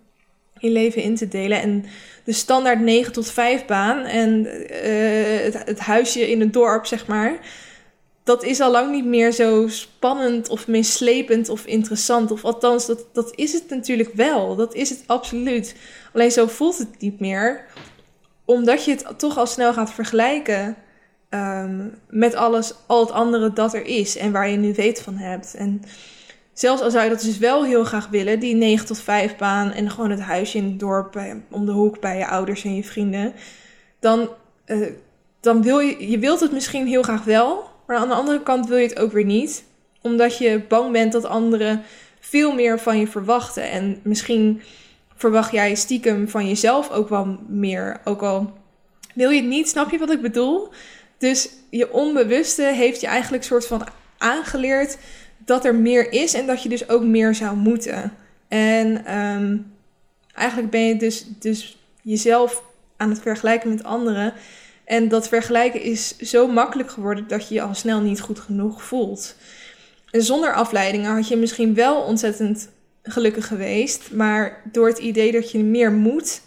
je 0.59 0.69
leven 0.69 1.01
in 1.01 1.15
te 1.15 1.27
delen. 1.27 1.61
En 1.61 1.85
de 2.23 2.33
standaard 2.33 2.79
9 2.79 3.13
tot 3.13 3.31
5 3.31 3.65
baan 3.65 4.05
en 4.05 4.45
uh, 4.45 5.43
het, 5.43 5.61
het, 5.65 5.79
huisje 5.79 6.29
in 6.29 6.39
het 6.39 6.53
dorp, 6.53 6.85
zeg 6.85 7.07
maar. 7.07 7.39
Dat 8.23 8.43
is 8.43 8.59
al 8.59 8.71
lang 8.71 8.91
niet 8.91 9.05
meer 9.05 9.31
zo 9.31 9.67
spannend 9.67 10.49
of 10.49 10.67
meeslepend 10.67 11.49
of 11.49 11.65
interessant. 11.65 12.31
Of 12.31 12.45
althans, 12.45 12.85
dat, 12.85 13.05
dat 13.13 13.31
is 13.35 13.53
het 13.53 13.69
natuurlijk 13.69 14.13
wel. 14.13 14.55
Dat 14.55 14.73
is 14.73 14.89
het 14.89 15.03
absoluut. 15.05 15.75
Alleen 16.13 16.31
zo 16.31 16.47
voelt 16.47 16.77
het 16.77 16.99
niet 16.99 17.19
meer 17.19 17.65
omdat 18.45 18.85
je 18.85 18.91
het 18.91 19.19
toch 19.19 19.37
al 19.37 19.47
snel 19.47 19.73
gaat 19.73 19.93
vergelijken 19.93 20.75
um, 21.29 21.95
met 22.09 22.35
alles, 22.35 22.73
al 22.85 22.99
het 22.99 23.11
andere 23.11 23.53
dat 23.53 23.73
er 23.73 23.85
is 23.85 24.17
en 24.17 24.31
waar 24.31 24.49
je 24.49 24.57
nu 24.57 24.73
weet 24.73 25.01
van 25.01 25.15
hebt. 25.15 25.53
En 25.55 25.81
zelfs 26.53 26.81
al 26.81 26.91
zou 26.91 27.03
je 27.03 27.09
dat 27.09 27.21
dus 27.21 27.37
wel 27.37 27.65
heel 27.65 27.83
graag 27.83 28.07
willen, 28.07 28.39
die 28.39 28.55
9 28.55 28.85
tot 28.85 28.99
5 28.99 29.35
baan 29.35 29.71
en 29.71 29.89
gewoon 29.89 30.09
het 30.09 30.19
huisje 30.19 30.57
in 30.57 30.65
het 30.65 30.79
dorp 30.79 31.21
om 31.49 31.65
de 31.65 31.71
hoek 31.71 31.99
bij 31.99 32.17
je 32.17 32.27
ouders 32.27 32.63
en 32.63 32.75
je 32.75 32.83
vrienden, 32.83 33.33
dan, 33.99 34.29
uh, 34.65 34.87
dan 35.39 35.61
wil 35.61 35.79
je, 35.79 36.09
je 36.09 36.19
wilt 36.19 36.39
het 36.39 36.51
misschien 36.51 36.87
heel 36.87 37.03
graag 37.03 37.23
wel, 37.23 37.71
maar 37.93 38.01
aan 38.01 38.07
de 38.07 38.15
andere 38.15 38.43
kant 38.43 38.67
wil 38.67 38.77
je 38.77 38.87
het 38.87 38.99
ook 38.99 39.11
weer 39.11 39.25
niet, 39.25 39.63
omdat 40.01 40.37
je 40.37 40.61
bang 40.67 40.91
bent 40.91 41.11
dat 41.11 41.25
anderen 41.25 41.83
veel 42.19 42.53
meer 42.53 42.79
van 42.79 42.99
je 42.99 43.07
verwachten 43.07 43.69
en 43.69 43.99
misschien 44.03 44.61
verwacht 45.15 45.51
jij 45.51 45.75
stiekem 45.75 46.29
van 46.29 46.47
jezelf 46.47 46.91
ook 46.91 47.09
wel 47.09 47.39
meer. 47.47 48.01
Ook 48.03 48.21
al 48.21 48.53
wil 49.15 49.29
je 49.29 49.41
het 49.41 49.49
niet, 49.49 49.69
snap 49.69 49.91
je 49.91 49.97
wat 49.97 50.11
ik 50.11 50.21
bedoel? 50.21 50.69
Dus 51.17 51.49
je 51.69 51.93
onbewuste 51.93 52.63
heeft 52.63 53.01
je 53.01 53.07
eigenlijk 53.07 53.43
soort 53.43 53.67
van 53.67 53.87
aangeleerd 54.17 54.97
dat 55.37 55.65
er 55.65 55.75
meer 55.75 56.11
is 56.11 56.33
en 56.33 56.47
dat 56.47 56.63
je 56.63 56.69
dus 56.69 56.89
ook 56.89 57.03
meer 57.03 57.35
zou 57.35 57.55
moeten. 57.55 58.13
En 58.47 59.17
um, 59.17 59.73
eigenlijk 60.33 60.71
ben 60.71 60.81
je 60.81 60.95
dus, 60.95 61.25
dus 61.39 61.77
jezelf 62.01 62.63
aan 62.97 63.09
het 63.09 63.21
vergelijken 63.21 63.69
met 63.69 63.83
anderen. 63.83 64.33
En 64.85 65.09
dat 65.09 65.27
vergelijken 65.27 65.81
is 65.81 66.17
zo 66.17 66.47
makkelijk 66.47 66.89
geworden 66.91 67.27
dat 67.27 67.47
je 67.47 67.53
je 67.53 67.61
al 67.61 67.75
snel 67.75 68.01
niet 68.01 68.21
goed 68.21 68.39
genoeg 68.39 68.83
voelt. 68.83 69.35
En 70.11 70.23
zonder 70.23 70.53
afleidingen 70.53 71.13
had 71.13 71.27
je 71.27 71.37
misschien 71.37 71.73
wel 71.73 72.01
ontzettend 72.01 72.69
gelukkig 73.03 73.47
geweest. 73.47 74.11
Maar 74.11 74.61
door 74.71 74.87
het 74.87 74.97
idee 74.97 75.31
dat 75.31 75.51
je 75.51 75.63
meer 75.63 75.91
moet 75.91 76.41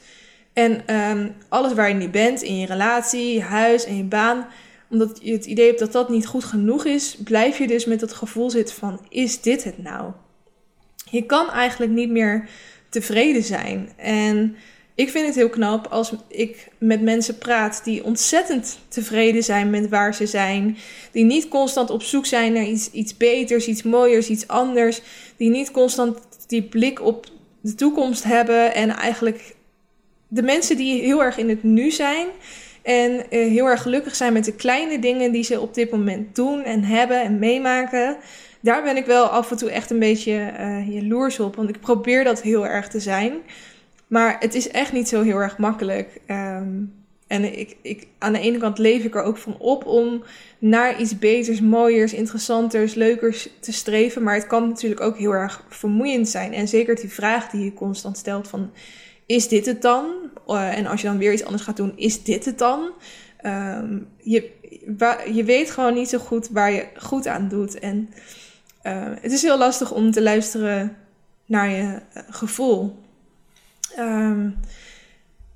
En 0.56 0.86
ehm, 0.86 1.28
alles 1.48 1.72
waar 1.72 1.88
je 1.88 1.94
nu 1.94 2.08
bent, 2.08 2.42
in 2.42 2.58
je 2.58 2.66
relatie, 2.66 3.34
je 3.34 3.42
huis 3.42 3.84
en 3.84 3.96
je 3.96 4.04
baan, 4.04 4.46
omdat 4.90 5.18
je 5.22 5.32
het 5.32 5.46
idee 5.46 5.66
hebt 5.66 5.78
dat 5.78 5.92
dat 5.92 6.08
niet 6.08 6.26
goed 6.26 6.44
genoeg 6.44 6.84
is, 6.84 7.16
blijf 7.24 7.58
je 7.58 7.66
dus 7.66 7.84
met 7.84 8.00
dat 8.00 8.12
gevoel 8.12 8.50
zitten 8.50 8.74
van: 8.74 9.00
is 9.08 9.40
dit 9.40 9.64
het 9.64 9.82
nou? 9.82 10.12
Je 11.10 11.26
kan 11.26 11.50
eigenlijk 11.50 11.92
niet 11.92 12.10
meer 12.10 12.48
tevreden 12.88 13.42
zijn. 13.42 13.92
En 13.96 14.56
ik 14.96 15.10
vind 15.10 15.26
het 15.26 15.34
heel 15.34 15.48
knap 15.48 15.86
als 15.86 16.12
ik 16.28 16.68
met 16.78 17.02
mensen 17.02 17.38
praat 17.38 17.80
die 17.84 18.04
ontzettend 18.04 18.78
tevreden 18.88 19.42
zijn 19.42 19.70
met 19.70 19.88
waar 19.88 20.14
ze 20.14 20.26
zijn. 20.26 20.76
Die 21.12 21.24
niet 21.24 21.48
constant 21.48 21.90
op 21.90 22.02
zoek 22.02 22.26
zijn 22.26 22.52
naar 22.52 22.64
iets, 22.64 22.90
iets 22.90 23.16
beters, 23.16 23.66
iets 23.66 23.82
mooiers, 23.82 24.28
iets 24.28 24.48
anders. 24.48 25.00
Die 25.36 25.50
niet 25.50 25.70
constant 25.70 26.18
die 26.46 26.62
blik 26.62 27.02
op 27.02 27.26
de 27.60 27.74
toekomst 27.74 28.24
hebben. 28.24 28.74
En 28.74 28.90
eigenlijk 28.90 29.54
de 30.28 30.42
mensen 30.42 30.76
die 30.76 31.02
heel 31.02 31.22
erg 31.22 31.38
in 31.38 31.48
het 31.48 31.62
nu 31.62 31.90
zijn. 31.90 32.26
En 32.82 33.30
eh, 33.30 33.48
heel 33.48 33.66
erg 33.66 33.82
gelukkig 33.82 34.14
zijn 34.14 34.32
met 34.32 34.44
de 34.44 34.54
kleine 34.54 34.98
dingen 34.98 35.32
die 35.32 35.44
ze 35.44 35.60
op 35.60 35.74
dit 35.74 35.90
moment 35.90 36.34
doen 36.34 36.62
en 36.62 36.84
hebben 36.84 37.22
en 37.22 37.38
meemaken. 37.38 38.16
Daar 38.60 38.82
ben 38.82 38.96
ik 38.96 39.06
wel 39.06 39.24
af 39.24 39.50
en 39.50 39.56
toe 39.56 39.70
echt 39.70 39.90
een 39.90 39.98
beetje 39.98 40.52
uh, 40.60 40.94
jaloers 40.94 41.40
op. 41.40 41.56
Want 41.56 41.68
ik 41.68 41.80
probeer 41.80 42.24
dat 42.24 42.42
heel 42.42 42.66
erg 42.66 42.88
te 42.88 43.00
zijn. 43.00 43.32
Maar 44.06 44.36
het 44.38 44.54
is 44.54 44.68
echt 44.68 44.92
niet 44.92 45.08
zo 45.08 45.22
heel 45.22 45.38
erg 45.38 45.58
makkelijk. 45.58 46.20
Ehm, 46.26 46.74
en 47.26 47.58
ik, 47.58 47.76
ik, 47.82 48.06
aan 48.18 48.32
de 48.32 48.38
ene 48.38 48.58
kant 48.58 48.78
leef 48.78 49.04
ik 49.04 49.14
er 49.14 49.22
ook 49.22 49.38
van 49.38 49.58
op 49.58 49.86
om 49.86 50.22
naar 50.58 51.00
iets 51.00 51.18
beters, 51.18 51.60
mooiers, 51.60 52.12
interessanters, 52.12 52.94
leukers 52.94 53.48
te 53.60 53.72
streven. 53.72 54.22
Maar 54.22 54.34
het 54.34 54.46
kan 54.46 54.68
natuurlijk 54.68 55.00
ook 55.00 55.18
heel 55.18 55.32
erg 55.32 55.64
vermoeiend 55.68 56.28
zijn. 56.28 56.52
En 56.52 56.68
zeker 56.68 56.94
die 56.94 57.12
vraag 57.12 57.50
die 57.50 57.64
je 57.64 57.74
constant 57.74 58.16
stelt 58.16 58.48
van, 58.48 58.70
is 59.26 59.48
dit 59.48 59.66
het 59.66 59.82
dan? 59.82 60.14
Uh, 60.48 60.78
en 60.78 60.86
als 60.86 61.00
je 61.00 61.06
dan 61.06 61.18
weer 61.18 61.32
iets 61.32 61.44
anders 61.44 61.62
gaat 61.62 61.76
doen, 61.76 61.92
is 61.96 62.22
dit 62.22 62.44
het 62.44 62.58
dan? 62.58 62.90
Um, 63.46 64.08
je, 64.16 64.50
je 65.32 65.44
weet 65.44 65.70
gewoon 65.70 65.94
niet 65.94 66.08
zo 66.08 66.18
goed 66.18 66.48
waar 66.48 66.72
je 66.72 66.86
goed 66.96 67.26
aan 67.26 67.48
doet. 67.48 67.78
En 67.78 68.08
uh, 68.82 69.04
het 69.20 69.32
is 69.32 69.42
heel 69.42 69.58
lastig 69.58 69.92
om 69.92 70.10
te 70.10 70.22
luisteren 70.22 70.96
naar 71.46 71.70
je 71.70 71.82
uh, 71.82 72.22
gevoel. 72.30 73.04
Um, 73.98 74.58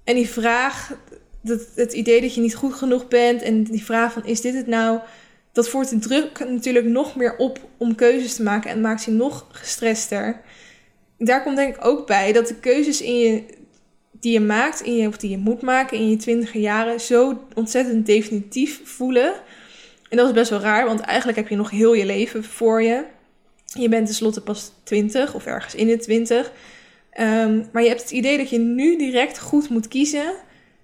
en 0.05 0.14
die 0.14 0.28
vraag, 0.28 0.97
dat, 1.41 1.61
het 1.74 1.93
idee 1.93 2.20
dat 2.20 2.34
je 2.34 2.41
niet 2.41 2.55
goed 2.55 2.74
genoeg 2.74 3.09
bent 3.09 3.43
en 3.43 3.64
die 3.64 3.84
vraag 3.84 4.12
van 4.12 4.24
is 4.24 4.41
dit 4.41 4.55
het 4.55 4.66
nou, 4.66 5.01
dat 5.53 5.68
voert 5.68 5.88
de 5.88 5.99
druk 5.99 6.38
natuurlijk 6.38 6.86
nog 6.86 7.16
meer 7.16 7.36
op 7.36 7.68
om 7.76 7.95
keuzes 7.95 8.34
te 8.34 8.43
maken 8.43 8.70
en 8.70 8.80
maakt 8.80 9.05
je 9.05 9.11
nog 9.11 9.47
gestrester. 9.53 10.41
Daar 11.18 11.43
komt 11.43 11.57
denk 11.57 11.76
ik 11.76 11.84
ook 11.84 12.07
bij 12.07 12.32
dat 12.32 12.47
de 12.47 12.55
keuzes 12.55 13.01
in 13.01 13.18
je, 13.18 13.45
die 14.11 14.32
je 14.32 14.41
maakt, 14.41 14.80
in 14.80 14.97
je, 14.97 15.09
of 15.09 15.16
die 15.16 15.30
je 15.30 15.38
moet 15.38 15.62
maken 15.62 15.99
in 15.99 16.11
je 16.11 16.16
twintiger 16.16 16.61
jaren, 16.61 17.01
zo 17.01 17.45
ontzettend 17.55 18.07
definitief 18.07 18.80
voelen. 18.84 19.32
En 20.09 20.16
dat 20.16 20.26
is 20.26 20.32
best 20.32 20.51
wel 20.51 20.61
raar, 20.61 20.86
want 20.86 21.01
eigenlijk 21.01 21.38
heb 21.38 21.49
je 21.49 21.57
nog 21.57 21.70
heel 21.70 21.95
je 21.95 22.07
leven 22.07 22.45
voor 22.45 22.82
je. 22.82 23.05
Je 23.64 23.88
bent 23.88 24.07
tenslotte 24.07 24.41
pas 24.41 24.72
20 24.82 25.34
of 25.34 25.47
ergens 25.47 25.74
in 25.74 25.86
de 25.86 25.97
20. 25.97 26.53
Um, 27.19 27.69
maar 27.73 27.83
je 27.83 27.89
hebt 27.89 28.01
het 28.01 28.11
idee 28.11 28.37
dat 28.37 28.51
je 28.51 28.59
nu 28.59 28.99
direct 28.99 29.39
goed 29.39 29.69
moet 29.69 29.89
kiezen. 29.89 30.33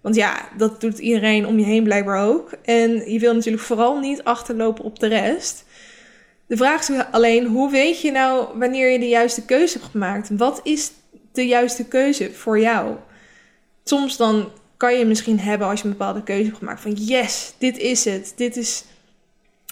Want 0.00 0.14
ja, 0.14 0.48
dat 0.56 0.80
doet 0.80 0.98
iedereen 0.98 1.46
om 1.46 1.58
je 1.58 1.64
heen 1.64 1.84
blijkbaar 1.84 2.24
ook. 2.24 2.50
En 2.62 3.12
je 3.12 3.18
wil 3.18 3.34
natuurlijk 3.34 3.62
vooral 3.62 3.98
niet 3.98 4.24
achterlopen 4.24 4.84
op 4.84 4.98
de 4.98 5.06
rest. 5.06 5.64
De 6.46 6.56
vraag 6.56 6.88
is 6.88 7.04
alleen, 7.10 7.46
hoe 7.46 7.70
weet 7.70 8.00
je 8.00 8.10
nou 8.10 8.58
wanneer 8.58 8.90
je 8.90 8.98
de 8.98 9.08
juiste 9.08 9.44
keuze 9.44 9.78
hebt 9.78 9.90
gemaakt? 9.90 10.30
Wat 10.36 10.60
is 10.62 10.92
de 11.32 11.46
juiste 11.46 11.84
keuze 11.84 12.32
voor 12.32 12.60
jou? 12.60 12.96
Soms 13.84 14.16
dan 14.16 14.50
kan 14.76 14.98
je 14.98 15.04
misschien 15.04 15.40
hebben 15.40 15.68
als 15.68 15.80
je 15.80 15.86
een 15.86 15.96
bepaalde 15.96 16.22
keuze 16.22 16.44
hebt 16.44 16.58
gemaakt 16.58 16.80
van 16.80 16.92
yes, 16.92 17.54
dit 17.58 17.78
is 17.78 18.04
het. 18.04 18.32
Dit 18.36 18.56
is 18.56 18.84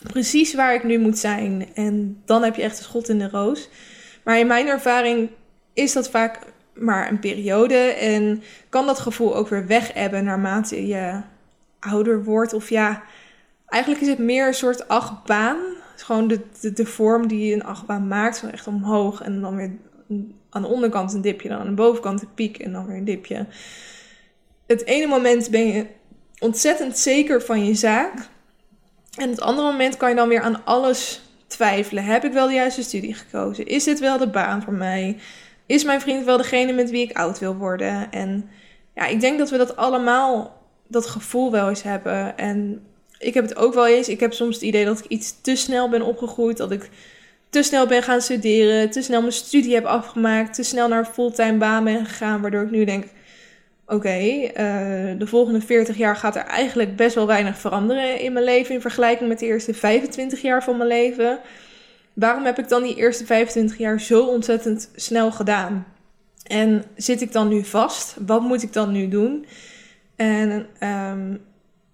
precies 0.03 0.55
waar 0.55 0.75
ik 0.75 0.85
nu 0.85 0.99
moet 0.99 1.19
zijn. 1.19 1.69
En 1.75 2.23
dan 2.25 2.43
heb 2.43 2.57
je 2.57 2.63
echt 2.63 2.79
een 2.79 2.85
schot 2.85 3.09
in 3.09 3.19
de 3.19 3.29
roos. 3.29 3.69
Maar 4.25 4.39
in 4.39 4.47
mijn 4.47 4.67
ervaring 4.67 5.29
is 5.75 5.93
dat 5.93 6.11
vaak 6.11 6.39
maar 6.75 7.09
een 7.09 7.19
periode 7.19 7.79
en 7.79 8.43
kan 8.69 8.87
dat 8.87 8.99
gevoel 8.99 9.37
ook 9.37 9.49
weer 9.49 9.67
weg 9.67 9.93
hebben 9.93 10.25
naarmate 10.25 10.87
je 10.87 11.21
ouder 11.81 12.25
wordt. 12.25 12.53
Of 12.53 12.69
ja, 12.69 13.03
eigenlijk 13.67 14.03
is 14.03 14.09
het 14.09 14.19
meer 14.19 14.47
een 14.47 14.55
soort 14.55 14.89
achtbaan. 14.89 15.57
Gewoon 15.97 16.29
de, 16.29 16.73
de, 16.73 16.87
vorm 16.87 17.27
die 17.27 17.55
een 17.55 17.65
achtbaan 17.65 18.09
maakt, 18.09 18.37
zo 18.37 18.47
echt 18.47 18.67
omhoog 18.67 19.23
en 19.23 19.41
dan 19.41 19.57
weer 19.57 19.71
aan 20.51 20.63
de 20.63 20.69
onderkant 20.69 21.13
een 21.13 21.21
dipje, 21.21 21.49
dan 21.49 21.59
aan 21.59 21.67
de 21.67 21.73
bovenkant 21.73 22.23
een 22.23 22.35
piek 22.35 22.59
en 22.59 22.73
dan 22.73 22.87
weer 22.87 22.97
een 22.97 23.05
dipje. 23.05 23.47
Het 24.67 24.85
ene 24.85 25.07
moment 25.07 25.51
ben 25.51 25.67
je 25.67 25.87
ontzettend 26.39 26.99
zeker 26.99 27.43
van 27.43 27.65
je 27.65 27.75
zaak. 27.75 28.29
En 29.17 29.31
het 29.31 29.41
andere 29.41 29.71
moment 29.71 29.97
kan 29.97 30.09
je 30.09 30.15
dan 30.15 30.29
weer 30.29 30.41
aan 30.41 30.65
alles 30.65 31.23
twijfelen. 31.47 32.05
Heb 32.05 32.25
ik 32.25 32.33
wel 32.33 32.47
de 32.47 32.53
juiste 32.53 32.83
studie 32.83 33.15
gekozen? 33.15 33.67
Is 33.67 33.85
dit 33.85 34.01
wel 34.01 34.19
de 34.19 34.29
baan 34.29 34.63
voor 34.63 34.73
mij? 34.73 35.19
Is 35.67 35.85
mijn 35.85 36.01
vriend 36.01 36.25
wel 36.25 36.37
degene 36.37 36.73
met 36.73 36.91
wie 36.91 37.09
ik 37.09 37.17
oud 37.17 37.39
wil 37.39 37.57
worden? 37.57 38.13
En 38.13 38.49
ja, 38.95 39.07
ik 39.07 39.21
denk 39.21 39.39
dat 39.39 39.51
we 39.51 39.57
dat 39.57 39.77
allemaal, 39.77 40.63
dat 40.89 41.07
gevoel 41.07 41.51
wel 41.51 41.69
eens 41.69 41.83
hebben. 41.83 42.39
En 42.39 42.87
ik 43.19 43.35
heb 43.35 43.45
het 43.45 43.57
ook 43.57 43.75
wel 43.75 43.87
eens. 43.87 44.09
Ik 44.09 44.21
heb 44.21 44.33
soms 44.33 44.55
het 44.55 44.65
idee 44.65 44.85
dat 44.85 44.99
ik 44.99 45.07
iets 45.07 45.41
te 45.41 45.57
snel 45.57 45.89
ben 45.89 46.03
opgegroeid. 46.03 46.57
Dat 46.57 46.71
ik 46.71 46.91
te 47.51 47.63
snel 47.63 47.87
ben 47.87 48.03
gaan 48.03 48.21
studeren. 48.21 48.91
Te 48.91 49.03
snel 49.03 49.21
mijn 49.21 49.33
studie 49.33 49.75
heb 49.75 49.85
afgemaakt. 49.85 50.55
Te 50.55 50.63
snel 50.63 50.89
naar 50.89 50.99
een 50.99 51.13
fulltime 51.13 51.59
baan 51.59 51.85
ben 51.85 52.07
gegaan. 52.07 52.41
Waardoor 52.41 52.63
ik 52.63 52.71
nu 52.71 52.85
denk: 52.85 53.05
oké, 53.87 54.09
eh, 54.09 54.55
de 55.19 55.27
volgende 55.27 55.61
40 55.61 55.97
jaar 55.97 56.17
gaat 56.17 56.37
er 56.37 56.45
eigenlijk 56.45 56.97
best 56.97 57.15
wel 57.15 57.27
weinig 57.27 57.59
veranderen 57.59 58.21
in 58.21 58.33
mijn 58.33 58.45
leven. 58.45 58.75
In 58.75 58.81
vergelijking 58.81 59.29
met 59.29 59.39
de 59.39 59.47
eerste 59.47 59.75
25 59.75 60.43
jaar 60.43 60.65
van 60.65 60.77
mijn 60.77 60.89
leven 60.89 61.39
waarom 62.15 62.45
heb 62.45 62.59
ik 62.59 62.69
dan 62.69 62.83
die 62.83 62.97
eerste 62.97 63.27
25 63.27 63.79
jaar 63.79 64.01
zo 64.01 64.27
ontzettend 64.27 64.91
snel 64.95 65.33
gedaan? 65.33 65.87
En 66.43 66.85
zit 66.97 67.21
ik 67.21 67.33
dan 67.33 67.49
nu 67.49 67.65
vast? 67.65 68.17
Wat 68.27 68.43
moet 68.43 68.63
ik 68.63 68.73
dan 68.73 68.93
nu 68.93 69.09
doen? 69.09 69.47
En 70.17 70.67
um, 70.81 71.41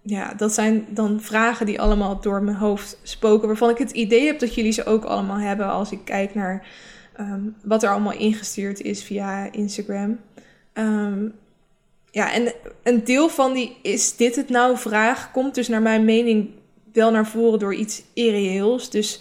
ja, 0.03 0.35
dat 0.35 0.53
zijn 0.53 0.87
dan 0.89 1.21
vragen 1.21 1.67
die 1.67 1.81
allemaal 1.81 2.21
door 2.21 2.43
mijn 2.43 2.57
hoofd 2.57 2.99
spoken, 3.03 3.49
waarvan 3.49 3.71
ik 3.71 3.79
het 3.79 3.91
idee 3.91 4.27
heb 4.27 4.39
dat 4.39 4.55
jullie 4.55 4.73
ze 4.73 4.85
ook 4.85 5.05
allemaal 5.05 5.39
hebben 5.39 5.67
als 5.67 5.93
ik 5.93 6.05
kijk 6.05 6.35
naar 6.35 6.67
um, 7.21 7.57
wat 7.63 7.83
er 7.83 7.91
allemaal 7.91 8.13
ingestuurd 8.13 8.81
is 8.81 9.03
via 9.03 9.53
Instagram. 9.53 10.19
Um, 10.75 11.35
ja, 12.11 12.33
en 12.33 12.53
een 12.83 13.05
deel 13.05 13.29
van 13.29 13.53
die 13.53 13.77
is 13.83 14.17
dit 14.17 14.37
het 14.37 14.49
nou 14.49 14.79
vraag 14.79 15.31
komt 15.31 15.55
dus 15.55 15.69
naar 15.69 15.83
mijn 15.83 16.05
mening 16.05 16.51
wel 16.93 17.11
naar 17.11 17.27
voren 17.27 17.59
door 17.59 17.75
iets 17.75 18.03
irreëels. 18.15 18.91
Dus 18.91 19.21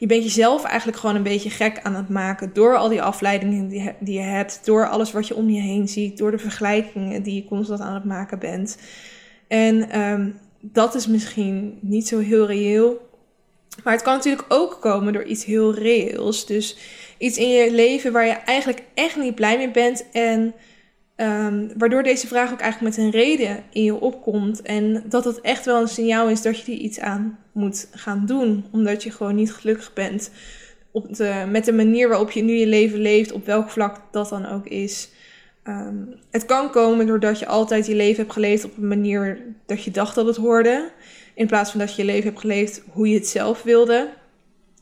je 0.00 0.06
bent 0.06 0.22
jezelf 0.22 0.64
eigenlijk 0.64 0.98
gewoon 0.98 1.16
een 1.16 1.22
beetje 1.22 1.50
gek 1.50 1.80
aan 1.82 1.94
het 1.94 2.08
maken 2.08 2.50
door 2.52 2.76
al 2.76 2.88
die 2.88 3.02
afleidingen 3.02 3.68
die, 3.68 4.12
je 4.12 4.20
hebt, 4.20 4.60
door 4.64 4.88
alles 4.88 5.12
wat 5.12 5.28
je 5.28 5.34
om 5.34 5.50
je 5.50 5.60
heen 5.60 5.88
ziet, 5.88 6.18
door 6.18 6.30
de 6.30 6.38
vergelijkingen 6.38 7.22
die 7.22 7.34
je 7.34 7.44
constant 7.44 7.80
aan 7.80 7.94
het 7.94 8.04
maken 8.04 8.38
bent. 8.38 8.78
En 9.48 10.00
um, 10.00 10.38
dat 10.60 10.94
is 10.94 11.06
misschien 11.06 11.78
niet 11.80 12.08
zo 12.08 12.18
heel 12.18 12.46
reëel. 12.46 13.08
Maar 13.84 13.92
het 13.92 14.02
kan 14.02 14.14
natuurlijk 14.14 14.44
ook 14.48 14.78
komen 14.80 15.12
door 15.12 15.24
iets 15.24 15.44
heel 15.44 15.74
reëels. 15.74 16.46
Dus 16.46 16.76
iets 17.18 17.38
in 17.38 17.48
je 17.48 17.72
leven 17.72 18.12
waar 18.12 18.26
je 18.26 18.32
eigenlijk 18.32 18.82
echt 18.94 19.16
niet 19.16 19.34
blij 19.34 19.56
mee 19.56 19.70
bent. 19.70 20.10
En 20.12 20.54
um, 21.16 21.72
waardoor 21.78 22.02
deze 22.02 22.26
vraag 22.26 22.52
ook 22.52 22.60
eigenlijk 22.60 22.96
met 22.96 23.04
een 23.04 23.20
reden 23.20 23.62
in 23.72 23.84
je 23.84 24.00
opkomt. 24.00 24.62
En 24.62 25.04
dat 25.08 25.24
het 25.24 25.40
echt 25.40 25.64
wel 25.64 25.80
een 25.80 25.88
signaal 25.88 26.28
is 26.28 26.42
dat 26.42 26.60
je 26.60 26.72
er 26.72 26.78
iets 26.78 27.00
aan 27.00 27.38
moet 27.60 27.88
gaan 27.90 28.26
doen. 28.26 28.64
Omdat 28.70 29.02
je 29.02 29.10
gewoon 29.10 29.34
niet 29.34 29.52
gelukkig 29.52 29.92
bent 29.92 30.30
op 30.90 31.16
de, 31.16 31.44
met 31.48 31.64
de 31.64 31.72
manier 31.72 32.08
waarop 32.08 32.30
je 32.30 32.42
nu 32.42 32.52
je 32.52 32.66
leven 32.66 32.98
leeft, 32.98 33.32
op 33.32 33.46
welk 33.46 33.70
vlak 33.70 33.96
dat 34.10 34.28
dan 34.28 34.46
ook 34.46 34.66
is. 34.66 35.08
Um, 35.64 36.14
het 36.30 36.46
kan 36.46 36.70
komen 36.70 37.06
doordat 37.06 37.38
je 37.38 37.46
altijd 37.46 37.86
je 37.86 37.94
leven 37.94 38.20
hebt 38.20 38.32
geleefd 38.32 38.64
op 38.64 38.76
een 38.76 38.88
manier 38.88 39.38
dat 39.66 39.84
je 39.84 39.90
dacht 39.90 40.14
dat 40.14 40.26
het 40.26 40.36
hoorde. 40.36 40.90
In 41.34 41.46
plaats 41.46 41.70
van 41.70 41.80
dat 41.80 41.94
je 41.94 42.02
je 42.02 42.08
leven 42.08 42.28
hebt 42.28 42.40
geleefd 42.40 42.82
hoe 42.92 43.08
je 43.08 43.14
het 43.14 43.26
zelf 43.28 43.62
wilde. 43.62 44.08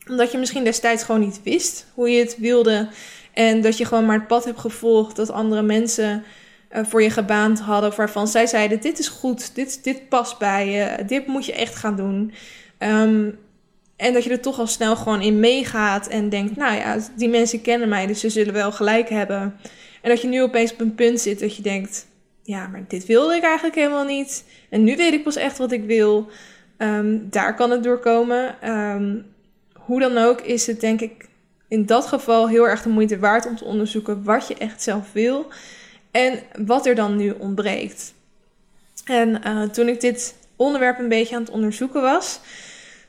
Omdat 0.09 0.33
je 0.33 0.39
misschien 0.39 0.65
destijds 0.65 1.03
gewoon 1.03 1.21
niet 1.21 1.41
wist 1.45 1.87
hoe 1.95 2.11
je 2.11 2.19
het 2.19 2.39
wilde. 2.39 2.89
En 3.33 3.61
dat 3.61 3.79
je 3.79 3.85
gewoon 3.85 4.07
maar 4.07 4.19
het 4.19 4.27
pad 4.27 4.45
hebt 4.45 4.59
gevolgd 4.59 5.17
dat 5.17 5.31
andere 5.31 5.63
mensen 5.63 6.25
uh, 6.73 6.85
voor 6.85 7.03
je 7.03 7.11
gebaand 7.11 7.61
hadden. 7.61 7.97
Waarvan 7.97 8.29
zij 8.29 8.47
zeiden: 8.47 8.81
Dit 8.81 8.99
is 8.99 9.09
goed, 9.09 9.55
dit, 9.55 9.85
dit 9.85 10.09
past 10.09 10.39
bij 10.39 10.69
je, 10.71 11.05
dit 11.05 11.27
moet 11.27 11.47
je 11.47 11.53
echt 11.53 11.75
gaan 11.75 11.97
doen. 11.97 12.33
Um, 12.79 13.39
en 13.97 14.13
dat 14.13 14.25
je 14.25 14.31
er 14.31 14.41
toch 14.41 14.59
al 14.59 14.67
snel 14.67 14.97
gewoon 14.97 15.23
in 15.23 15.41
meegaat 15.41 16.07
en 16.07 16.29
denkt: 16.29 16.57
Nou 16.57 16.75
ja, 16.77 16.99
die 17.17 17.29
mensen 17.29 17.61
kennen 17.61 17.89
mij, 17.89 18.07
dus 18.07 18.21
ze 18.21 18.31
zullen 18.31 18.53
wel 18.53 18.73
gelijk 18.73 19.09
hebben. 19.09 19.57
En 20.03 20.11
dat 20.11 20.23
je 20.23 20.29
nu 20.29 20.43
opeens 20.43 20.73
op 20.73 20.81
een 20.81 20.95
punt 20.95 21.21
zit 21.21 21.41
dat 21.41 21.57
je 21.57 21.63
denkt: 21.63 22.07
Ja, 22.43 22.67
maar 22.67 22.85
dit 22.89 23.07
wilde 23.07 23.35
ik 23.35 23.43
eigenlijk 23.43 23.75
helemaal 23.75 24.05
niet. 24.05 24.45
En 24.71 24.85
nu 24.85 24.97
weet 24.97 25.13
ik 25.13 25.23
pas 25.23 25.37
echt 25.37 25.59
wat 25.59 25.73
ik 25.73 25.85
wil. 25.85 26.29
Um, 26.79 27.27
daar 27.31 27.55
kan 27.55 27.71
het 27.71 27.83
doorkomen. 27.83 28.71
Um, 28.71 29.27
hoe 29.75 30.01
dan 30.01 30.19
ook 30.19 30.41
is 30.41 30.67
het 30.67 30.81
denk 30.81 31.01
ik 31.01 31.29
in 31.69 31.87
dat 31.87 32.07
geval 32.07 32.49
heel 32.49 32.69
erg 32.69 32.83
de 32.83 32.89
moeite 32.89 33.19
waard 33.19 33.47
om 33.47 33.57
te 33.57 33.65
onderzoeken 33.65 34.25
wat 34.25 34.49
je 34.49 34.55
echt 34.55 34.83
zelf 34.83 35.13
wil. 35.13 35.47
en 36.11 36.39
wat 36.67 36.87
er 36.87 36.95
dan 36.95 37.17
nu 37.17 37.31
ontbreekt. 37.31 38.15
En 39.05 39.41
uh, 39.47 39.63
toen 39.63 39.89
ik 39.89 40.01
dit 40.01 40.35
onderwerp 40.57 40.99
een 40.99 41.09
beetje 41.09 41.35
aan 41.35 41.43
het 41.43 41.51
onderzoeken 41.51 42.03
was, 42.03 42.41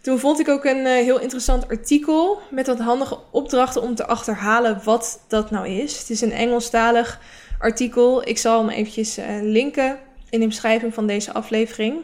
toen 0.01 0.19
vond 0.19 0.39
ik 0.39 0.47
ook 0.47 0.65
een 0.65 0.77
uh, 0.77 0.83
heel 0.83 1.19
interessant 1.19 1.67
artikel 1.67 2.41
met 2.51 2.67
wat 2.67 2.79
handige 2.79 3.19
opdrachten 3.31 3.81
om 3.81 3.95
te 3.95 4.05
achterhalen 4.05 4.83
wat 4.83 5.25
dat 5.27 5.51
nou 5.51 5.67
is. 5.67 5.99
Het 5.99 6.09
is 6.09 6.21
een 6.21 6.31
Engelstalig 6.31 7.21
artikel. 7.59 8.27
Ik 8.27 8.37
zal 8.37 8.59
hem 8.59 8.69
eventjes 8.69 9.17
uh, 9.17 9.25
linken 9.41 9.99
in 10.29 10.39
de 10.39 10.47
beschrijving 10.47 10.93
van 10.93 11.07
deze 11.07 11.33
aflevering. 11.33 12.03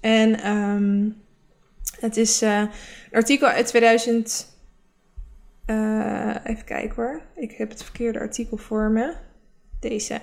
En 0.00 0.50
um, 0.50 1.22
het 2.00 2.16
is 2.16 2.42
uh, 2.42 2.58
een 2.58 2.68
artikel 3.12 3.48
uit 3.48 3.66
2000. 3.66 4.46
even 6.44 6.64
kijken 6.64 6.94
hoor. 6.94 7.22
Ik 7.34 7.52
heb 7.52 7.68
het 7.68 7.82
verkeerde 7.82 8.18
artikel 8.18 8.56
voor 8.56 8.90
me. 8.90 9.14
Deze. 9.80 10.20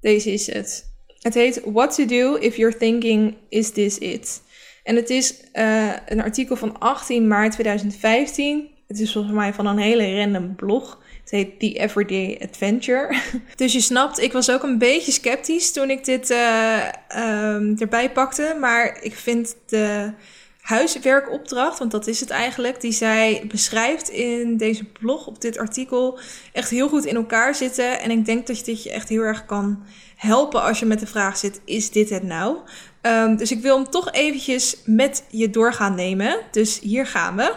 Deze 0.00 0.32
is 0.32 0.46
het. 0.46 0.89
Het 1.20 1.34
heet 1.34 1.60
What 1.64 1.94
to 1.94 2.04
Do 2.04 2.34
if 2.34 2.56
you're 2.56 2.76
thinking 2.76 3.36
is 3.48 3.70
this 3.70 3.98
it? 3.98 4.42
En 4.82 4.96
het 4.96 5.10
is 5.10 5.34
uh, 5.54 5.92
een 6.06 6.22
artikel 6.22 6.56
van 6.56 6.78
18 6.78 7.26
maart 7.26 7.52
2015. 7.52 8.68
Het 8.86 9.00
is 9.00 9.12
volgens 9.12 9.34
mij 9.34 9.54
van 9.54 9.66
een 9.66 9.78
hele 9.78 10.16
random 10.16 10.54
blog. 10.54 10.98
Het 11.20 11.30
heet 11.30 11.60
The 11.60 11.78
Everyday 11.78 12.40
Adventure. 12.42 13.20
dus 13.56 13.72
je 13.72 13.80
snapt, 13.80 14.18
ik 14.18 14.32
was 14.32 14.50
ook 14.50 14.62
een 14.62 14.78
beetje 14.78 15.12
sceptisch 15.12 15.72
toen 15.72 15.90
ik 15.90 16.04
dit 16.04 16.30
uh, 16.30 16.84
um, 17.16 17.76
erbij 17.78 18.10
pakte. 18.10 18.56
Maar 18.60 18.98
ik 19.02 19.14
vind 19.14 19.56
de 19.66 20.12
huiswerkopdracht, 20.60 21.78
want 21.78 21.90
dat 21.90 22.06
is 22.06 22.20
het 22.20 22.30
eigenlijk, 22.30 22.80
die 22.80 22.92
zij 22.92 23.44
beschrijft 23.48 24.08
in 24.08 24.56
deze 24.56 24.84
blog, 24.84 25.26
op 25.26 25.40
dit 25.40 25.58
artikel, 25.58 26.18
echt 26.52 26.70
heel 26.70 26.88
goed 26.88 27.04
in 27.04 27.16
elkaar 27.16 27.54
zitten. 27.54 28.00
En 28.00 28.10
ik 28.10 28.24
denk 28.24 28.46
dat 28.46 28.64
dit 28.64 28.82
je 28.82 28.90
echt 28.90 29.08
heel 29.08 29.22
erg 29.22 29.46
kan 29.46 29.84
helpen 30.20 30.62
als 30.62 30.78
je 30.78 30.86
met 30.86 31.00
de 31.00 31.06
vraag 31.06 31.36
zit: 31.36 31.60
is 31.64 31.90
dit 31.90 32.10
het 32.10 32.22
nou? 32.22 32.56
Um, 33.02 33.36
dus 33.36 33.50
ik 33.50 33.60
wil 33.60 33.76
hem 33.76 33.90
toch 33.90 34.12
eventjes 34.12 34.76
met 34.84 35.24
je 35.28 35.50
door 35.50 35.72
gaan 35.72 35.94
nemen. 35.94 36.38
Dus 36.50 36.80
hier 36.80 37.06
gaan 37.06 37.36
we. 37.36 37.54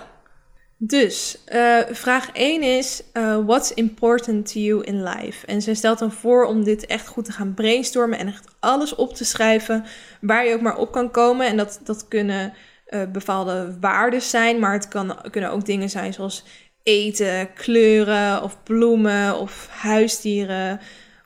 Dus 0.78 1.44
uh, 1.54 1.80
vraag 1.92 2.30
1 2.32 2.62
is: 2.62 3.04
uh, 3.14 3.38
What's 3.46 3.74
important 3.74 4.52
to 4.52 4.60
you 4.60 4.84
in 4.84 5.04
life? 5.04 5.46
En 5.46 5.62
zij 5.62 5.74
stelt 5.74 6.00
dan 6.00 6.12
voor 6.12 6.46
om 6.46 6.64
dit 6.64 6.86
echt 6.86 7.08
goed 7.08 7.26
te 7.26 7.32
gaan 7.32 7.54
brainstormen 7.54 8.20
en 8.20 8.28
echt 8.28 8.56
alles 8.60 8.96
op 8.96 9.16
te 9.16 9.26
schrijven 9.26 9.86
waar 10.22 10.46
je 10.46 10.54
ook 10.54 10.62
maar 10.62 10.78
op 10.78 10.92
kan 10.92 11.12
komen. 11.12 11.48
En 11.48 11.58
dat, 11.58 11.80
dat 11.84 12.08
kunnen 12.08 12.54
uh, 12.90 13.02
bepaalde 13.12 13.78
waarden 13.80 14.22
zijn, 14.22 14.60
maar 14.60 14.74
het 14.74 14.88
kan, 14.88 15.18
kunnen 15.32 15.52
ook 15.52 15.66
dingen 15.66 15.90
zijn 15.90 16.14
zoals 16.14 16.44
eten, 16.84 17.54
kleuren 17.54 18.44
of 18.44 18.64
bloemen 18.64 19.40
of 19.40 19.68
huisdieren, 19.72 20.80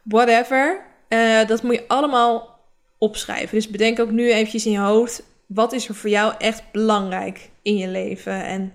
whatever. 0.03 0.86
Uh, 1.10 1.47
dat 1.47 1.64
moet 1.64 1.76
je 1.76 1.88
allemaal 1.88 2.60
opschrijven. 2.97 3.55
Dus 3.55 3.70
bedenk 3.70 3.99
ook 3.99 4.12
nu 4.12 4.32
eventjes 4.32 4.66
in 4.66 4.72
je 4.72 4.80
hoofd, 4.80 5.24
wat 5.45 5.74
is 5.74 5.88
er 5.88 5.95
voor 5.95 6.10
jou 6.10 6.34
echt 6.38 6.64
belangrijk 6.72 7.49
in 7.62 7.78
je 7.78 7.88
leven? 7.88 8.43
En 8.45 8.74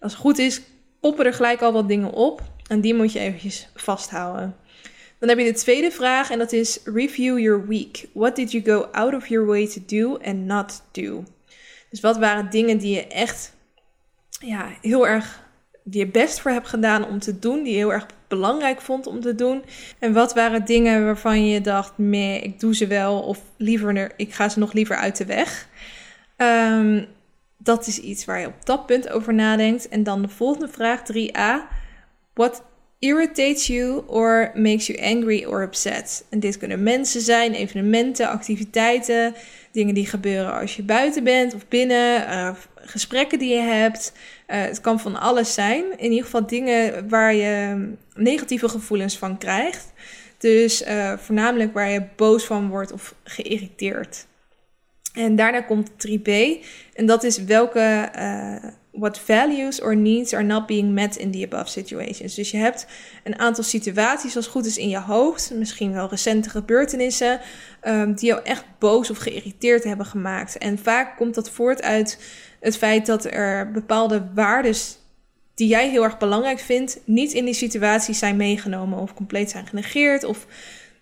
als 0.00 0.12
het 0.12 0.20
goed 0.20 0.38
is, 0.38 0.60
poppen 1.00 1.26
er 1.26 1.34
gelijk 1.34 1.62
al 1.62 1.72
wat 1.72 1.88
dingen 1.88 2.12
op 2.12 2.42
en 2.66 2.80
die 2.80 2.94
moet 2.94 3.12
je 3.12 3.18
eventjes 3.18 3.68
vasthouden. 3.74 4.56
Dan 5.18 5.28
heb 5.28 5.38
je 5.38 5.44
de 5.44 5.58
tweede 5.58 5.90
vraag 5.90 6.30
en 6.30 6.38
dat 6.38 6.52
is 6.52 6.80
review 6.84 7.38
your 7.38 7.66
week. 7.66 8.06
What 8.12 8.36
did 8.36 8.52
you 8.52 8.64
go 8.64 8.88
out 8.92 9.14
of 9.14 9.26
your 9.26 9.46
way 9.46 9.66
to 9.66 9.80
do 9.86 10.18
and 10.24 10.36
not 10.36 10.82
do? 10.90 11.24
Dus 11.90 12.00
wat 12.00 12.18
waren 12.18 12.50
dingen 12.50 12.78
die 12.78 12.94
je 12.94 13.06
echt 13.06 13.52
ja, 14.40 14.68
heel 14.80 15.06
erg 15.06 15.48
die 15.84 16.04
je 16.04 16.10
best 16.10 16.40
voor 16.40 16.50
hebt 16.50 16.68
gedaan 16.68 17.04
om 17.04 17.18
te 17.18 17.38
doen, 17.38 17.62
die 17.62 17.72
je 17.72 17.78
heel 17.78 17.92
erg 17.92 18.06
belangrijk 18.30 18.80
vond 18.80 19.06
om 19.06 19.20
te 19.20 19.34
doen? 19.34 19.62
En 19.98 20.12
wat 20.12 20.34
waren 20.34 20.64
dingen 20.64 21.04
waarvan 21.04 21.46
je 21.46 21.60
dacht, 21.60 21.92
nee, 21.96 22.40
ik 22.40 22.60
doe 22.60 22.74
ze 22.74 22.86
wel 22.86 23.20
of 23.20 23.38
liever, 23.56 24.12
ik 24.16 24.34
ga 24.34 24.48
ze 24.48 24.58
nog 24.58 24.72
liever 24.72 24.96
uit 24.96 25.16
de 25.16 25.24
weg? 25.24 25.68
Um, 26.36 27.06
dat 27.62 27.86
is 27.86 27.98
iets 27.98 28.24
waar 28.24 28.40
je 28.40 28.46
op 28.46 28.64
dat 28.64 28.86
punt 28.86 29.10
over 29.10 29.34
nadenkt. 29.34 29.88
En 29.88 30.02
dan 30.02 30.22
de 30.22 30.28
volgende 30.28 30.68
vraag, 30.68 31.02
3a. 31.12 31.78
What 32.34 32.62
irritates 32.98 33.66
you 33.66 34.02
or 34.06 34.50
makes 34.54 34.86
you 34.86 35.00
angry 35.02 35.44
or 35.44 35.62
upset? 35.62 36.24
En 36.30 36.40
dit 36.40 36.58
kunnen 36.58 36.82
mensen 36.82 37.20
zijn, 37.20 37.54
evenementen, 37.54 38.28
activiteiten, 38.28 39.34
dingen 39.72 39.94
die 39.94 40.06
gebeuren 40.06 40.52
als 40.60 40.76
je 40.76 40.82
buiten 40.82 41.24
bent 41.24 41.54
of 41.54 41.68
binnen, 41.68 42.22
uh, 42.22 42.50
gesprekken 42.90 43.38
die 43.38 43.54
je 43.54 43.60
hebt. 43.60 44.12
Uh, 44.46 44.62
het 44.62 44.80
kan 44.80 45.00
van 45.00 45.20
alles 45.20 45.54
zijn. 45.54 45.84
In 45.96 46.10
ieder 46.10 46.24
geval 46.24 46.46
dingen 46.46 47.08
waar 47.08 47.34
je 47.34 47.88
negatieve 48.14 48.68
gevoelens 48.68 49.18
van 49.18 49.38
krijgt. 49.38 49.92
Dus 50.38 50.82
uh, 50.82 51.12
voornamelijk 51.18 51.72
waar 51.72 51.90
je 51.90 52.06
boos 52.16 52.44
van 52.44 52.68
wordt 52.68 52.92
of 52.92 53.14
geïrriteerd. 53.24 54.26
En 55.12 55.36
daarna 55.36 55.60
komt 55.60 55.90
3b. 55.90 56.30
En 56.94 57.06
dat 57.06 57.24
is 57.24 57.44
welke 57.44 58.10
uh, 58.16 58.70
what 58.92 59.18
values 59.18 59.80
or 59.80 59.96
needs 59.96 60.34
are 60.34 60.44
not 60.44 60.66
being 60.66 60.92
met 60.92 61.16
in 61.16 61.30
the 61.30 61.48
above 61.50 61.70
situations. 61.70 62.34
Dus 62.34 62.50
je 62.50 62.56
hebt 62.56 62.86
een 63.24 63.38
aantal 63.38 63.64
situaties 63.64 64.36
als 64.36 64.46
goed 64.46 64.66
is 64.66 64.78
in 64.78 64.88
je 64.88 65.00
hoofd, 65.00 65.50
misschien 65.54 65.92
wel 65.92 66.08
recente 66.08 66.50
gebeurtenissen, 66.50 67.40
um, 67.84 68.14
die 68.14 68.28
jou 68.28 68.40
echt 68.44 68.64
boos 68.78 69.10
of 69.10 69.18
geïrriteerd 69.18 69.84
hebben 69.84 70.06
gemaakt. 70.06 70.58
En 70.58 70.78
vaak 70.78 71.16
komt 71.16 71.34
dat 71.34 71.50
voort 71.50 71.82
uit 71.82 72.18
het 72.60 72.76
feit 72.76 73.06
dat 73.06 73.24
er 73.24 73.70
bepaalde 73.70 74.28
waarden 74.34 74.74
die 75.54 75.68
jij 75.68 75.90
heel 75.90 76.04
erg 76.04 76.18
belangrijk 76.18 76.58
vindt, 76.58 77.00
niet 77.04 77.32
in 77.32 77.44
die 77.44 77.54
situaties 77.54 78.18
zijn 78.18 78.36
meegenomen 78.36 78.98
of 78.98 79.14
compleet 79.14 79.50
zijn 79.50 79.66
genegeerd 79.66 80.24
of 80.24 80.46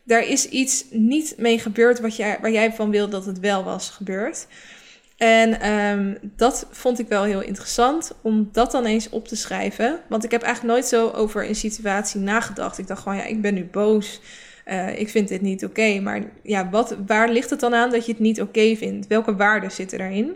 daar 0.04 0.26
is 0.26 0.48
iets 0.48 0.84
niet 0.90 1.34
mee 1.36 1.58
gebeurd 1.58 2.00
wat 2.00 2.16
jij, 2.16 2.38
waar 2.40 2.50
jij 2.50 2.72
van 2.72 2.90
wil 2.90 3.08
dat 3.08 3.26
het 3.26 3.40
wel 3.40 3.64
was 3.64 3.90
gebeurd. 3.90 4.46
En 5.16 5.70
um, 5.70 6.18
dat 6.36 6.66
vond 6.70 6.98
ik 6.98 7.08
wel 7.08 7.24
heel 7.24 7.42
interessant 7.42 8.12
om 8.22 8.48
dat 8.52 8.70
dan 8.70 8.84
eens 8.84 9.08
op 9.08 9.28
te 9.28 9.36
schrijven. 9.36 10.00
Want 10.08 10.24
ik 10.24 10.30
heb 10.30 10.42
eigenlijk 10.42 10.74
nooit 10.74 10.86
zo 10.88 11.10
over 11.10 11.48
een 11.48 11.54
situatie 11.54 12.20
nagedacht. 12.20 12.78
Ik 12.78 12.86
dacht 12.86 13.02
gewoon, 13.02 13.18
ja, 13.18 13.24
ik 13.24 13.40
ben 13.40 13.54
nu 13.54 13.64
boos. 13.64 14.20
Uh, 14.66 15.00
ik 15.00 15.08
vind 15.08 15.28
dit 15.28 15.40
niet 15.40 15.64
oké. 15.64 16.00
Maar 16.00 16.22
ja, 16.42 16.70
wat, 16.70 16.96
waar 17.06 17.30
ligt 17.30 17.50
het 17.50 17.60
dan 17.60 17.74
aan 17.74 17.90
dat 17.90 18.06
je 18.06 18.12
het 18.12 18.20
niet 18.20 18.40
oké 18.40 18.76
vindt? 18.76 19.06
Welke 19.06 19.36
waarden 19.36 19.70
zitten 19.70 19.98
daarin? 19.98 20.34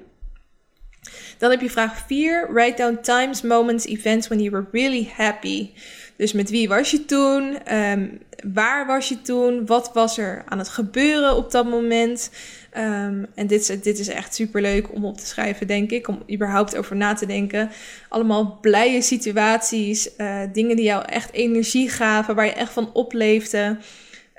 Dan 1.38 1.50
heb 1.50 1.60
je 1.60 1.70
vraag 1.70 2.04
4. 2.06 2.52
Write 2.52 2.76
down 2.76 2.98
times, 3.00 3.42
moments, 3.42 3.86
events 3.86 4.28
when 4.28 4.40
you 4.40 4.50
were 4.50 4.66
really 4.72 5.12
happy. 5.16 5.70
Dus 6.16 6.32
met 6.32 6.50
wie 6.50 6.68
was 6.68 6.90
je 6.90 7.04
toen? 7.04 7.74
Um, 7.76 8.20
waar 8.54 8.86
was 8.86 9.08
je 9.08 9.22
toen? 9.22 9.66
Wat 9.66 9.90
was 9.92 10.18
er 10.18 10.42
aan 10.46 10.58
het 10.58 10.68
gebeuren 10.68 11.36
op 11.36 11.50
dat 11.50 11.66
moment? 11.66 12.30
Um, 12.76 13.26
en 13.34 13.46
dit, 13.46 13.84
dit 13.84 13.98
is 13.98 14.08
echt 14.08 14.34
super 14.34 14.60
leuk 14.60 14.92
om 14.92 15.04
op 15.04 15.18
te 15.18 15.26
schrijven, 15.26 15.66
denk 15.66 15.90
ik. 15.90 16.08
Om 16.08 16.22
überhaupt 16.32 16.76
over 16.76 16.96
na 16.96 17.14
te 17.14 17.26
denken. 17.26 17.70
Allemaal 18.08 18.58
blije 18.60 19.02
situaties. 19.02 20.08
Uh, 20.18 20.40
dingen 20.52 20.76
die 20.76 20.84
jou 20.84 21.04
echt 21.04 21.32
energie 21.32 21.88
gaven. 21.88 22.34
Waar 22.34 22.44
je 22.44 22.52
echt 22.52 22.72
van 22.72 22.92
opleefde. 22.92 23.76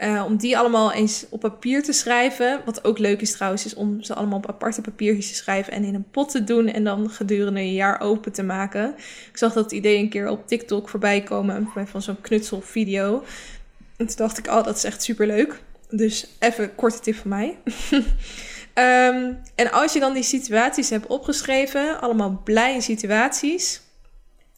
Uh, 0.04 0.24
om 0.26 0.38
die 0.38 0.58
allemaal 0.58 0.92
eens 0.92 1.26
op 1.30 1.40
papier 1.40 1.84
te 1.84 1.92
schrijven. 1.92 2.62
Wat 2.66 2.84
ook 2.84 2.98
leuk 2.98 3.22
is 3.22 3.32
trouwens, 3.32 3.66
is 3.66 3.74
om 3.74 4.02
ze 4.02 4.14
allemaal 4.14 4.38
op 4.38 4.50
aparte 4.50 4.82
papiertjes 4.82 5.28
te 5.28 5.36
schrijven 5.36 5.74
en 5.74 5.84
in 5.84 5.96
een 5.96 6.10
pot 6.12 6.30
te 6.30 6.44
doen 6.44 6.68
en 6.68 6.84
dan 6.84 7.10
gedurende 7.10 7.60
een 7.60 7.74
jaar 7.74 8.02
open 8.02 8.32
te 8.32 8.44
maken. 8.44 8.96
Ik 9.32 9.38
zag 9.38 9.54
dat 9.54 9.72
idee 9.72 9.98
een 9.98 10.10
keer 10.10 10.30
op 10.30 10.48
TikTok 10.48 10.90
voorbij 10.90 11.22
komen 11.22 11.70
van 11.86 12.02
zo'n 12.02 12.22
knutselvideo. 12.22 13.24
En 13.98 14.08
toen 14.08 14.16
dacht 14.16 14.38
ik, 14.38 14.48
oh, 14.48 14.64
dat 14.64 14.76
is 14.76 14.84
echt 14.84 15.04
super 15.04 15.28
leuk. 15.28 15.62
Dus 15.90 16.28
even 16.40 16.64
een 16.64 16.76
korte 16.76 17.00
tip 17.00 17.16
van 17.16 17.30
mij. 17.30 17.58
um, 17.92 18.04
en 19.56 19.72
als 19.72 19.94
je 19.94 20.00
dan 20.00 20.14
die 20.14 20.24
situaties 20.24 20.90
hebt 20.90 21.08
opgeschreven, 21.08 22.02
allemaal 22.02 22.42
blije 22.44 22.82
situaties, 22.82 23.82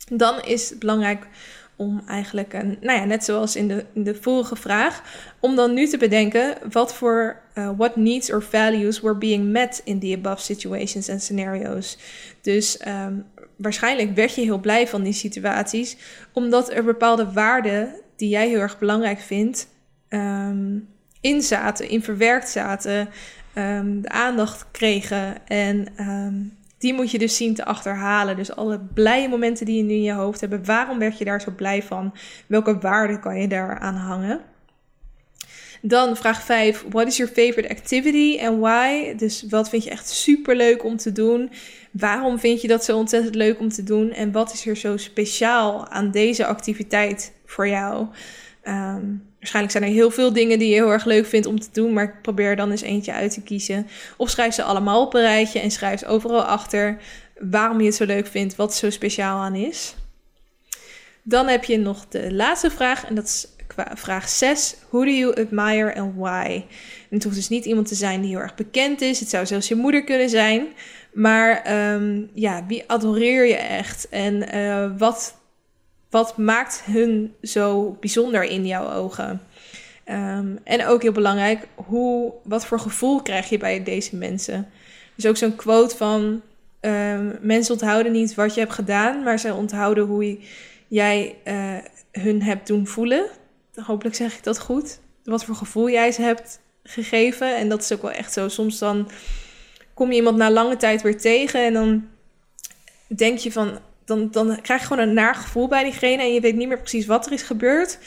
dan 0.08 0.42
is 0.42 0.70
het 0.70 0.80
belangrijk 0.80 1.28
om 1.76 2.02
eigenlijk, 2.08 2.54
een, 2.54 2.78
nou 2.82 3.00
ja, 3.00 3.06
net 3.06 3.24
zoals 3.24 3.56
in 3.56 3.68
de, 3.68 3.86
de 3.94 4.16
vorige 4.16 4.56
vraag, 4.56 5.04
om 5.40 5.56
dan 5.56 5.74
nu 5.74 5.88
te 5.88 5.98
bedenken 5.98 6.58
wat 6.72 6.94
voor 6.94 7.42
uh, 7.56 7.70
what 7.78 7.96
needs 7.96 8.32
or 8.32 8.44
values 8.44 9.02
were 9.02 9.18
being 9.18 9.52
met 9.52 9.82
in 9.84 10.00
the 10.00 10.16
above 10.18 10.42
situations 10.42 11.08
en 11.08 11.20
scenario's. 11.20 11.98
Dus 12.42 12.80
um, 12.88 13.26
waarschijnlijk 13.56 14.16
werd 14.16 14.36
je 14.36 14.42
heel 14.42 14.60
blij 14.60 14.88
van 14.88 15.04
die 15.04 15.14
situaties, 15.14 15.98
omdat 16.34 16.72
er 16.72 16.84
bepaalde 16.84 17.32
waarden 17.32 17.96
die 18.16 18.30
jij 18.30 18.48
heel 18.48 18.60
erg 18.60 18.80
belangrijk 18.80 19.20
vindt, 19.20 19.68
um, 20.10 20.88
in 21.22 21.42
zaten, 21.42 21.90
in 21.90 22.04
verwerkt 22.04 22.50
zaten, 22.50 23.10
um, 23.58 24.02
de 24.02 24.10
aandacht 24.10 24.66
kregen 24.72 25.48
en 25.48 25.88
die 26.78 26.94
moet 26.94 27.12
je 27.12 27.18
dus 27.18 27.36
zien 27.36 27.54
te 27.54 27.66
achterhalen. 27.66 28.36
Dus 28.36 28.56
alle 28.56 28.80
blije 28.94 29.30
momenten 29.30 29.66
die 29.66 29.78
je 29.78 29.84
nu 29.84 29.94
in 29.94 30.04
je 30.04 30.14
hoofd 30.14 30.42
hebt. 30.42 30.66
Waarom 30.66 31.00
werd 31.00 31.18
je 31.18 31.26
daar 31.26 31.42
zo 31.42 31.52
blij 31.52 31.84
van? 31.84 32.14
Welke 32.48 32.78
waarden 32.78 33.20
kan 33.20 33.42
je 33.42 33.48
daar 33.48 33.80
aan 33.80 33.96
hangen? 33.96 34.42
Dan 35.82 36.18
vraag 36.18 36.44
5. 36.44 36.86
What 36.90 37.08
is 37.08 37.18
your 37.18 37.32
favorite 37.34 37.70
activity 37.70 38.40
and 38.42 38.60
why? 38.60 39.16
Dus 39.16 39.46
wat 39.50 39.70
vind 39.70 39.84
je 39.84 39.90
echt 39.90 40.10
super 40.10 40.56
leuk 40.56 40.84
om 40.84 40.98
te 40.98 41.12
doen? 41.12 41.52
Waarom 41.92 42.40
vind 42.40 42.62
je 42.62 42.68
dat 42.68 42.84
zo 42.84 42.98
ontzettend 42.98 43.36
leuk 43.36 43.60
om 43.60 43.70
te 43.70 43.84
doen? 43.84 44.12
En 44.12 44.32
wat 44.32 44.54
is 44.54 44.66
er 44.66 44.78
zo 44.78 44.98
speciaal 44.98 45.88
aan 45.88 46.12
deze 46.12 46.46
activiteit 46.46 47.34
voor 47.46 47.68
jou? 47.68 48.08
Ehm, 48.62 49.04
waarschijnlijk 49.52 49.78
zijn 49.78 49.84
er 49.84 50.00
heel 50.00 50.12
veel 50.12 50.34
dingen 50.34 50.60
die 50.60 50.70
je 50.70 50.74
heel 50.74 50.92
erg 50.92 51.06
leuk 51.06 51.26
vindt 51.26 51.48
om 51.48 51.60
te 51.60 51.70
doen, 51.72 51.94
maar 51.94 52.20
probeer 52.22 52.50
er 52.50 52.56
dan 52.56 52.72
eens 52.72 52.82
eentje 52.82 53.14
uit 53.14 53.34
te 53.34 53.42
kiezen. 53.42 53.88
Of 54.18 54.30
schrijf 54.30 54.54
ze 54.54 54.64
allemaal 54.64 55.02
op 55.02 55.14
een 55.14 55.22
rijtje 55.22 55.60
en 55.60 55.72
schrijf 55.72 56.04
overal 56.04 56.44
achter 56.44 56.98
waarom 57.40 57.80
je 57.80 57.86
het 57.86 57.96
zo 57.96 58.06
leuk 58.06 58.28
vindt, 58.28 58.56
wat 58.56 58.76
zo 58.76 58.90
speciaal 58.90 59.38
aan 59.40 59.56
is. 59.56 59.96
Dan 61.24 61.48
heb 61.48 61.64
je 61.64 61.78
nog 61.78 62.08
de 62.08 62.34
laatste 62.34 62.72
vraag 62.72 63.06
en 63.06 63.16
dat 63.16 63.24
is 63.24 63.48
vraag 63.94 64.30
6. 64.30 64.76
Who 64.90 65.04
do 65.04 65.12
you 65.12 65.36
admire 65.36 65.96
and 65.96 66.14
why? 66.16 66.64
En 67.10 67.16
het 67.16 67.24
hoeft 67.24 67.36
dus 67.36 67.50
niet 67.50 67.66
iemand 67.66 67.88
te 67.88 67.96
zijn 67.96 68.22
die 68.22 68.30
heel 68.30 68.40
erg 68.40 68.56
bekend 68.56 69.02
is. 69.02 69.20
Het 69.20 69.30
zou 69.30 69.46
zelfs 69.46 69.68
je 69.68 69.76
moeder 69.76 70.04
kunnen 70.04 70.30
zijn. 70.30 70.68
Maar 71.14 71.62
ehm, 71.62 72.22
ja, 72.34 72.66
wie 72.68 72.84
adoreer 72.88 73.46
je 73.46 73.56
echt? 73.56 74.10
En 74.10 74.56
uh, 74.56 74.92
wat, 74.98 75.36
wat 76.16 76.38
maakt 76.38 76.82
hun 76.86 77.36
zo 77.42 77.98
bijzonder 78.00 78.44
in 78.44 78.68
jouw 78.68 78.92
ogen? 78.92 79.42
Um, 80.06 80.60
en 80.64 80.86
ook 80.86 81.02
heel 81.02 81.12
belangrijk, 81.12 81.68
hoe, 81.76 82.34
wat 82.44 82.66
voor 82.66 82.80
gevoel 82.80 83.22
krijg 83.22 83.50
je 83.50 83.58
bij 83.58 83.84
deze 83.84 84.16
mensen? 84.16 84.68
Dus 85.16 85.26
ook 85.26 85.38
zo'n 85.38 85.56
quote 85.56 85.98
van... 85.98 86.42
Um, 86.82 87.38
mensen 87.42 87.74
onthouden 87.74 88.12
niet 88.12 88.36
wat 88.36 88.54
je 88.54 88.60
hebt 88.60 88.74
gedaan, 88.74 89.24
maar 89.24 89.40
ze 89.40 89.54
onthouden 89.54 90.06
hoe 90.06 90.40
jij 90.88 91.36
uh, 91.46 91.78
hun 92.12 92.42
hebt 92.42 92.68
doen 92.68 92.88
voelen. 92.88 93.26
Hopelijk 93.76 94.16
zeg 94.16 94.38
ik 94.38 94.44
dat 94.44 94.60
goed. 94.60 95.00
Wat 95.24 95.46
voor 95.46 95.56
gevoel 95.56 95.90
jij 95.90 96.12
ze 96.12 96.22
hebt 96.22 96.60
gegeven. 96.84 97.58
En 97.58 97.70
dat 97.70 97.82
is 97.82 97.94
ook 97.94 98.02
wel 98.02 98.12
echt 98.12 98.34
zo. 98.34 98.50
Soms 98.50 98.80
dan 98.80 99.10
kom 99.94 100.10
je 100.10 100.16
iemand 100.16 100.38
na 100.38 100.52
lange 100.52 100.78
tijd 100.78 101.02
weer 101.02 101.18
tegen 101.18 101.66
en 101.66 101.74
dan 101.74 102.08
denk 103.08 103.38
je 103.38 103.52
van, 103.52 103.80
dan, 104.06 104.32
dan 104.32 104.62
krijg 104.62 104.82
je 104.82 104.88
gewoon 104.88 105.08
een 105.08 105.14
naar 105.14 105.36
gevoel 105.36 105.68
bij 105.68 105.84
diegene 105.84 106.22
en 106.22 106.34
je 106.34 106.40
weet 106.40 106.56
niet 106.56 106.68
meer 106.68 106.80
precies 106.80 107.06
wat 107.06 107.26
er 107.26 107.32
is 107.32 107.42
gebeurd. 107.42 107.98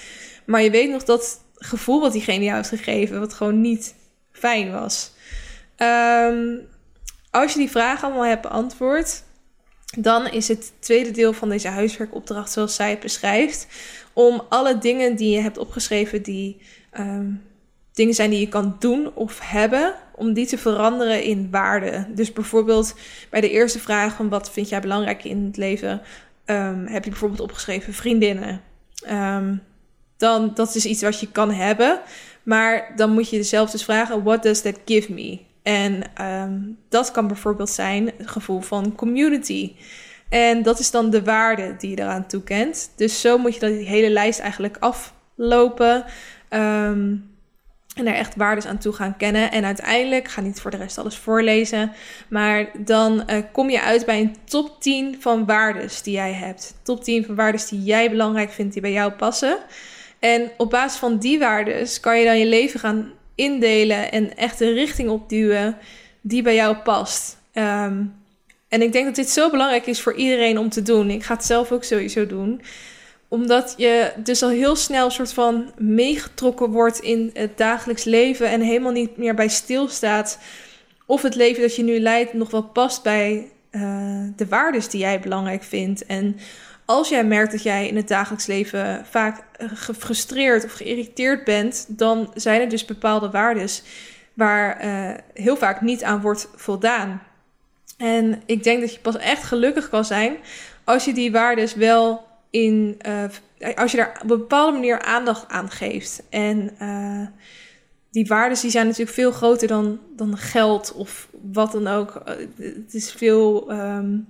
Maar 0.46 0.62
je 0.62 0.70
weet 0.70 0.90
nog 0.90 1.04
dat 1.04 1.40
gevoel 1.54 2.00
wat 2.00 2.12
diegene 2.12 2.44
jou 2.44 2.56
heeft 2.56 2.68
gegeven, 2.68 3.20
wat 3.20 3.34
gewoon 3.34 3.60
niet 3.60 3.94
fijn 4.32 4.72
was. 4.72 5.12
Um, 5.76 6.66
als 7.30 7.52
je 7.52 7.58
die 7.58 7.70
vragen 7.70 8.08
allemaal 8.08 8.24
hebt 8.24 8.42
beantwoord, 8.42 9.22
dan 9.98 10.30
is 10.30 10.48
het 10.48 10.72
tweede 10.78 11.10
deel 11.10 11.32
van 11.32 11.48
deze 11.48 11.68
huiswerkopdracht, 11.68 12.52
zoals 12.52 12.74
zij 12.74 12.90
het 12.90 13.00
beschrijft, 13.00 13.66
om 14.12 14.42
alle 14.48 14.78
dingen 14.78 15.16
die 15.16 15.30
je 15.30 15.40
hebt 15.40 15.58
opgeschreven, 15.58 16.22
die 16.22 16.60
um, 16.98 17.42
dingen 17.92 18.14
zijn 18.14 18.30
die 18.30 18.40
je 18.40 18.48
kan 18.48 18.76
doen 18.78 19.14
of 19.14 19.38
hebben, 19.42 19.94
om 20.18 20.32
die 20.32 20.46
te 20.46 20.58
veranderen 20.58 21.22
in 21.22 21.48
waarde. 21.50 22.06
Dus 22.14 22.32
bijvoorbeeld 22.32 22.94
bij 23.30 23.40
de 23.40 23.50
eerste 23.50 23.78
vraag 23.78 24.14
van 24.14 24.28
wat 24.28 24.50
vind 24.50 24.68
jij 24.68 24.80
belangrijk 24.80 25.24
in 25.24 25.44
het 25.44 25.56
leven, 25.56 26.00
um, 26.46 26.86
heb 26.86 27.04
je 27.04 27.10
bijvoorbeeld 27.10 27.40
opgeschreven 27.40 27.92
vriendinnen. 27.92 28.60
Um, 29.10 29.62
dan 30.16 30.50
dat 30.54 30.74
is 30.74 30.86
iets 30.86 31.02
wat 31.02 31.20
je 31.20 31.30
kan 31.30 31.50
hebben, 31.50 32.00
maar 32.42 32.92
dan 32.96 33.10
moet 33.10 33.30
je 33.30 33.36
jezelf 33.36 33.70
dus 33.70 33.84
vragen: 33.84 34.22
what 34.22 34.42
does 34.42 34.60
that 34.60 34.78
give 34.84 35.12
me? 35.12 35.38
En 35.62 36.02
um, 36.26 36.78
dat 36.88 37.10
kan 37.10 37.26
bijvoorbeeld 37.26 37.70
zijn 37.70 38.12
het 38.16 38.30
gevoel 38.30 38.60
van 38.60 38.94
community. 38.94 39.74
En 40.28 40.62
dat 40.62 40.78
is 40.78 40.90
dan 40.90 41.10
de 41.10 41.22
waarde 41.22 41.74
die 41.78 41.90
je 41.90 42.00
eraan 42.00 42.26
toekent. 42.26 42.90
Dus 42.96 43.20
zo 43.20 43.38
moet 43.38 43.54
je 43.54 43.60
dat 43.60 43.70
die 43.70 43.86
hele 43.86 44.10
lijst 44.10 44.38
eigenlijk 44.38 44.76
aflopen. 44.80 46.04
En 47.98 48.04
daar 48.04 48.14
echt 48.14 48.36
waardes 48.36 48.66
aan 48.66 48.78
toe 48.78 48.92
gaan 48.92 49.16
kennen. 49.16 49.50
En 49.50 49.64
uiteindelijk, 49.64 50.28
ga 50.28 50.40
niet 50.40 50.60
voor 50.60 50.70
de 50.70 50.76
rest 50.76 50.98
alles 50.98 51.16
voorlezen. 51.16 51.92
Maar 52.28 52.70
dan 52.78 53.22
uh, 53.30 53.38
kom 53.52 53.70
je 53.70 53.82
uit 53.82 54.06
bij 54.06 54.20
een 54.20 54.36
top 54.44 54.82
10 54.82 55.16
van 55.20 55.46
waardes 55.46 56.02
die 56.02 56.14
jij 56.14 56.32
hebt. 56.32 56.74
Top 56.82 57.04
10 57.04 57.24
van 57.24 57.34
waardes 57.34 57.68
die 57.68 57.82
jij 57.82 58.10
belangrijk 58.10 58.50
vindt, 58.50 58.72
die 58.72 58.82
bij 58.82 58.92
jou 58.92 59.12
passen. 59.12 59.58
En 60.18 60.50
op 60.56 60.70
basis 60.70 60.98
van 60.98 61.18
die 61.18 61.38
waardes 61.38 62.00
kan 62.00 62.18
je 62.18 62.24
dan 62.24 62.38
je 62.38 62.46
leven 62.46 62.80
gaan 62.80 63.12
indelen 63.34 64.12
en 64.12 64.36
echt 64.36 64.60
een 64.60 64.72
richting 64.72 65.08
opduwen 65.08 65.76
die 66.20 66.42
bij 66.42 66.54
jou 66.54 66.76
past. 66.76 67.36
Um, 67.52 68.14
en 68.68 68.82
ik 68.82 68.92
denk 68.92 69.04
dat 69.04 69.14
dit 69.14 69.30
zo 69.30 69.50
belangrijk 69.50 69.86
is 69.86 70.00
voor 70.00 70.14
iedereen 70.14 70.58
om 70.58 70.68
te 70.68 70.82
doen. 70.82 71.10
Ik 71.10 71.24
ga 71.24 71.34
het 71.34 71.44
zelf 71.44 71.72
ook 71.72 71.84
sowieso 71.84 72.26
doen 72.26 72.60
omdat 73.28 73.74
je 73.76 74.12
dus 74.16 74.42
al 74.42 74.48
heel 74.48 74.76
snel 74.76 75.10
soort 75.10 75.32
van 75.32 75.72
meegetrokken 75.76 76.70
wordt 76.70 76.98
in 76.98 77.30
het 77.32 77.58
dagelijks 77.58 78.04
leven 78.04 78.48
en 78.48 78.60
helemaal 78.60 78.92
niet 78.92 79.16
meer 79.16 79.34
bij 79.34 79.48
stilstaat 79.48 80.38
of 81.06 81.22
het 81.22 81.34
leven 81.34 81.62
dat 81.62 81.76
je 81.76 81.82
nu 81.82 82.00
leidt 82.00 82.32
nog 82.32 82.50
wel 82.50 82.62
past 82.62 83.02
bij 83.02 83.50
uh, 83.70 83.82
de 84.36 84.46
waarden 84.46 84.90
die 84.90 85.00
jij 85.00 85.20
belangrijk 85.20 85.62
vindt. 85.62 86.06
En 86.06 86.36
als 86.84 87.08
jij 87.08 87.24
merkt 87.24 87.52
dat 87.52 87.62
jij 87.62 87.88
in 87.88 87.96
het 87.96 88.08
dagelijks 88.08 88.46
leven 88.46 89.06
vaak 89.10 89.44
gefrustreerd 89.58 90.64
of 90.64 90.72
geïrriteerd 90.72 91.44
bent, 91.44 91.84
dan 91.88 92.30
zijn 92.34 92.60
er 92.60 92.68
dus 92.68 92.84
bepaalde 92.84 93.30
waarden 93.30 93.68
waar 94.34 94.84
uh, 94.84 95.10
heel 95.34 95.56
vaak 95.56 95.80
niet 95.80 96.04
aan 96.04 96.20
wordt 96.20 96.48
voldaan. 96.54 97.22
En 97.96 98.42
ik 98.46 98.62
denk 98.62 98.80
dat 98.80 98.94
je 98.94 99.00
pas 99.00 99.16
echt 99.16 99.42
gelukkig 99.42 99.88
kan 99.88 100.04
zijn 100.04 100.36
als 100.84 101.04
je 101.04 101.12
die 101.12 101.32
waarden 101.32 101.78
wel 101.78 102.27
in, 102.50 102.98
uh, 103.06 103.76
als 103.76 103.90
je 103.90 103.96
daar 103.96 104.20
op 104.22 104.30
een 104.30 104.38
bepaalde 104.38 104.72
manier 104.72 105.02
aandacht 105.02 105.48
aan 105.48 105.70
geeft. 105.70 106.22
En 106.30 106.70
uh, 106.82 107.26
die 108.10 108.26
waarden 108.26 108.60
die 108.60 108.70
zijn 108.70 108.86
natuurlijk 108.86 109.16
veel 109.16 109.30
groter 109.30 109.68
dan, 109.68 110.00
dan 110.16 110.36
geld 110.36 110.92
of 110.92 111.28
wat 111.52 111.72
dan 111.72 111.86
ook. 111.86 112.22
Eh, 112.24 112.34
het 112.56 112.94
is 112.94 113.12
veel, 113.12 113.72
um, 113.72 114.26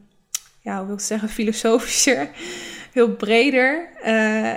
ja, 0.61 0.77
hoe 0.77 0.87
wil 0.87 0.95
ik 0.95 1.01
zeggen, 1.01 1.29
filosofischer, 1.29 2.31
veel 2.93 3.11
breder. 3.11 3.89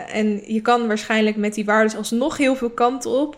En 0.07 0.53
je 0.53 0.62
kan 0.62 0.88
waarschijnlijk 0.88 1.36
met 1.36 1.53
die 1.53 1.66
waarden 1.66 1.97
alsnog 1.97 2.38
heel 2.38 2.55
veel 2.55 2.70
kanten 2.70 3.12
op. 3.12 3.38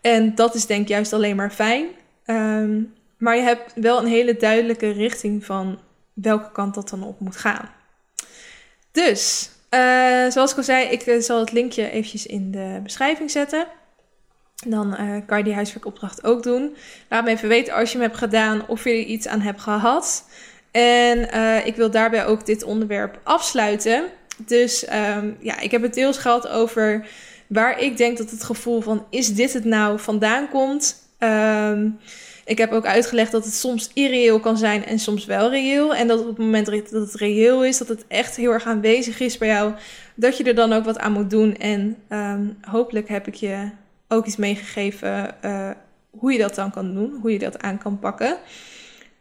En 0.00 0.34
dat 0.34 0.54
is 0.54 0.66
denk 0.66 0.82
ik 0.82 0.88
juist 0.88 1.12
alleen 1.12 1.36
maar 1.36 1.50
fijn. 1.50 1.86
Um, 2.26 2.94
maar 3.18 3.36
je 3.36 3.42
hebt 3.42 3.72
wel 3.74 3.98
een 3.98 4.06
hele 4.06 4.36
duidelijke 4.36 4.90
richting 4.90 5.44
van 5.44 5.78
welke 6.12 6.52
kant 6.52 6.74
dat 6.74 6.88
dan 6.88 7.02
op 7.02 7.20
moet 7.20 7.36
gaan. 7.36 7.70
Dus 8.92 9.50
uh, 9.70 10.30
zoals 10.30 10.50
ik 10.50 10.56
al 10.56 10.62
zei, 10.62 10.86
ik 10.86 11.06
uh, 11.06 11.20
zal 11.20 11.38
het 11.38 11.52
linkje 11.52 11.90
eventjes 11.90 12.26
in 12.26 12.50
de 12.50 12.80
beschrijving 12.82 13.30
zetten. 13.30 13.66
Dan 14.66 14.96
uh, 15.00 15.16
kan 15.26 15.38
je 15.38 15.44
die 15.44 15.54
huiswerkopdracht 15.54 16.24
ook 16.24 16.42
doen. 16.42 16.76
Laat 17.08 17.24
me 17.24 17.30
even 17.30 17.48
weten 17.48 17.74
als 17.74 17.92
je 17.92 17.98
hem 17.98 18.06
hebt 18.06 18.18
gedaan 18.18 18.68
of 18.68 18.84
je 18.84 18.90
er 18.90 18.96
iets 18.96 19.26
aan 19.26 19.40
hebt 19.40 19.60
gehad. 19.60 20.24
En 20.70 21.18
ik 21.66 21.76
wil 21.76 21.90
daarbij 21.90 22.26
ook 22.26 22.46
dit 22.46 22.62
onderwerp 22.62 23.20
afsluiten. 23.22 24.04
Dus 24.36 24.86
um, 25.16 25.36
ja, 25.40 25.60
ik 25.60 25.70
heb 25.70 25.82
het 25.82 25.94
deels 25.94 26.18
gehad 26.18 26.48
over 26.48 27.06
waar 27.46 27.80
ik 27.80 27.96
denk 27.96 28.18
dat 28.18 28.30
het 28.30 28.44
gevoel 28.44 28.80
van 28.80 29.06
is 29.10 29.34
dit 29.34 29.52
het 29.52 29.64
nou 29.64 30.00
vandaan 30.00 30.48
komt. 30.48 31.08
Um, 31.18 31.98
ik 32.46 32.58
heb 32.58 32.72
ook 32.72 32.86
uitgelegd 32.86 33.32
dat 33.32 33.44
het 33.44 33.54
soms 33.54 33.90
irreëel 33.94 34.40
kan 34.40 34.56
zijn 34.56 34.84
en 34.84 34.98
soms 34.98 35.24
wel 35.24 35.50
reëel. 35.50 35.94
En 35.94 36.08
dat 36.08 36.20
op 36.20 36.26
het 36.26 36.38
moment 36.38 36.66
dat 36.66 36.90
het 36.90 37.14
reëel 37.14 37.64
is, 37.64 37.78
dat 37.78 37.88
het 37.88 38.04
echt 38.08 38.36
heel 38.36 38.52
erg 38.52 38.64
aanwezig 38.64 39.20
is 39.20 39.38
bij 39.38 39.48
jou, 39.48 39.72
dat 40.14 40.36
je 40.36 40.44
er 40.44 40.54
dan 40.54 40.72
ook 40.72 40.84
wat 40.84 40.98
aan 40.98 41.12
moet 41.12 41.30
doen. 41.30 41.56
En 41.56 41.96
um, 42.08 42.58
hopelijk 42.60 43.08
heb 43.08 43.26
ik 43.26 43.34
je 43.34 43.70
ook 44.08 44.26
iets 44.26 44.36
meegegeven 44.36 45.34
uh, 45.44 45.70
hoe 46.10 46.32
je 46.32 46.38
dat 46.38 46.54
dan 46.54 46.70
kan 46.70 46.94
doen, 46.94 47.18
hoe 47.20 47.32
je 47.32 47.38
dat 47.38 47.58
aan 47.58 47.78
kan 47.78 47.98
pakken. 47.98 48.38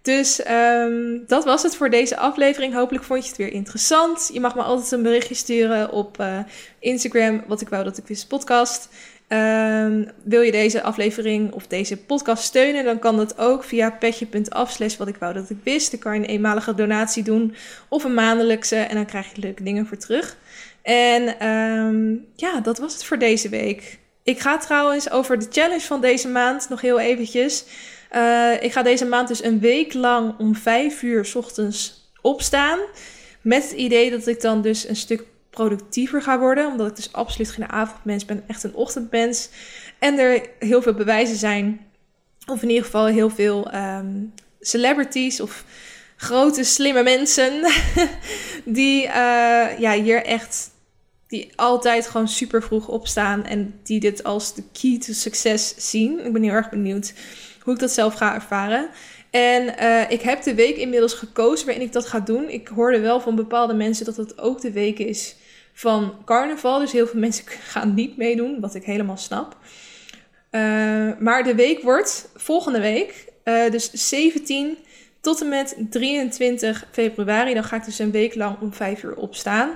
Dus 0.02 0.48
um, 0.50 1.24
dat 1.28 1.44
was 1.44 1.64
het 1.64 1.76
voor 1.76 1.90
deze 1.90 2.18
aflevering. 2.18 2.74
Hopelijk 2.74 3.04
vond 3.04 3.24
je 3.24 3.30
het 3.30 3.38
weer 3.38 3.52
interessant. 3.52 4.30
Je 4.34 4.40
mag 4.40 4.56
me 4.56 4.62
altijd 4.62 4.92
een 4.92 5.04
berichtje 5.04 5.36
sturen 5.36 5.92
op 5.92 6.20
uh, 6.20 6.40
Instagram, 6.80 7.44
wat 7.48 7.62
ik 7.62 7.70
wou 7.70 7.84
dat 7.84 7.98
ik 7.98 8.08
wist 8.08 8.28
podcast. 8.28 8.90
Um, 9.30 10.08
wil 10.24 10.42
je 10.42 10.52
deze 10.52 10.82
aflevering 10.82 11.52
of 11.52 11.68
deze 11.68 11.98
podcast 11.98 12.44
steunen, 12.44 12.84
dan 12.84 13.00
kan 13.00 13.18
dat 13.18 13.38
ook 13.38 13.64
via 13.64 13.92
petje.af 13.92 14.98
wat 14.98 15.08
ik 15.08 15.16
wou 15.16 15.34
dat 15.34 15.50
ik 15.50 15.58
wist. 15.64 15.92
Dan 15.92 16.00
kan 16.00 16.14
je 16.14 16.20
een 16.20 16.26
eenmalige 16.26 16.76
donatie 16.76 17.24
doen 17.24 17.56
of 17.90 18.04
een 18.04 18.14
maandelijkse 18.14 18.76
en 18.76 18.96
dan 18.96 19.06
krijg 19.06 19.36
je 19.36 19.42
leuke 19.42 19.64
dingen 19.64 19.88
voor 19.88 19.98
terug. 19.98 20.38
En 20.82 21.48
um, 21.48 22.26
ja, 22.36 22.60
dat 22.60 22.78
was 22.78 22.94
het 22.94 23.04
voor 23.04 23.18
deze 23.18 23.50
week. 23.50 24.00
Ik 24.24 24.40
ga 24.40 24.58
trouwens 24.58 25.12
over 25.12 25.40
de 25.40 25.48
challenge 25.50 25.86
van 25.86 26.02
deze 26.02 26.28
maand 26.28 26.70
nog 26.70 26.82
heel 26.82 27.00
eventjes. 27.00 27.66
Uh, 28.16 28.52
ik 28.64 28.72
ga 28.72 28.84
deze 28.84 29.06
maand 29.06 29.28
dus 29.28 29.44
een 29.44 29.60
week 29.60 29.94
lang 29.94 30.34
om 30.38 30.56
vijf 30.56 31.02
uur 31.02 31.26
s 31.26 31.36
ochtends 31.36 32.10
opstaan. 32.22 32.80
Met 33.42 33.64
het 33.64 33.72
idee 33.72 34.12
dat 34.12 34.28
ik 34.28 34.42
dan 34.42 34.62
dus 34.62 34.88
een 34.88 34.96
stuk 34.96 35.24
productiever 35.56 36.22
ga 36.22 36.40
worden. 36.40 36.68
Omdat 36.68 36.88
ik 36.88 36.96
dus 36.96 37.14
absoluut 37.14 37.52
geen 37.52 37.70
avondmens 37.70 38.26
ben, 38.26 38.44
echt 38.48 38.64
een 38.64 38.76
ochtendmens. 38.76 39.50
En 40.00 40.20
er 40.20 40.50
heel 40.60 40.82
veel 40.82 40.94
bewijzen 40.94 41.36
zijn, 41.36 41.86
of 42.46 42.62
in 42.62 42.70
ieder 42.70 42.84
geval 42.84 43.06
heel 43.06 43.30
veel 43.30 43.74
um, 43.76 44.34
celebrities 44.60 45.40
of 45.40 45.64
grote 46.16 46.64
slimme 46.64 47.04
mensen, 47.04 47.54
die 48.66 49.06
uh, 49.06 49.80
ja, 49.80 49.94
hier 49.94 50.24
echt 50.24 50.74
die 51.28 51.52
altijd 51.56 52.08
gewoon 52.08 52.28
super 52.28 52.64
vroeg 52.64 52.88
opstaan 52.88 53.46
en 53.46 53.80
die 53.84 54.00
dit 54.00 54.24
als 54.24 54.54
de 54.54 54.64
key 54.82 55.00
to 55.00 55.14
success 55.14 55.90
zien. 55.92 56.26
Ik 56.26 56.34
ben 56.34 56.44
heel 56.44 56.52
erg 56.52 56.70
benieuwd 56.70 57.14
hoe 57.62 57.74
ik 57.74 57.80
dat 57.80 57.92
zelf 57.92 58.14
ga 58.14 58.34
ervaren. 58.34 58.90
En 59.30 59.76
uh, 59.82 60.12
ik 60.12 60.22
heb 60.22 60.44
de 60.44 60.56
week 60.56 60.76
inmiddels 60.78 61.14
gekozen 61.14 61.66
waarin 61.66 61.86
ik 61.86 61.92
dat 61.92 62.06
ga 62.06 62.20
doen. 62.20 62.50
Ik 62.50 62.68
hoorde 62.68 63.00
wel 63.00 63.20
van 63.20 63.36
bepaalde 63.36 63.74
mensen 63.74 64.06
dat 64.06 64.18
het 64.18 64.40
ook 64.40 64.62
de 64.62 64.72
week 64.72 65.00
is 65.00 65.36
van 65.76 66.14
carnaval. 66.26 66.80
Dus 66.80 66.92
heel 66.92 67.08
veel 67.08 67.20
mensen 67.28 67.46
gaan 67.48 67.94
niet 67.94 68.18
meedoen, 68.18 68.60
wat 68.60 68.76
ik 68.76 68.84
helemaal 68.84 69.18
snap. 69.18 69.58
Uh, 70.52 70.62
maar 71.20 71.44
de 71.44 71.56
week 71.56 71.82
wordt 71.82 72.30
volgende 72.36 72.80
week, 72.80 73.26
uh, 73.44 73.70
dus 73.70 73.92
17 73.92 74.78
tot 75.22 75.42
en 75.42 75.50
met 75.50 75.76
23 75.90 76.88
februari. 76.92 77.54
Dan 77.54 77.64
ga 77.64 77.76
ik 77.76 77.86
dus 77.86 78.00
een 78.00 78.12
week 78.12 78.36
lang 78.36 78.58
om 78.60 78.74
5 78.74 79.04
uur 79.04 79.16
opstaan. 79.16 79.70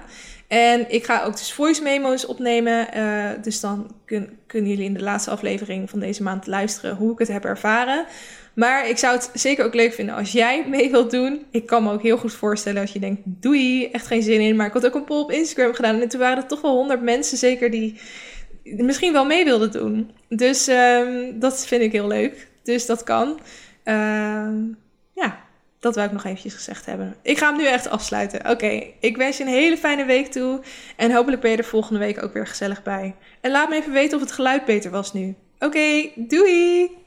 En 0.48 0.92
ik 0.92 1.06
ga 1.06 1.24
ook 1.24 1.38
dus 1.38 1.54
voice 1.54 1.82
memo's 1.82 2.26
opnemen. 2.26 2.88
Uh, 2.98 3.30
dus 3.42 3.60
dan 3.60 3.92
kun, 4.06 4.38
kunnen 4.48 4.70
jullie 4.70 4.86
in 4.86 4.94
de 4.94 5.04
laatste 5.04 5.32
aflevering 5.32 5.90
van 5.90 6.00
deze 6.00 6.24
maand 6.24 6.48
luisteren 6.48 6.96
hoe 6.96 7.12
ik 7.12 7.20
het 7.20 7.28
heb 7.28 7.46
ervaren. 7.46 8.06
Maar 8.54 8.90
ik 8.90 8.98
zou 8.98 9.16
het 9.16 9.30
zeker 9.34 9.66
ook 9.66 9.74
leuk 9.74 9.94
vinden 9.94 10.16
als 10.16 10.32
jij 10.32 10.66
mee 10.68 10.92
wilt 10.92 11.12
doen. 11.12 11.46
Ik 11.52 11.66
kan 11.66 11.84
me 11.84 11.92
ook 11.92 12.02
heel 12.02 12.18
goed 12.18 12.34
voorstellen 12.34 12.82
als 12.82 12.94
je 12.94 13.00
denkt, 13.00 13.22
doei, 13.26 13.86
echt 13.86 14.08
geen 14.08 14.22
zin 14.22 14.40
in. 14.40 14.56
Maar 14.56 14.68
ik 14.68 14.74
had 14.74 14.86
ook 14.86 14.96
een 14.96 15.04
poll 15.04 15.22
op 15.22 15.32
Instagram 15.32 15.74
gedaan. 15.74 16.02
En 16.02 16.08
toen 16.08 16.20
waren 16.20 16.38
er 16.38 16.48
toch 16.48 16.62
wel 16.62 16.76
honderd 16.76 17.02
mensen 17.02 17.38
zeker 17.38 17.72
die 17.72 18.00
misschien 18.64 19.14
wel 19.14 19.26
mee 19.26 19.46
wilden 19.46 19.72
doen. 19.72 20.12
Dus 20.30 20.68
um, 20.68 21.40
dat 21.40 21.66
vind 21.66 21.82
ik 21.82 21.92
heel 21.92 22.08
leuk. 22.08 22.48
Dus 22.64 22.86
dat 22.86 23.04
kan. 23.04 23.40
Uh, 23.86 24.50
ja, 25.14 25.40
dat 25.80 25.96
wou 25.96 26.08
ik 26.08 26.14
nog 26.14 26.26
eventjes 26.26 26.54
gezegd 26.54 26.86
hebben. 26.86 27.16
Ik 27.22 27.38
ga 27.38 27.50
hem 27.50 27.58
nu 27.58 27.66
echt 27.66 27.90
afsluiten. 27.90 28.50
Oké, 28.50 28.84
ik 29.00 29.18
wens 29.18 29.38
je 29.38 29.44
een 29.44 29.50
hele 29.50 29.78
fijne 29.78 30.06
week 30.06 30.28
toe. 30.28 30.62
En 30.96 31.12
hopelijk 31.12 31.42
ben 31.42 31.52
je 31.52 31.58
er 31.58 31.64
volgende 31.64 32.00
week 32.00 32.24
ook 32.24 32.34
weer 32.34 32.48
gezellig 32.48 32.84
bij. 32.84 33.16
En 33.42 33.52
laat 33.52 33.70
me 33.70 33.76
even 33.76 33.92
weten 33.92 34.18
of 34.18 34.24
het 34.24 34.32
geluid 34.32 34.66
beter 34.66 34.92
was 34.92 35.14
nu. 35.14 35.36
Oké, 35.60 36.10
doei! 36.16 36.98